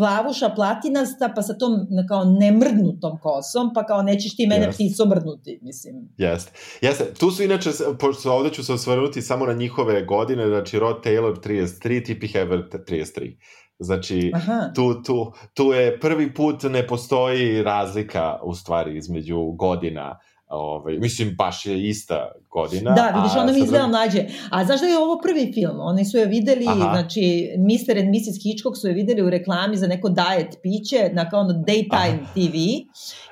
[0.00, 1.72] plavuša platinasta, pa sa tom
[2.08, 4.74] kao nemrdnutom kosom, pa kao nećeš ti mene yes.
[4.74, 5.94] ptico mrdnuti, mislim.
[6.16, 6.52] Jeste.
[6.80, 7.04] Jeste.
[7.14, 11.34] Tu su inače, pošto ovde ću se osvrnuti samo na njihove godine, znači Rod Taylor
[11.46, 13.36] 33, Tippy Hever 33.
[13.78, 14.72] Znači, Aha.
[14.74, 20.18] tu, tu, tu je prvi put ne postoji razlika u stvari između godina
[20.50, 22.90] Ovaj, mislim, baš je ista godina.
[22.90, 24.24] Da, vidiš, ona mi izgleda mlađe.
[24.50, 25.80] A znaš da je ovo prvi film?
[25.80, 26.76] Oni su je videli, Aha.
[26.76, 27.98] znači, Mr.
[27.98, 28.36] and Mrs.
[28.42, 32.32] Hitchcock su je videli u reklami za neko diet piće na kao ono daytime Aha.
[32.34, 32.56] TV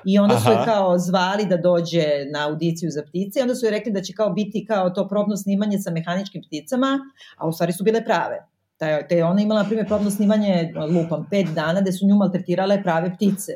[0.05, 0.43] i onda Aha.
[0.43, 3.91] su je kao zvali da dođe na audiciju za ptice i onda su je rekli
[3.91, 6.99] da će kao biti kao to probno snimanje sa mehaničkim pticama,
[7.37, 8.47] a u stvari su bile prave.
[8.77, 12.83] Te, te ona imala, na primjer, probno snimanje, lupam, pet dana, gde su nju maltretirale
[12.83, 13.51] prave ptice.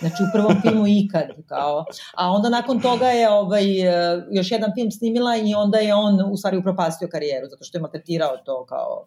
[0.00, 1.84] Znači u prvom filmu ikad, kao.
[2.16, 6.32] A onda nakon toga je ovaj, e, još jedan film snimila i onda je on
[6.32, 9.06] u stvari upropastio karijeru, zato što je maltretirao to kao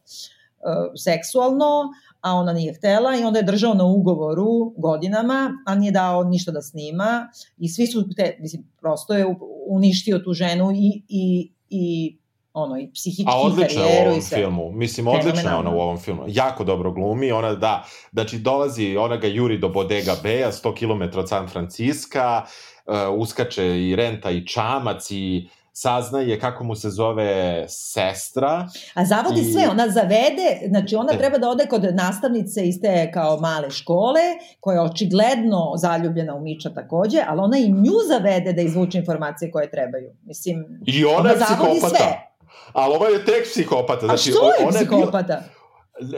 [0.95, 1.89] seksualno,
[2.21, 6.51] a ona nije htela i onda je držao na ugovoru godinama, a nije dao ništa
[6.51, 9.35] da snima i svi su, te, mislim, prosto je
[9.67, 12.17] uništio tu ženu i, i, i
[12.53, 14.71] ono i psihički A odlična karijeru u ovom filmu.
[14.71, 16.23] Mislim, odlična je ona u ovom filmu.
[16.27, 17.31] Jako dobro glumi.
[17.31, 22.45] Ona, da, znači dolazi, ona ga juri do Bodega Beja, 100 km od San Franciska,
[22.85, 28.67] uh, uskače i renta i čamac i saznaje kako mu se zove sestra.
[28.93, 31.17] A zavodi I- sve, ona zavede, znači ona E.
[31.17, 34.21] treba da ode kod nastavnice iz te kao male škole,
[34.59, 39.51] koja je očigledno zaljubljena u Miča takođe, ali ona i nju zavede da izvuče informacije
[39.51, 40.11] koje trebaju.
[40.25, 41.95] Mislim, I ona, ona je zavodi psihopata.
[41.97, 42.30] sve.
[42.73, 44.05] Ali ova je tek psihopata.
[44.05, 45.43] A Znači, što je ona bila- psihopata?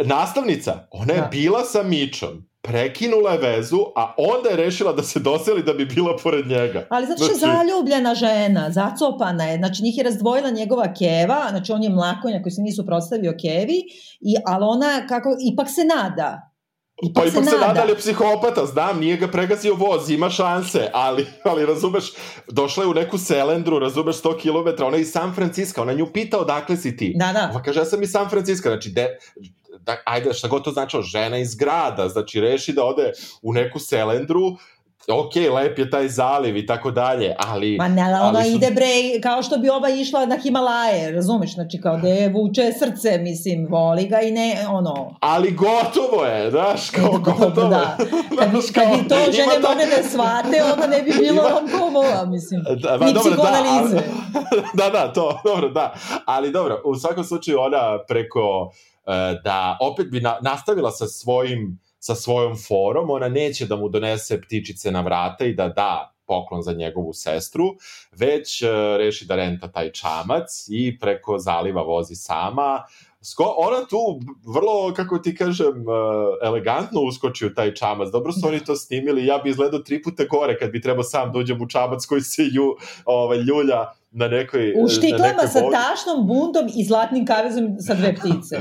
[0.05, 1.27] nastavnica, ona je Da.
[1.27, 2.29] bila sa Mičom,
[2.61, 6.87] prekinula je vezu, a onda je rešila da se doseli da bi bila pored njega.
[6.89, 11.45] Ali zato što je Znači- zaljubljena žena, zacopana je, znači njih je razdvojila njegova keva,
[11.49, 13.79] znači on je mlakonja koji se nisu prostavio kevi,
[14.21, 16.49] i, ali ona kako, ipak se nada.
[17.15, 21.25] Pa ipak se nada, ali je psihopata, znam, nije ga pregazio voz, ima šanse, ali,
[21.43, 22.11] ali razumeš,
[22.47, 26.07] došla je u neku selendru, razumeš, 100 km, ona je iz San Francisco, ona nju
[26.13, 27.13] pita odakle si ti.
[27.15, 27.49] Da, da.
[27.51, 29.17] Ova kaže, ja sam iz San Francisco, znači, de,
[29.79, 33.11] da, ajde, šta god to značilo, žena iz grada, znači, reši da ode
[33.41, 34.57] u neku selendru,
[35.09, 37.77] ok, lep je taj zaliv i tako dalje, ali...
[37.77, 38.85] Ma ne, ali ona ali su- ide bre,
[39.23, 43.67] kao što bi ova išla na Himalaje, razumeš, znači kao da je vuče srce, mislim,
[43.67, 47.67] voli ga i ne, ono, Ali gotovo je, znaš, kao Gotovo, gotovo.
[47.67, 47.97] da.
[48.39, 51.49] Kad bi, kad bi to žene to- mogle da shvate, onda ne bi bilo Ima-
[51.51, 52.61] romkomova, mislim.
[52.75, 53.95] Da, Ni dobro, psihoanalize.
[54.73, 55.93] Da, da, da, to, dobro, da.
[56.25, 58.71] Ali dobro, u svakom slučaju ona preko
[59.05, 59.11] e,
[59.43, 64.41] da opet bi na, nastavila sa svojim sa svojom forom, ona neće da mu donese
[64.41, 67.65] ptičice na vrata i da da poklon za njegovu sestru,
[68.11, 68.67] već e,
[68.97, 72.83] reši da renta taj čamac i preko zaliva vozi sama.
[73.21, 74.19] Sko, ona tu
[74.55, 78.11] vrlo, kako ti kažem, e, elegantno uskoči u taj čamac.
[78.11, 81.31] Dobro su oni to snimili, ja bi izgledao tri puta gore kad bi trebao sam
[81.31, 82.75] da uđem u čamac koji se ju,
[83.05, 84.73] ovaj, ljulja na nekoj...
[84.77, 88.59] U štiklama nekoj sa tašnom bundom i zlatnim kavezom sa dve ptice.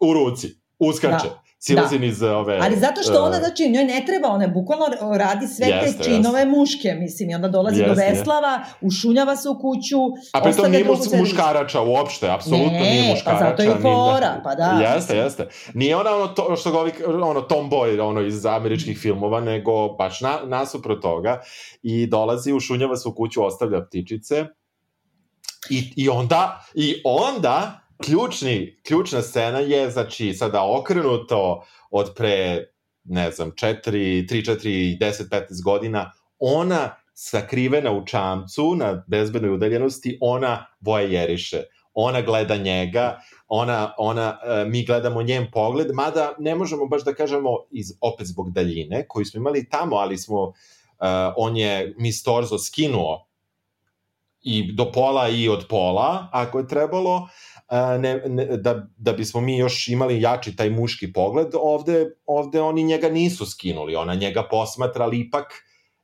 [0.00, 0.48] U ruci,
[0.78, 1.28] uskače.
[1.28, 1.41] Da.
[1.64, 2.06] Silazin da.
[2.06, 2.58] iz ove...
[2.62, 4.86] Ali zato što ona, e, znači, njoj ne treba, ona bukvalno
[5.16, 9.48] radi sve Jeste, te činove muške, mislim, i onda dolazi do Jeste, Veslava, ušunjava se
[9.48, 9.98] u kuću,
[10.32, 11.18] A pritom nije sestru.
[11.18, 13.48] muškarača uopšte, apsolutno Ne, nije pa muškarača.
[13.48, 14.64] zato je i ni- fora, pa da.
[14.94, 15.48] Jeste, jeste.
[15.74, 20.38] Nije ona ono, to, što govi, ono tomboy ono, iz američkih filmova, nego baš na,
[20.44, 21.40] nasuprot toga.
[21.82, 24.44] I dolazi, ušunjava se u kuću, ostavlja ptičice.
[25.70, 32.66] I, i onda, i onda ključni, ključna scena je, znači, sada okrenuto od pre,
[33.04, 40.18] ne znam, 4, 3, 4, 10, 15 godina, ona sakrivena u čamcu na bezbednoj udaljenosti,
[40.20, 41.62] ona vojeriše.
[41.94, 47.14] Ona gleda njega, ona, ona, e, mi gledamo njen pogled, mada ne možemo baš da
[47.14, 50.52] kažemo iz, opet zbog daljine, koju smo imali tamo, ali smo, e,
[51.36, 53.26] on je Miss Torzo skinuo
[54.42, 57.51] i do pola i od pola, ako je trebalo, a,
[57.98, 62.82] ne, ne, da, da bismo mi još imali jači taj muški pogled, ovde, ovde oni
[62.82, 65.44] njega nisu skinuli, ona njega posmatra, ali ipak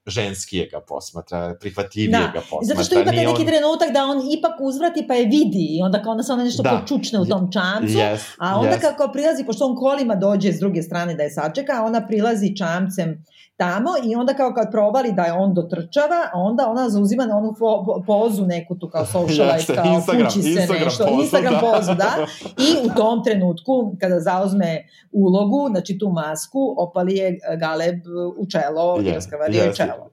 [0.07, 2.67] ženski je ga posmatra, prihvatljivije Da, ga posmatra.
[2.67, 5.83] Zato što taj nije neki on- trenutak da on ipak uzvrati pa je vidi i
[5.83, 6.81] onda kao onda se ona nešto Da.
[6.81, 7.95] počučne u tom čamcu.
[7.95, 8.81] Yes, A onda yes.
[8.81, 13.25] kako prilazi, pošto on kolima dođe s druge strane da je sačeka, ona prilazi čamcem
[13.59, 17.37] tamo i onda kao kad provali da je on dotrčava, a onda ona zauzima na
[17.39, 21.55] onu po- pozu neku tu kao socialite, kao Instagram, kući se Instagram nešto, pozu, Instagram
[21.55, 21.61] da.
[21.61, 22.11] pozu, da.
[22.65, 24.83] I u tom trenutku, kada zauzme
[25.13, 28.01] ulogu, znači tu masku, opali je Galeb
[28.39, 29.85] u čelo, Je, yeah, raskavario je jeste.
[29.85, 30.11] čelo.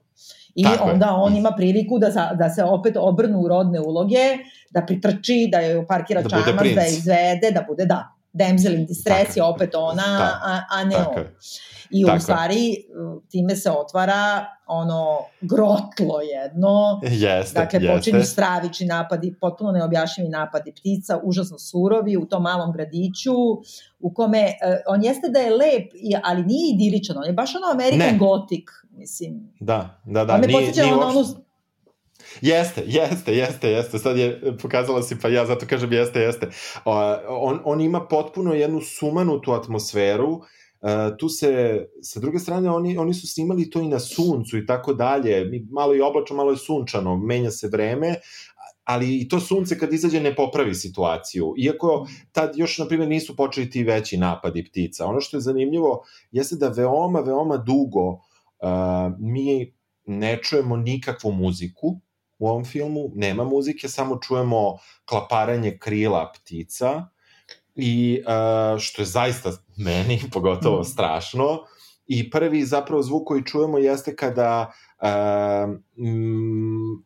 [0.55, 0.93] I Tako je.
[0.93, 4.37] onda on ima priliku da, za, da se opet obrnu u rodne uloge,
[4.69, 6.45] da pritrči, da joj parkira Da čamac,
[6.75, 9.43] da je izvede, da bude, da, damsel in distress je je.
[9.43, 10.03] opet ona,
[10.43, 11.17] a, a ne Tako on.
[11.17, 11.33] je.
[11.89, 12.75] I Tako u stvari
[13.29, 17.95] time se otvara ono grotlo jedno, Jeste, dakle jeste.
[17.97, 23.33] počinju stravični napadi, potpuno neobjašnjivi napadi ptica, užasno surovi u tom malom gradiću
[23.99, 24.51] u kome, uh,
[24.87, 25.91] on jeste da je lep,
[26.23, 28.17] ali nije idiličan, on je baš ono American Ne.
[28.17, 29.53] Gothic, mislim.
[29.59, 30.33] Da, da, da.
[30.33, 30.47] on me
[30.93, 31.45] onu, uopšte-
[32.41, 33.99] Jeste, jeste, jeste, jeste.
[33.99, 36.49] Sad je pokazala si, pa ja zato kažem jeste, jeste.
[36.85, 40.45] O, on, on ima potpuno jednu sumanutu atmosferu, Uh,
[41.17, 44.93] tu se, sa druge strane, oni, oni su snimali to i na suncu i tako
[44.93, 45.65] dalje.
[45.71, 48.15] Malo je oblačno, malo je sunčano, menja se vreme,
[48.83, 51.53] ali i to sunce kad izađe ne popravi situaciju.
[51.57, 55.05] Iako tad još, na primjer, nisu počeli ti veći napadi ptica.
[55.05, 58.19] Ono što je zanimljivo jeste da veoma, veoma dugo uh,
[59.19, 59.73] mi
[60.05, 61.99] ne čujemo nikakvu muziku
[62.39, 67.07] u ovom filmu, nema muzike, samo čujemo klaparanje krila ptica
[67.75, 70.85] i uh, što je zaista meni pogotovo mm.
[70.85, 71.59] strašno
[72.07, 74.71] i prvi zapravo zvuk koji čujemo jeste kada
[75.01, 75.75] uh,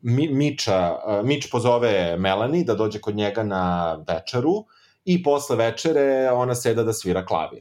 [0.02, 4.64] mi, Miča, uh, Mič pozove Melanie da dođe kod njega na večeru
[5.04, 7.60] i posle večere ona seda da svira klavir.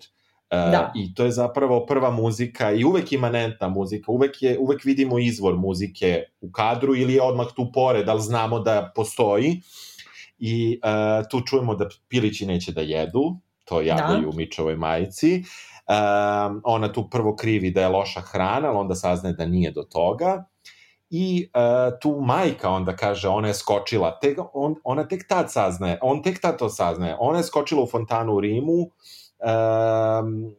[0.52, 0.91] Uh, da.
[0.95, 5.56] I to je zapravo prva muzika i uvek imanentna muzika, uvek, je, uvek vidimo izvor
[5.56, 9.61] muzike u kadru ili je odmah tu pored, ali znamo da postoji.
[10.40, 13.38] I uh, tu čujemo da pilići neće da jedu,
[13.70, 14.38] to javljaju da.
[14.38, 15.44] Mičovoj majici.
[15.90, 19.84] Um, ona tu prvo krivi da je loša hrana, ali onda saznaje da nije do
[19.84, 20.46] toga.
[21.10, 25.98] I uh, tu majka onda kaže, ona je skočila, tek, on, ona tek tad saznaje,
[26.02, 30.56] on tek tad to saznaje, ona je skočila u fontanu u Rimu, um,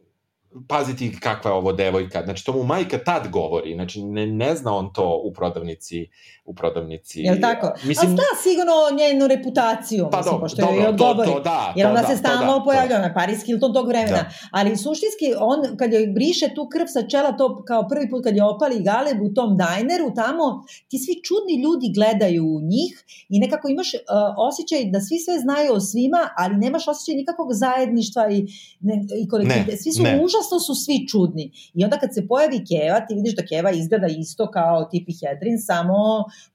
[0.67, 2.21] paziti kakva je ovo devojka.
[2.23, 3.73] Znači, to mu majka tad govori.
[3.73, 6.07] Znači, ne, ne zna on to u prodavnici.
[6.45, 7.19] U prodavnici.
[7.21, 7.73] Jel tako?
[7.83, 11.27] Mislim, A zna sigurno njenu reputaciju, pa mislim, do, pošto dobro, je.
[11.27, 13.87] To, to da, jer ona to, se da, stalno da, pojavljava na Paris Hilton tog
[13.87, 14.17] vremena.
[14.17, 14.31] Da.
[14.51, 18.35] Ali suštinski, on, kad je briše tu krv sa čela, to kao prvi put kad
[18.35, 22.93] je opali Galeb u tom dajneru, tamo ti svi čudni ljudi gledaju u njih
[23.29, 24.01] i nekako imaš uh,
[24.49, 28.39] osjećaj da svi sve znaju o svima, ali nemaš osjećaj nikakvog zajedništva i,
[28.79, 29.77] ne, i kolektivite.
[29.77, 31.51] Svi su užasno užasno su svi čudni.
[31.73, 35.59] I onda kad se pojavi Keva, ti vidiš da Keva izgleda isto kao Tipi Hedrin,
[35.59, 35.95] samo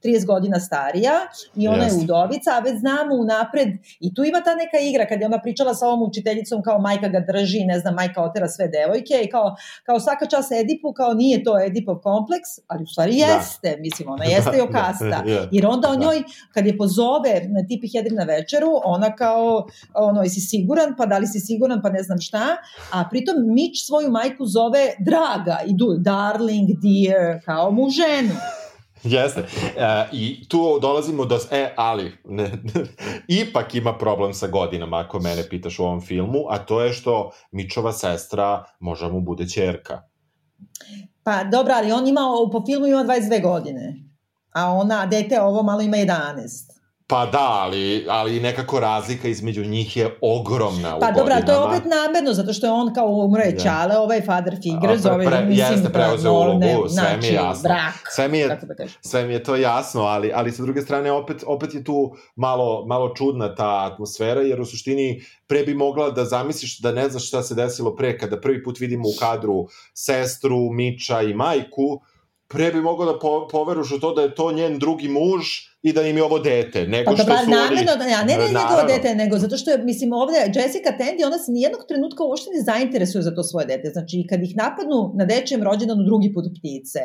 [0.03, 1.13] 30 godina starija
[1.55, 1.97] i ona yes.
[1.97, 3.69] je udovica, a već znamo unapred
[3.99, 7.07] i tu ima ta neka igra kad je ona pričala sa ovom učiteljicom kao majka
[7.07, 11.13] ga drži, ne znam, majka otera sve devojke i kao, kao svaka čas Edipu, kao
[11.13, 13.25] nije to Edipov kompleks, ali u stvari da.
[13.25, 13.81] jeste, da.
[13.81, 15.21] mislim, ona jeste da, okasta.
[15.25, 16.01] Da, Jer onda o da.
[16.03, 16.23] njoj,
[16.53, 21.17] kad je pozove na Tipi Hedrin na večeru, ona kao, ono, jesi siguran, pa da
[21.17, 22.45] li si siguran, pa ne znam šta,
[22.91, 23.35] a pritom
[23.85, 28.35] Svoju majku zove draga i du, darling, dear, kao mu ženu.
[29.03, 29.39] Jeste.
[29.77, 31.39] E, I tu dolazimo do...
[31.51, 32.51] E, ali, ne,
[33.27, 37.31] ipak ima problem sa godinama, ako mene pitaš u ovom filmu, a to je što
[37.51, 40.01] Mičova sestra možda mu bude čerka.
[41.23, 42.21] Pa dobro, ali on ima,
[42.51, 44.03] po filmu ima 22 godine,
[44.53, 46.76] a ona, dete ovo malo ima 11.
[47.09, 51.57] Pa da, ali, ali nekako razlika između njih je ogromna pa, u dobra, to je
[51.57, 54.01] opet namerno, zato što je on kao umro je Čale, ja.
[54.01, 57.63] ovaj father figures, ovaj, pre, mislim, jeste, preuzeo ulogu, sve znači, mi je jasno.
[57.63, 61.11] Brak, sve mi je, da sve mi je to jasno, ali, ali sa druge strane
[61.11, 66.11] opet, opet je tu malo, malo čudna ta atmosfera, jer u suštini pre bi mogla
[66.11, 69.67] da zamisliš da ne znaš šta se desilo pre, kada prvi put vidimo u kadru
[69.93, 72.01] sestru, Miča i majku,
[72.47, 75.45] pre bi mogao da po, poveruš u to da je to njen drugi muž
[75.81, 78.11] i da im je ovo dete, nego pa, što su namjerno, oni...
[78.11, 81.37] Ja, ne, ne, ne njegovo dete, nego zato što je, mislim, ovde Jessica Tandy, ona
[81.37, 83.89] se nijednog trenutka uopšte ne zainteresuje za to svoje dete.
[83.89, 87.01] Znači, kad ih napadnu na dečijem rođendanu drugi put ptice,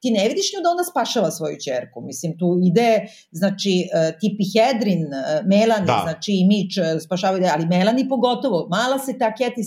[0.00, 2.00] ti ne vidiš nju da ona spašava svoju čerku.
[2.00, 2.90] Mislim, tu ide,
[3.30, 6.00] znači, uh, tipi Hedrin, uh, Melanie, da.
[6.06, 8.68] znači i Mič uh, spašavaju, ali Melanie pogotovo.
[8.70, 9.62] Mala se ta Keti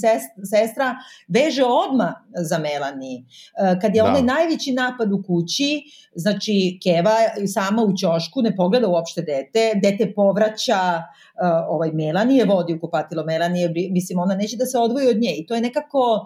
[0.53, 0.88] sestra
[1.27, 2.10] veže odma
[2.49, 3.18] za Melanie.
[3.19, 4.07] Uh, kad je da.
[4.10, 5.72] onaj najveći napad u kući,
[6.15, 7.18] znači, Keva
[7.48, 13.24] sama u ćošku ne pogleda uopšte dete, dete povraća uh, ovaj Melanije, vodi u kupatilo
[13.24, 16.26] Melanije, mislim ona neće da se odvoji od nje i to je nekako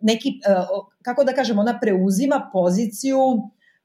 [0.00, 3.18] neki, uh, kako da kažem, ona preuzima poziciju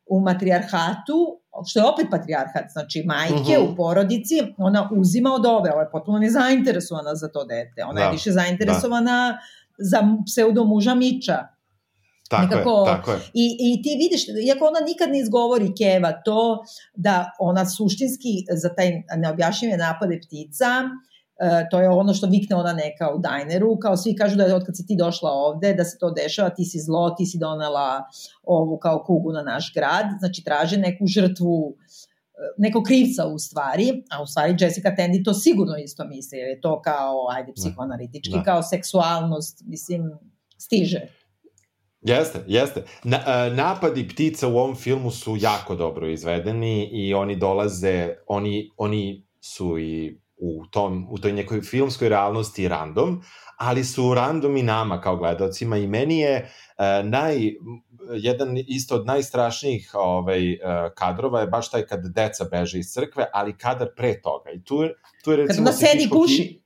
[0.06, 3.74] u matrijarhatu, što je opet patrijarhat, znači majke uh -huh.
[3.74, 8.06] u porodici, ona uzima od ove, ona je potpuno nezainteresovana za to dete, ona da,
[8.06, 9.38] je više zainteresovana da.
[9.78, 11.55] za pseudo muža Miča,
[12.36, 13.18] Tako Nekako, je, tako je.
[13.34, 16.64] I, I ti vidiš, iako ona nikad ne izgovori Keva to
[16.96, 20.84] da ona suštinski za taj neobjašnjive napade ptica,
[21.36, 24.56] Uh, to je ono što vikne ona neka u dajneru, kao svi kažu da je
[24.56, 27.38] od kad si ti došla ovde, da se to dešava, ti si zlo, ti si
[27.38, 28.04] donela
[28.44, 34.04] ovu kao kugu na naš grad, znači traže neku žrtvu, e, neko krivca u stvari,
[34.12, 37.62] a u stvari Jessica Tandy to sigurno isto misli, jer je to kao, ajde, da.
[37.62, 38.44] psihoanalitički, da.
[38.44, 40.12] kao seksualnost, mislim,
[40.58, 41.02] stiže.
[42.06, 42.84] Jeste, jeste.
[43.04, 48.72] Na, uh, napadi ptica u ovom filmu su jako dobro izvedeni i oni dolaze, oni,
[48.78, 53.22] oni su i u, tom, u toj nekoj filmskoj realnosti random,
[53.58, 57.38] ali su random i nama kao gledalcima i meni je uh, naj,
[58.14, 60.60] jedan isto od najstrašnijih ovaj, uh,
[60.96, 64.52] kadrova je baš taj kad deca beže iz crkve, ali kadar pre toga.
[64.52, 64.84] I tu,
[65.24, 65.66] tu je recimo...
[65.66, 66.65] Kad ona sedi puši.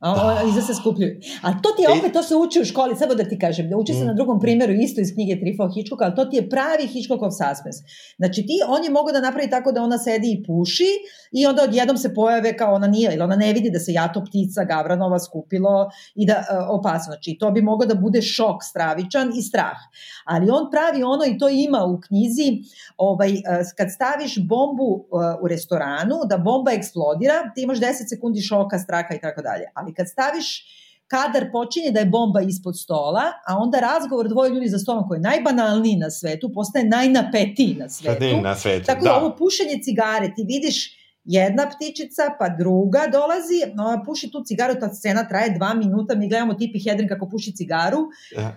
[0.00, 0.42] Da.
[0.48, 1.20] iza se skupljuju.
[1.42, 3.76] A to ti je opet, to se uči u školi, samo da ti kažem, da
[3.76, 4.06] uči se mm.
[4.06, 7.80] na drugom primjeru isto iz knjige Trifo Hitchcocka, ali to ti je pravi Hitchcockov suspense.
[8.16, 10.90] Znači ti, on je mogao da napravi tako da ona sedi i puši
[11.32, 14.24] i onda odjednom se pojave kao ona nije, ili ona ne vidi da se jato
[14.24, 17.12] ptica Gavranova skupilo i da uh, opasno.
[17.12, 19.78] Znači to bi mogao da bude šok stravičan i strah.
[20.24, 22.48] Ali on pravi ono i to ima u knjizi,
[22.96, 23.40] ovaj, uh,
[23.76, 29.14] kad staviš bombu uh, u restoranu, da bomba eksplodira, ti imaš 10 sekundi šoka, straha
[29.14, 29.64] i tako dalje.
[29.74, 30.64] Ali ali kad staviš
[31.06, 35.18] kadar počinje da je bomba ispod stola, a onda razgovor dvoje ljudi za stolom koji
[35.18, 38.42] je najbanalniji na svetu, postaje najnapetiji na svetu.
[38.42, 43.60] Na svetu, Tako da, da ovo pušenje cigare, ti vidiš jedna ptičica, pa druga dolazi,
[43.74, 47.52] no, puši tu cigaru, ta scena traje dva minuta, mi gledamo tipi Hedrin kako puši
[47.56, 47.98] cigaru,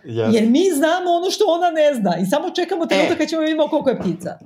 [0.06, 0.36] yes.
[0.36, 3.42] jer mi znamo ono što ona ne zna i samo čekamo trenutak e, kad ćemo
[3.42, 4.38] vidimo koliko je ptica.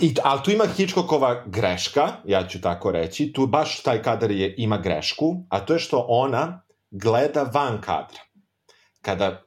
[0.00, 4.54] I, ali tu ima Hitchcockova greška, ja ću tako reći, tu baš taj kadar je,
[4.58, 8.20] ima grešku, a to je što ona gleda van kadra.
[9.02, 9.42] Kada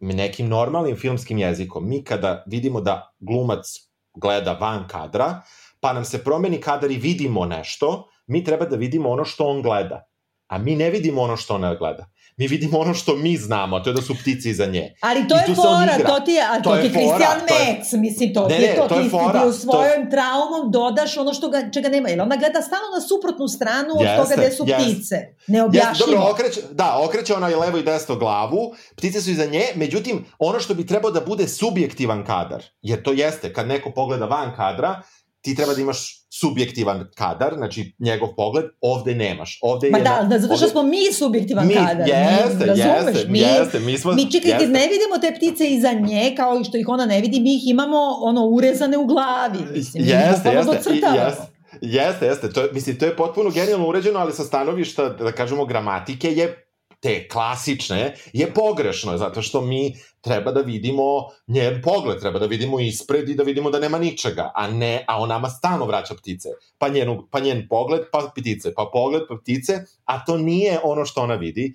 [0.00, 3.66] nekim normalnim filmskim jezikom, mi kada vidimo da glumac
[4.14, 5.42] gleda van kadra,
[5.84, 9.62] pa nam se promeni kadar i vidimo nešto, mi treba da vidimo ono što on
[9.62, 10.08] gleda.
[10.46, 12.06] A mi ne vidimo ono što ona gleda.
[12.36, 14.94] Mi vidimo ono što mi znamo, to je da su ptice iza nje.
[15.00, 17.98] Ali to je fora, to ti je, a to, to ti je Christian Metz, je,
[17.98, 20.10] mislim, to ne, ti je to, to ti, fora, ti u svojom to...
[20.10, 24.02] traumom dodaš ono što ga, čega nema, jer ona gleda stalno na suprotnu stranu od
[24.04, 24.84] jeste, toga gde su jeste.
[24.84, 25.16] ptice.
[25.46, 25.90] Neobjašnjivo.
[25.90, 29.64] Jeste, dobro, okreće, da, okreće ona i levo i desno glavu, ptice su iza nje,
[29.74, 34.24] međutim, ono što bi trebao da bude subjektivan kadar, jer to jeste, kad neko pogleda
[34.26, 35.02] van kadra,
[35.44, 39.58] ti treba da imaš subjektivan kadar, znači njegov pogled, ovde nemaš.
[39.62, 40.72] Ovde Ma je da, da, zato što ovde...
[40.72, 42.08] smo mi subjektivan mi, kadar.
[42.08, 43.80] Jeste, mi, jeste, mi, jeste.
[43.80, 44.66] Mi, smo, mi čekaj, jeste.
[44.66, 47.96] ne vidimo te ptice iza nje, kao što ih ona ne vidi, mi ih imamo
[48.20, 49.58] ono urezane u glavi.
[49.74, 51.54] Mislim, jeste, jeste, i, jeste.
[51.80, 56.32] Jeste, jeste, to, mislim, to je potpuno genijalno uređeno, ali sa stanovišta, da kažemo, gramatike
[56.32, 56.63] je
[57.04, 62.80] te klasične, je pogrešno, zato što mi treba da vidimo njen pogled, treba da vidimo
[62.80, 66.48] ispred i da vidimo da nema ničega, a ne, a on nama stalno vraća ptice.
[66.78, 71.04] Pa, njenu, pa njen pogled, pa ptice, pa pogled, pa ptice, a to nije ono
[71.04, 71.74] što ona vidi.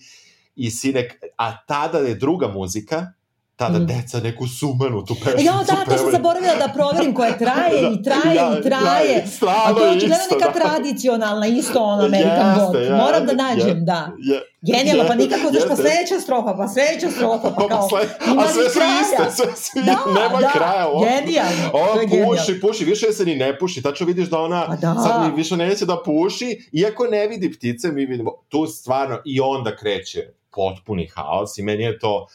[0.56, 3.06] I sinek, a tada je druga muzika,
[3.60, 3.86] tada mm.
[3.86, 8.36] deca neku sumanutu pesmicu Ja, da, to sam zaboravila da proverim koja traje i traje
[8.36, 9.16] ja, i traje.
[9.42, 10.60] Ja, A to je očigledno neka da.
[10.60, 12.86] tradicionalna, isto on American jeste, Gold.
[12.86, 14.12] Ja, Moram da nađem, ja, da.
[14.20, 18.02] Ja, Genijalno, pa nikako, znaš, pa sledeća strofa, pa sledeća strofa, pa, pa kao, sle,
[18.40, 20.88] a sve su iste, sve su da, nema da, kraja.
[20.88, 21.70] Ovo, genijalno.
[21.74, 24.96] Ovo puši, puši, više se ni ne puši, tačno vidiš da ona pa da.
[24.96, 29.76] sad više neće da puši, iako ne vidi ptice, mi vidimo, tu stvarno i onda
[29.76, 30.20] kreće
[30.56, 32.28] potpuni haos i meni je to,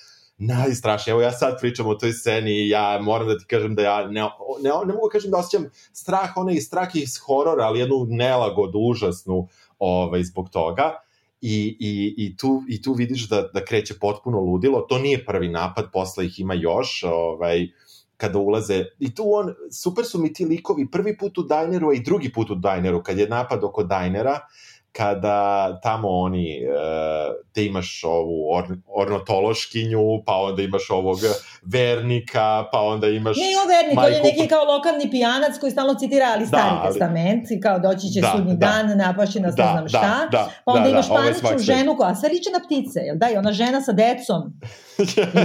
[0.47, 1.13] najstrašnije.
[1.13, 4.07] Evo ja sad pričam o toj sceni i ja moram da ti kažem da ja
[4.07, 4.21] ne,
[4.63, 8.79] ne, ne mogu da kažem da osjećam strah, onaj strah iz horora, ali jednu nelagodu
[8.79, 9.49] užasnu
[9.79, 11.01] ovaj, zbog toga.
[11.41, 14.81] I, i, i, tu, i tu vidiš da, da kreće potpuno ludilo.
[14.81, 17.03] To nije prvi napad, posle ih ima još.
[17.03, 17.69] Ovaj,
[18.17, 21.95] kada ulaze, i tu on, super su mi ti likovi, prvi put u Dajneru, a
[21.95, 27.35] i drugi put u Dajneru, kad je napad oko Dajnera, uh, kada tamo oni, uh,
[27.55, 31.19] te imaš ovu or, ornotološkinju, pa onda imaš ovog
[31.63, 33.37] vernika, pa onda imaš...
[33.37, 34.19] Nije on vernik, majku...
[34.19, 36.89] on je neki kao lokalni pijanac koji stalno citira ali stari da, ali...
[36.89, 39.89] testament, i kao doći će da, sudnji da, dan, napaši nas da, ne znam da,
[39.89, 43.17] šta, da, pa onda da, imaš da, paničnu ženu koja sve liče na ptice, jel
[43.17, 44.43] da, i ona žena sa decom,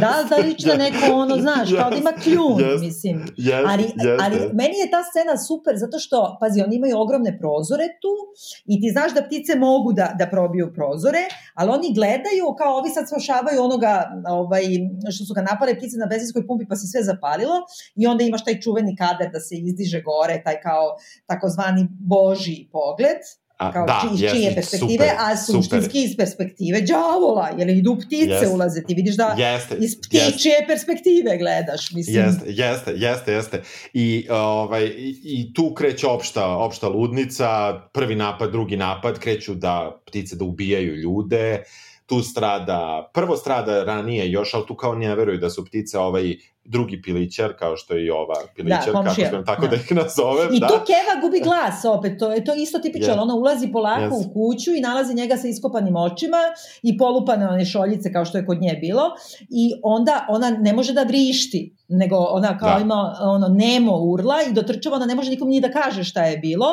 [0.03, 3.25] da, da liči na neko ono, znaš, yes, kao da ima kljun, yes, mislim.
[3.37, 4.49] Yes, ali, yes, ali yes.
[4.53, 8.13] meni je ta scena super, zato što, pazi, oni imaju ogromne prozore tu
[8.65, 11.23] i ti znaš da ptice mogu da, da probiju prozore,
[11.53, 13.93] ali oni gledaju kao ovi sad spašavaju onoga
[14.29, 14.63] ovaj,
[15.13, 17.57] što su ga napale ptice na benzinskoj pumpi pa se sve zapalilo
[17.95, 20.85] i onda imaš taj čuveni kader da se izdiže gore, taj kao
[21.25, 23.21] takozvani boži pogled
[23.59, 28.45] A, kao da, iz čije perspektive, super, a suštinski iz perspektive đavola, jer idu ptice
[28.45, 28.53] yes.
[28.53, 30.65] ulaze, ti vidiš da jeste, iz ptičije jeste.
[30.67, 32.15] perspektive gledaš, mislim.
[32.15, 33.61] Jeste, jeste, jeste, jeste.
[33.93, 40.01] I, ovaj, i, i tu kreće opšta, opšta ludnica, prvi napad, drugi napad, kreću da
[40.07, 41.63] ptice da ubijaju ljude,
[42.05, 46.35] tu strada, prvo strada ranije još, ali tu kao ne veruju da su ptice ovaj
[46.69, 49.67] drugi pilićar, kao što je i ova pilićar, da, kako smem tako da.
[49.67, 50.53] da ih nazovem.
[50.53, 50.67] I da.
[50.67, 53.21] tu Keva gubi glas opet, to je to isto tipično, yeah.
[53.21, 54.29] ona ulazi polako yes.
[54.29, 56.37] u kuću i nalazi njega sa iskopanim očima
[56.81, 59.03] i polupane one šoljice kao što je kod nje bilo
[59.49, 62.81] i onda ona ne može da vrišti, nego ona kao da.
[62.81, 66.37] ima ono nemo urla i dotrčava, ona ne može nikom ni da kaže šta je
[66.37, 66.67] bilo,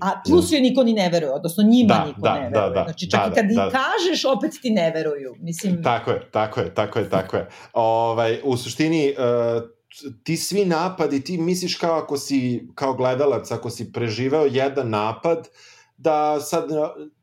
[0.00, 2.74] a plus joj niko ni ne veruje, odnosno njima da, niko da, ne da, veruje.
[2.74, 3.70] Da, da, znači čak da, i kad da, i da.
[3.70, 5.34] kažeš, opet ti ne veruju.
[5.38, 5.82] Mislim...
[5.82, 7.48] Tako je, tako je, tako je, tako je.
[7.72, 9.62] Ovaj, u suštini, uh,
[10.24, 15.48] ti svi napadi, ti misliš kao ako si, kao gledalac, ako si preživeo jedan napad,
[15.98, 16.68] da sad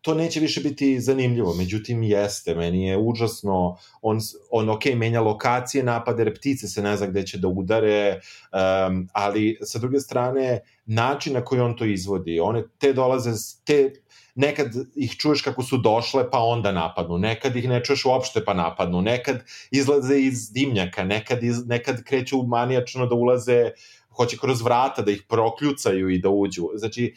[0.01, 4.19] to neće više biti zanimljivo, međutim jeste, meni je užasno, on,
[4.51, 9.57] on ok, menja lokacije napade, reptice se ne zna gde će da udare, um, ali
[9.61, 13.31] sa druge strane, način na koji on to izvodi, one te dolaze,
[13.63, 13.93] te
[14.35, 18.53] nekad ih čuješ kako su došle pa onda napadnu, nekad ih ne čuješ uopšte pa
[18.53, 23.71] napadnu, nekad izlaze iz dimnjaka, nekad, iz, nekad kreću manijačno da ulaze,
[24.09, 26.69] hoće kroz vrata da ih prokljucaju i da uđu.
[26.75, 27.13] Znači,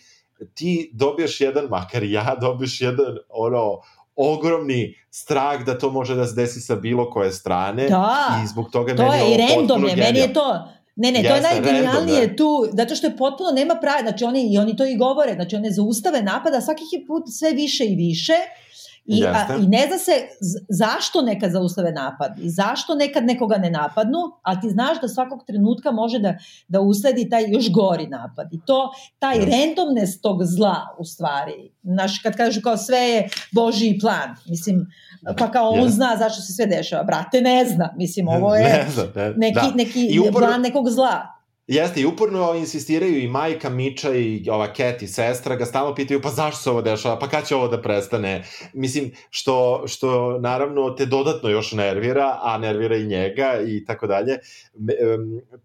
[0.55, 3.81] ti dobiješ jedan, makar ja dobiješ jedan, ono,
[4.17, 8.71] ogromni strah da to može da se desi sa bilo koje strane da, i zbog
[8.73, 11.35] toga to meni je, je ovo random potpuno je, meni je to Ne, ne, to
[11.35, 12.37] je najgenijalnije da.
[12.37, 15.57] tu, zato što je potpuno nema pravi, znači oni, i oni to i govore, znači
[15.57, 18.33] one zaustave napada svakih je put sve više i više,
[19.07, 20.13] I, a, I ne zna se
[20.69, 25.45] zašto nekad zaustave napad i zašto nekad nekoga ne napadnu, a ti znaš da svakog
[25.47, 26.35] trenutka može da,
[26.69, 28.53] da usledi taj još gori napad.
[28.53, 29.41] I to, taj yes.
[29.41, 31.71] randomness tog zla u stvari.
[31.83, 34.87] Znaš, kad kažu kao sve je Božiji plan, mislim,
[35.39, 35.89] pa kao on yes.
[35.89, 37.05] zna zašto se sve dešava.
[37.05, 37.95] Brate, ne zna.
[37.97, 39.75] Mislim, ovo je ne zna, ne, neki, da.
[39.77, 40.43] neki upor...
[40.43, 41.36] plan nekog zla.
[41.67, 46.21] Jeste, i uporno insistiraju i majka Miča i ova Cat i sestra ga stalno pitaju
[46.23, 48.45] pa zašto se ovo dešava, pa kad će ovo da prestane?
[48.73, 54.39] Mislim, što, što naravno te dodatno još nervira, a nervira i njega i tako dalje.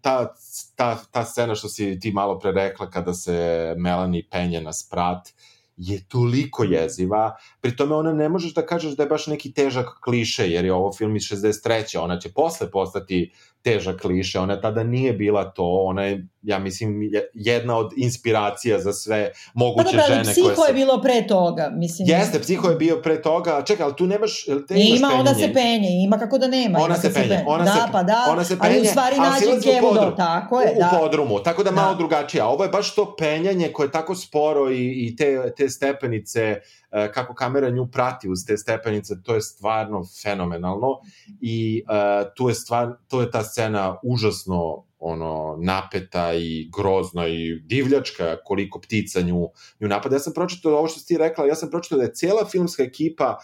[0.00, 0.34] Ta,
[0.76, 5.28] ta, ta scena što si ti malo pre rekla kada se Melanie penje na sprat,
[5.76, 9.86] je toliko jeziva, pri tome ona ne možeš da kažeš da je baš neki težak
[10.04, 11.98] kliše, jer je ovo film iz 63.
[11.98, 13.32] Ona će posle postati
[13.62, 18.92] težak kliše, ona tada nije bila to, ona je, ja mislim, jedna od inspiracija za
[18.92, 20.40] sve moguće pa da, žene koje se...
[20.40, 22.08] psiho je bilo pre toga, mislim.
[22.08, 25.18] Jeste, psiho je bio pre toga, čekaj, ali tu nemaš, te imaš ima, penjenje?
[25.18, 26.78] onda se penje, ima kako da nema.
[26.78, 29.16] Ona se penje, se ona da, se, pa da, ona se penje, ali u stvari
[29.18, 30.90] nađe kevo tako je, u, da.
[30.96, 33.90] U podrumu, tako da, da malo drugačije, a ovo je baš to penjanje koje je
[33.90, 36.81] tako sporo i, i te, te stepenice, E,
[37.14, 41.00] kako kamera nju prati uz te stepenice, to je stvarno fenomenalno
[41.40, 47.60] i uh, tu je stvar, to je ta scena užasno ono napeta i grozna i
[47.64, 49.48] divljačka koliko ptica nju,
[49.80, 50.16] nju napada.
[50.16, 52.82] Ja sam pročitao ovo što si ti rekla, ja sam pročitao da je cijela filmska
[52.82, 53.38] ekipa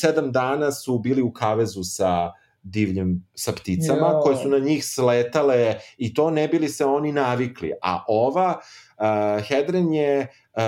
[0.00, 2.32] sedam dana su bili u kavezu sa
[2.62, 4.20] divljim sa pticama jo.
[4.22, 7.72] koje su na njih sletale i to ne bili se oni navikli.
[7.82, 10.62] A ova uh, Hedren je uh,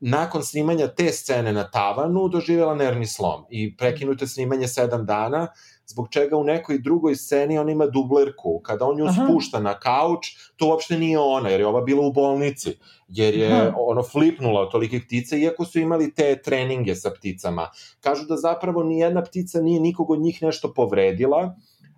[0.00, 5.48] nakon snimanja te scene na tavanu doživjela nervni slom i prekinuto snimanje sedam dana,
[5.86, 8.60] zbog čega u nekoj drugoj sceni on ima dublerku.
[8.62, 9.26] Kada on ju Aha.
[9.26, 10.26] spušta na kauč,
[10.56, 13.72] to uopšte nije ona, jer je ova bila u bolnici, jer je Aha.
[13.76, 17.70] ono flipnula od tolike ptice, iako su imali te treninge sa pticama.
[18.00, 21.54] Kažu da zapravo ni jedna ptica nije nikog od njih nešto povredila,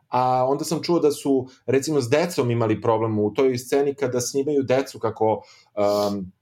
[0.08, 4.20] a onda sam čuo da su recimo s decom imali problem u toj sceni kada
[4.20, 5.42] snimaju decu kako
[5.76, 6.32] um,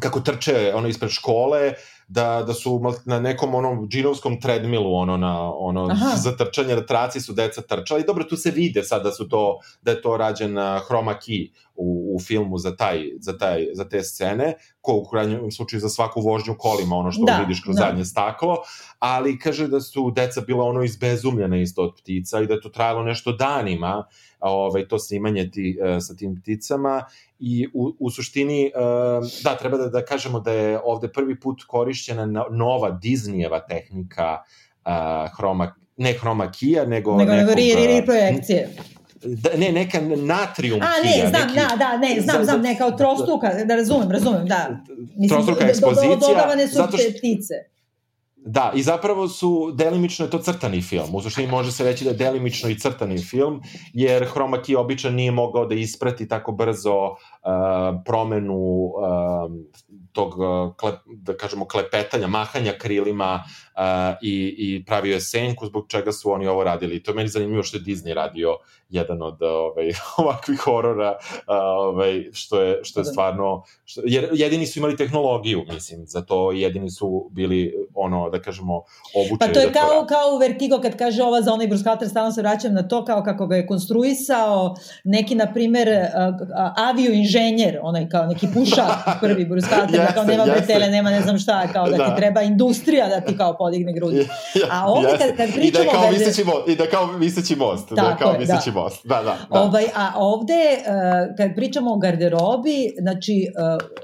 [0.00, 1.72] kako trče ono ispred škole,
[2.08, 6.16] da, da su na nekom onom džinovskom treadmillu ono na ono Aha.
[6.16, 9.28] za trčanje na traci su deca trčala i dobro tu se vide sad da su
[9.28, 10.56] to da je to rađen
[10.86, 15.50] chroma key u, u filmu za taj za taj za te scene ko u krajnjem
[15.50, 17.80] slučaju za svaku vožnju kolima ono što da, vidiš kroz da.
[17.80, 18.56] zadnje staklo
[18.98, 22.68] ali kaže da su deca bila ono izbezumljena isto od ptica i da je to
[22.68, 24.04] trajalo nešto danima
[24.42, 27.04] ovaj, to snimanje ti, uh, sa tim pticama
[27.38, 31.64] i u, u suštini, uh, da, treba da, da kažemo da je ovde prvi put
[31.66, 34.38] korišćena nova Disneyeva tehnika
[34.84, 34.92] uh,
[35.36, 37.16] hroma, ne hroma kija, nego...
[37.16, 38.68] Nego, nekog, nego ri, ri, ri projekcije.
[39.24, 42.86] Da, ne, neka natrium A, ne, kija, znam, neki, da, da, ne, znam, znam, neka
[42.86, 44.68] od trostruka, da razumem, razumem, da.
[45.16, 46.16] Mislim, trostruka ekspozicija.
[46.16, 47.54] Do, dodavane su zato što, ptice.
[48.46, 51.14] Da, i zapravo su, delimično je to crtani film.
[51.14, 53.62] U suštini može se reći da je delimično i crtani film,
[53.92, 57.16] jer Chroma Key običan nije mogao da isprati tako brzo uh,
[58.04, 58.92] promenu uh,
[60.12, 60.34] tog,
[60.76, 63.44] klep, da kažemo, klepetanja, mahanja krilima
[63.76, 66.96] uh, i, i pravio je senku, zbog čega su oni ovo radili.
[66.96, 68.58] I to je meni zanimljivo što je Disney radio
[68.92, 69.92] jedan od ovaj,
[70.22, 71.16] ovakvih horora,
[71.46, 73.10] ovaj, što, je, što je da.
[73.10, 73.62] stvarno...
[73.84, 78.82] Što, jer jedini su imali tehnologiju, mislim, za to jedini su bili, ono, da kažemo,
[79.14, 79.38] obučeni.
[79.38, 82.08] Pa to je da kao, to kao u Vertigo kad kaže ova za onaj bruskater,
[82.08, 84.74] stalno se vraćam na to, kao kako ga je konstruisao
[85.04, 85.88] neki, na primer,
[86.76, 88.86] avio inženjer, onaj kao neki puša
[89.22, 92.42] prvi bruskater, da kao nema bretele, nema ne znam šta, kao da, da ti treba
[92.42, 94.28] industrija da ti kao podigne grudi.
[94.70, 95.64] A ovde kad, kad pričamo...
[95.64, 98.70] I da je kao viseći most, i da kao viseći most, da je kao viseći
[98.70, 98.80] da.
[98.80, 99.06] most.
[99.06, 99.60] Da, da, da.
[99.60, 103.46] Ovaj, a ovde, uh, kad pričamo o garderobi, znači,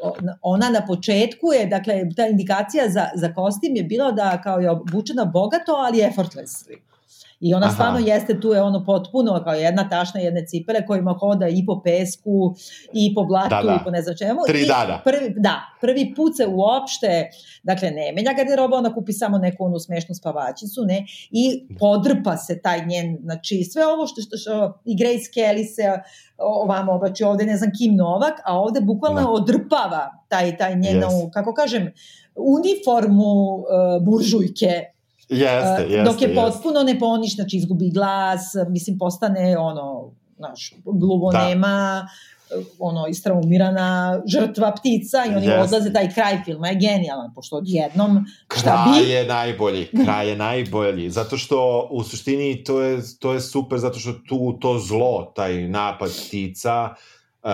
[0.02, 4.58] uh, ona na početku je, dakle, ta indikacija za, za kostim je bila da kao
[4.58, 6.87] je obučena bogato, ali effortlessly.
[7.40, 7.74] I ona Aha.
[7.74, 11.82] stvarno jeste tu je ono potpuno kao jedna tašna jedne cipele kojima hoda i po
[11.84, 12.54] pesku
[12.92, 13.78] i po blatu da, da.
[13.80, 14.40] i po ne znam čemu.
[14.46, 15.00] Tri I dana.
[15.04, 17.28] Prvi, da, prvi put se uopšte,
[17.62, 22.60] dakle ne menja garderoba, ona kupi samo neku onu smešnu spavačicu, ne, i podrpa se
[22.62, 25.82] taj njen, znači sve ovo što, što, što i Grace Kelly se
[26.38, 29.30] ovamo obači ovde, ne znam Kim Novak, a ovde bukvalno da.
[29.30, 31.30] odrpava taj, taj njenu, yes.
[31.32, 31.92] kako kažem,
[32.36, 33.64] uniformu uh,
[34.04, 34.97] buržujke
[35.28, 36.04] Jeste, jeste.
[36.04, 41.48] Dok je potpuno ne poniš, znači izgubi glas, mislim postane ono, znaš, gluvo da.
[41.48, 42.08] nema,
[42.78, 45.60] ono, istraumirana žrtva ptica i oni Jeste.
[45.60, 48.24] odlaze, taj kraj filma je genijalan, pošto odjednom,
[48.58, 49.10] šta Kraj bi?
[49.10, 53.98] je najbolji, kraj je najbolji, zato što u suštini to je, to je super, zato
[53.98, 56.88] što tu to zlo, taj napad ptica,
[57.42, 57.50] uh,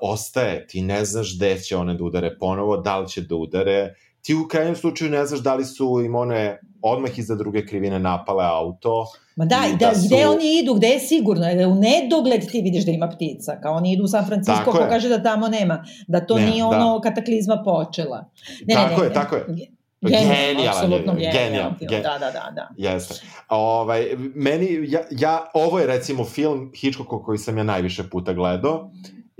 [0.00, 3.94] ostaje, ti ne znaš gde će one da udare ponovo, da li će da udare,
[4.22, 7.98] ti u krajnjem slučaju ne znaš da li su im one odmah iza druge krivine
[7.98, 9.06] napale auto,
[9.36, 12.40] Ma da, I da, da su- gde oni idu, gde je sigurno, jer u nedogled
[12.42, 14.88] ti vidiš da ima ptica, kao oni idu u San Francisco, Tako ko je.
[14.88, 15.76] kaže da tamo nema,
[16.08, 16.68] da to Ne, nije da.
[16.68, 18.30] ono kataklizma počela.
[18.66, 19.44] Ne, Tako ne, je, ne, tako je.
[19.48, 19.66] ge-
[20.02, 22.68] Genijalan apsolutno genijalan, genijalan film, gen- da, da, da, da.
[22.78, 23.14] Jeste.
[23.48, 24.04] Ovaj,
[24.34, 28.90] meni, ja, ja, ovo je recimo film Hitchcocka koji sam ja najviše puta gledao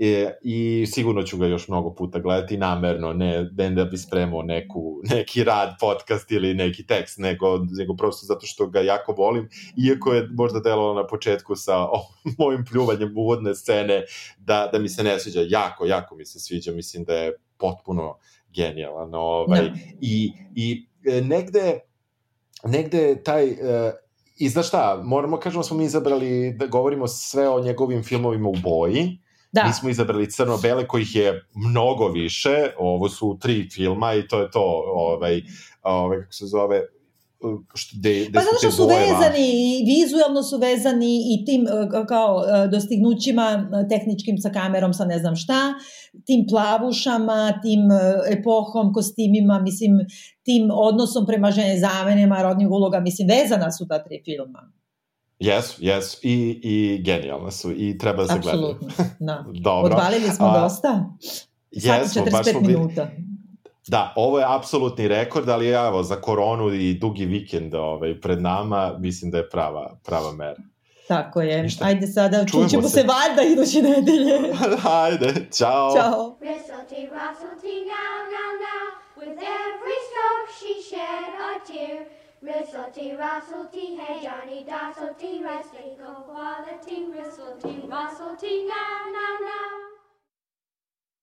[0.03, 4.41] i, i sigurno ću ga još mnogo puta gledati namerno, ne, ne da bi spremao
[4.41, 9.49] neku, neki rad, podcast ili neki tekst, nego, nego prosto zato što ga jako volim,
[9.87, 12.07] iako je možda delalo na početku sa o,
[12.37, 14.03] mojim pljuvanjem uvodne scene
[14.37, 18.17] da, da mi se ne sviđa, jako, jako mi se sviđa, mislim da je potpuno
[18.55, 19.15] genijalan.
[19.15, 19.75] Ovaj, Da.
[20.01, 21.79] i, i e, negde,
[22.63, 23.93] negde taj, e,
[24.37, 28.55] i znaš šta, moramo, kažemo, smo mi izabrali da govorimo sve o njegovim filmovima u
[28.63, 29.22] boji,
[29.53, 34.41] Da, mi smo izabrali crno-bele kojih je mnogo više, ovo su tri filma i to
[34.41, 35.41] je to, ovaj,
[35.83, 36.81] ovaj kako se zove,
[37.73, 39.47] što, de, de Pa zato što su vezani
[39.79, 45.05] i vizualno su vezani i tim e, kao e, dostignućima e, tehničkim sa kamerom, sa
[45.05, 45.73] ne znam šta,
[46.25, 47.81] tim plavušama, tim
[48.31, 49.91] epohom, kostimima, mislim,
[50.43, 54.71] tim odnosom prema žene zamenima, rodnih uloga, mislim, vezana su ta tri filma.
[55.43, 58.75] Jesu, jesu, i, i genijalne su, i treba da se gledaju.
[58.75, 59.45] Apsolutno, da.
[59.53, 59.95] Dobro.
[59.95, 61.05] Odvalili smo A, dosta.
[61.81, 63.07] Svaki Jesmo, baš 45 smo bili, minuta.
[63.87, 68.95] Da, ovo je apsolutni rekord, ali evo, za koronu i dugi vikend ovaj, pred nama,
[68.99, 70.61] mislim da je prava, prava mera.
[71.07, 71.63] Tako je.
[71.63, 71.85] Ništa.
[71.85, 72.89] Ajde sada, Čujemo čućemo se.
[72.89, 74.39] se valjda iduće nedelje.
[75.03, 75.93] Ajde, čao!
[75.95, 76.37] Ćao.
[76.41, 78.85] Ristlety, rustlety, now, now, now.
[79.19, 82.22] With every stroke she shed a tear.
[82.43, 87.05] Ristlety, rustlety, hey Johnny Dosselty, resting go quality.
[87.05, 89.82] Ristlety, rustlety, now, now, now.